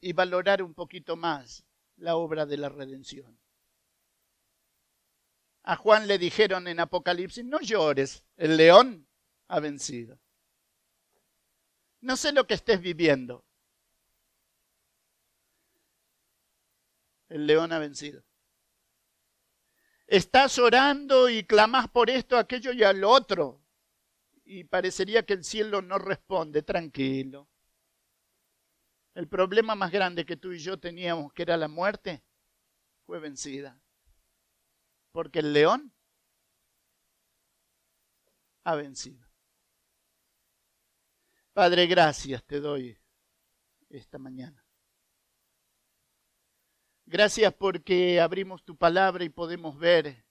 y 0.00 0.12
valorar 0.14 0.60
un 0.60 0.74
poquito 0.74 1.14
más 1.14 1.64
la 1.94 2.16
obra 2.16 2.44
de 2.44 2.56
la 2.56 2.68
redención. 2.68 3.38
A 5.66 5.76
Juan 5.76 6.06
le 6.06 6.16
dijeron 6.18 6.66
en 6.68 6.80
Apocalipsis, 6.80 7.44
no 7.44 7.60
llores, 7.60 8.24
el 8.36 8.56
león 8.56 9.06
ha 9.48 9.60
vencido. 9.60 10.18
No 12.00 12.16
sé 12.16 12.32
lo 12.32 12.46
que 12.46 12.54
estés 12.54 12.80
viviendo. 12.80 13.44
El 17.28 17.46
león 17.46 17.72
ha 17.72 17.78
vencido. 17.78 18.22
Estás 20.06 20.58
orando 20.58 21.28
y 21.28 21.44
clamas 21.44 21.88
por 21.88 22.08
esto, 22.08 22.38
aquello 22.38 22.72
y 22.72 22.82
al 22.82 23.04
otro 23.04 23.60
y 24.46 24.64
parecería 24.64 25.26
que 25.26 25.34
el 25.34 25.44
cielo 25.44 25.82
no 25.82 25.98
responde, 25.98 26.62
tranquilo. 26.62 27.48
El 29.14 29.28
problema 29.28 29.74
más 29.74 29.90
grande 29.90 30.24
que 30.24 30.36
tú 30.36 30.52
y 30.52 30.58
yo 30.58 30.78
teníamos, 30.78 31.32
que 31.32 31.42
era 31.42 31.56
la 31.56 31.68
muerte, 31.68 32.22
fue 33.04 33.18
vencida. 33.18 33.80
Porque 35.16 35.38
el 35.38 35.54
león 35.54 35.94
ha 38.64 38.74
vencido. 38.74 39.26
Padre, 41.54 41.86
gracias 41.86 42.44
te 42.44 42.60
doy 42.60 43.00
esta 43.88 44.18
mañana. 44.18 44.62
Gracias 47.06 47.54
porque 47.54 48.20
abrimos 48.20 48.62
tu 48.62 48.76
palabra 48.76 49.24
y 49.24 49.30
podemos 49.30 49.78
ver 49.78 50.22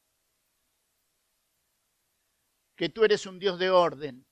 que 2.75 2.87
tú 2.87 3.03
eres 3.05 3.25
un 3.25 3.39
Dios 3.39 3.57
de 3.57 3.71
orden 3.71 4.27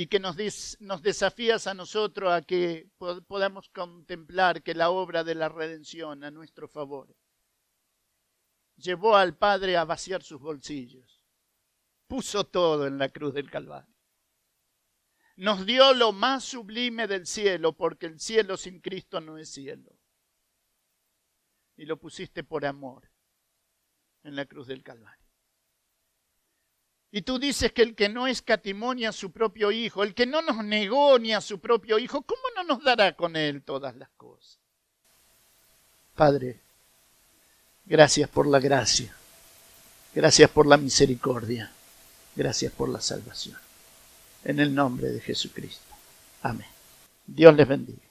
y 0.00 0.06
que 0.06 0.20
nos, 0.20 0.36
desafías 1.02 1.66
a 1.66 1.74
nosotros 1.74 2.32
a 2.32 2.42
que 2.42 2.88
podamos 3.26 3.68
contemplar 3.70 4.62
que 4.62 4.72
la 4.72 4.90
obra 4.90 5.24
de 5.24 5.34
la 5.34 5.48
redención 5.48 6.22
a 6.22 6.30
nuestro 6.30 6.68
favor 6.68 7.16
llevó 8.76 9.16
al 9.16 9.36
Padre 9.36 9.76
a 9.76 9.84
vaciar 9.84 10.22
sus 10.22 10.40
bolsillos, 10.40 11.20
puso 12.06 12.44
todo 12.44 12.86
en 12.86 12.96
la 12.96 13.08
cruz 13.08 13.34
del 13.34 13.50
Calvario. 13.50 13.92
Nos 15.34 15.66
dio 15.66 15.92
lo 15.94 16.12
más 16.12 16.44
sublime 16.44 17.08
del 17.08 17.26
cielo, 17.26 17.72
porque 17.72 18.06
el 18.06 18.20
cielo 18.20 18.56
sin 18.56 18.80
Cristo 18.80 19.20
no 19.20 19.36
es 19.36 19.50
cielo. 19.50 19.98
Y 21.76 21.86
lo 21.86 21.96
pusiste 21.96 22.44
por 22.44 22.64
amor 22.64 23.10
en 24.22 24.36
la 24.36 24.46
cruz 24.46 24.68
del 24.68 24.84
Calvario. 24.84 25.17
Y 27.10 27.22
tú 27.22 27.38
dices 27.38 27.72
que 27.72 27.82
el 27.82 27.94
que 27.94 28.08
no 28.08 28.26
escatimó 28.26 28.94
ni 28.94 29.06
a 29.06 29.12
su 29.12 29.30
propio 29.30 29.70
Hijo, 29.70 30.02
el 30.02 30.14
que 30.14 30.26
no 30.26 30.42
nos 30.42 30.62
negó 30.64 31.18
ni 31.18 31.32
a 31.32 31.40
su 31.40 31.58
propio 31.58 31.98
Hijo, 31.98 32.22
¿cómo 32.22 32.42
no 32.54 32.64
nos 32.64 32.84
dará 32.84 33.14
con 33.14 33.36
Él 33.36 33.62
todas 33.62 33.96
las 33.96 34.10
cosas? 34.10 34.58
Padre, 36.14 36.60
gracias 37.86 38.28
por 38.28 38.46
la 38.46 38.58
gracia, 38.60 39.14
gracias 40.14 40.50
por 40.50 40.66
la 40.66 40.76
misericordia, 40.76 41.70
gracias 42.36 42.72
por 42.72 42.88
la 42.88 43.00
salvación. 43.00 43.56
En 44.44 44.60
el 44.60 44.74
nombre 44.74 45.08
de 45.08 45.20
Jesucristo. 45.20 45.94
Amén. 46.42 46.66
Dios 47.26 47.54
les 47.54 47.68
bendiga. 47.68 48.07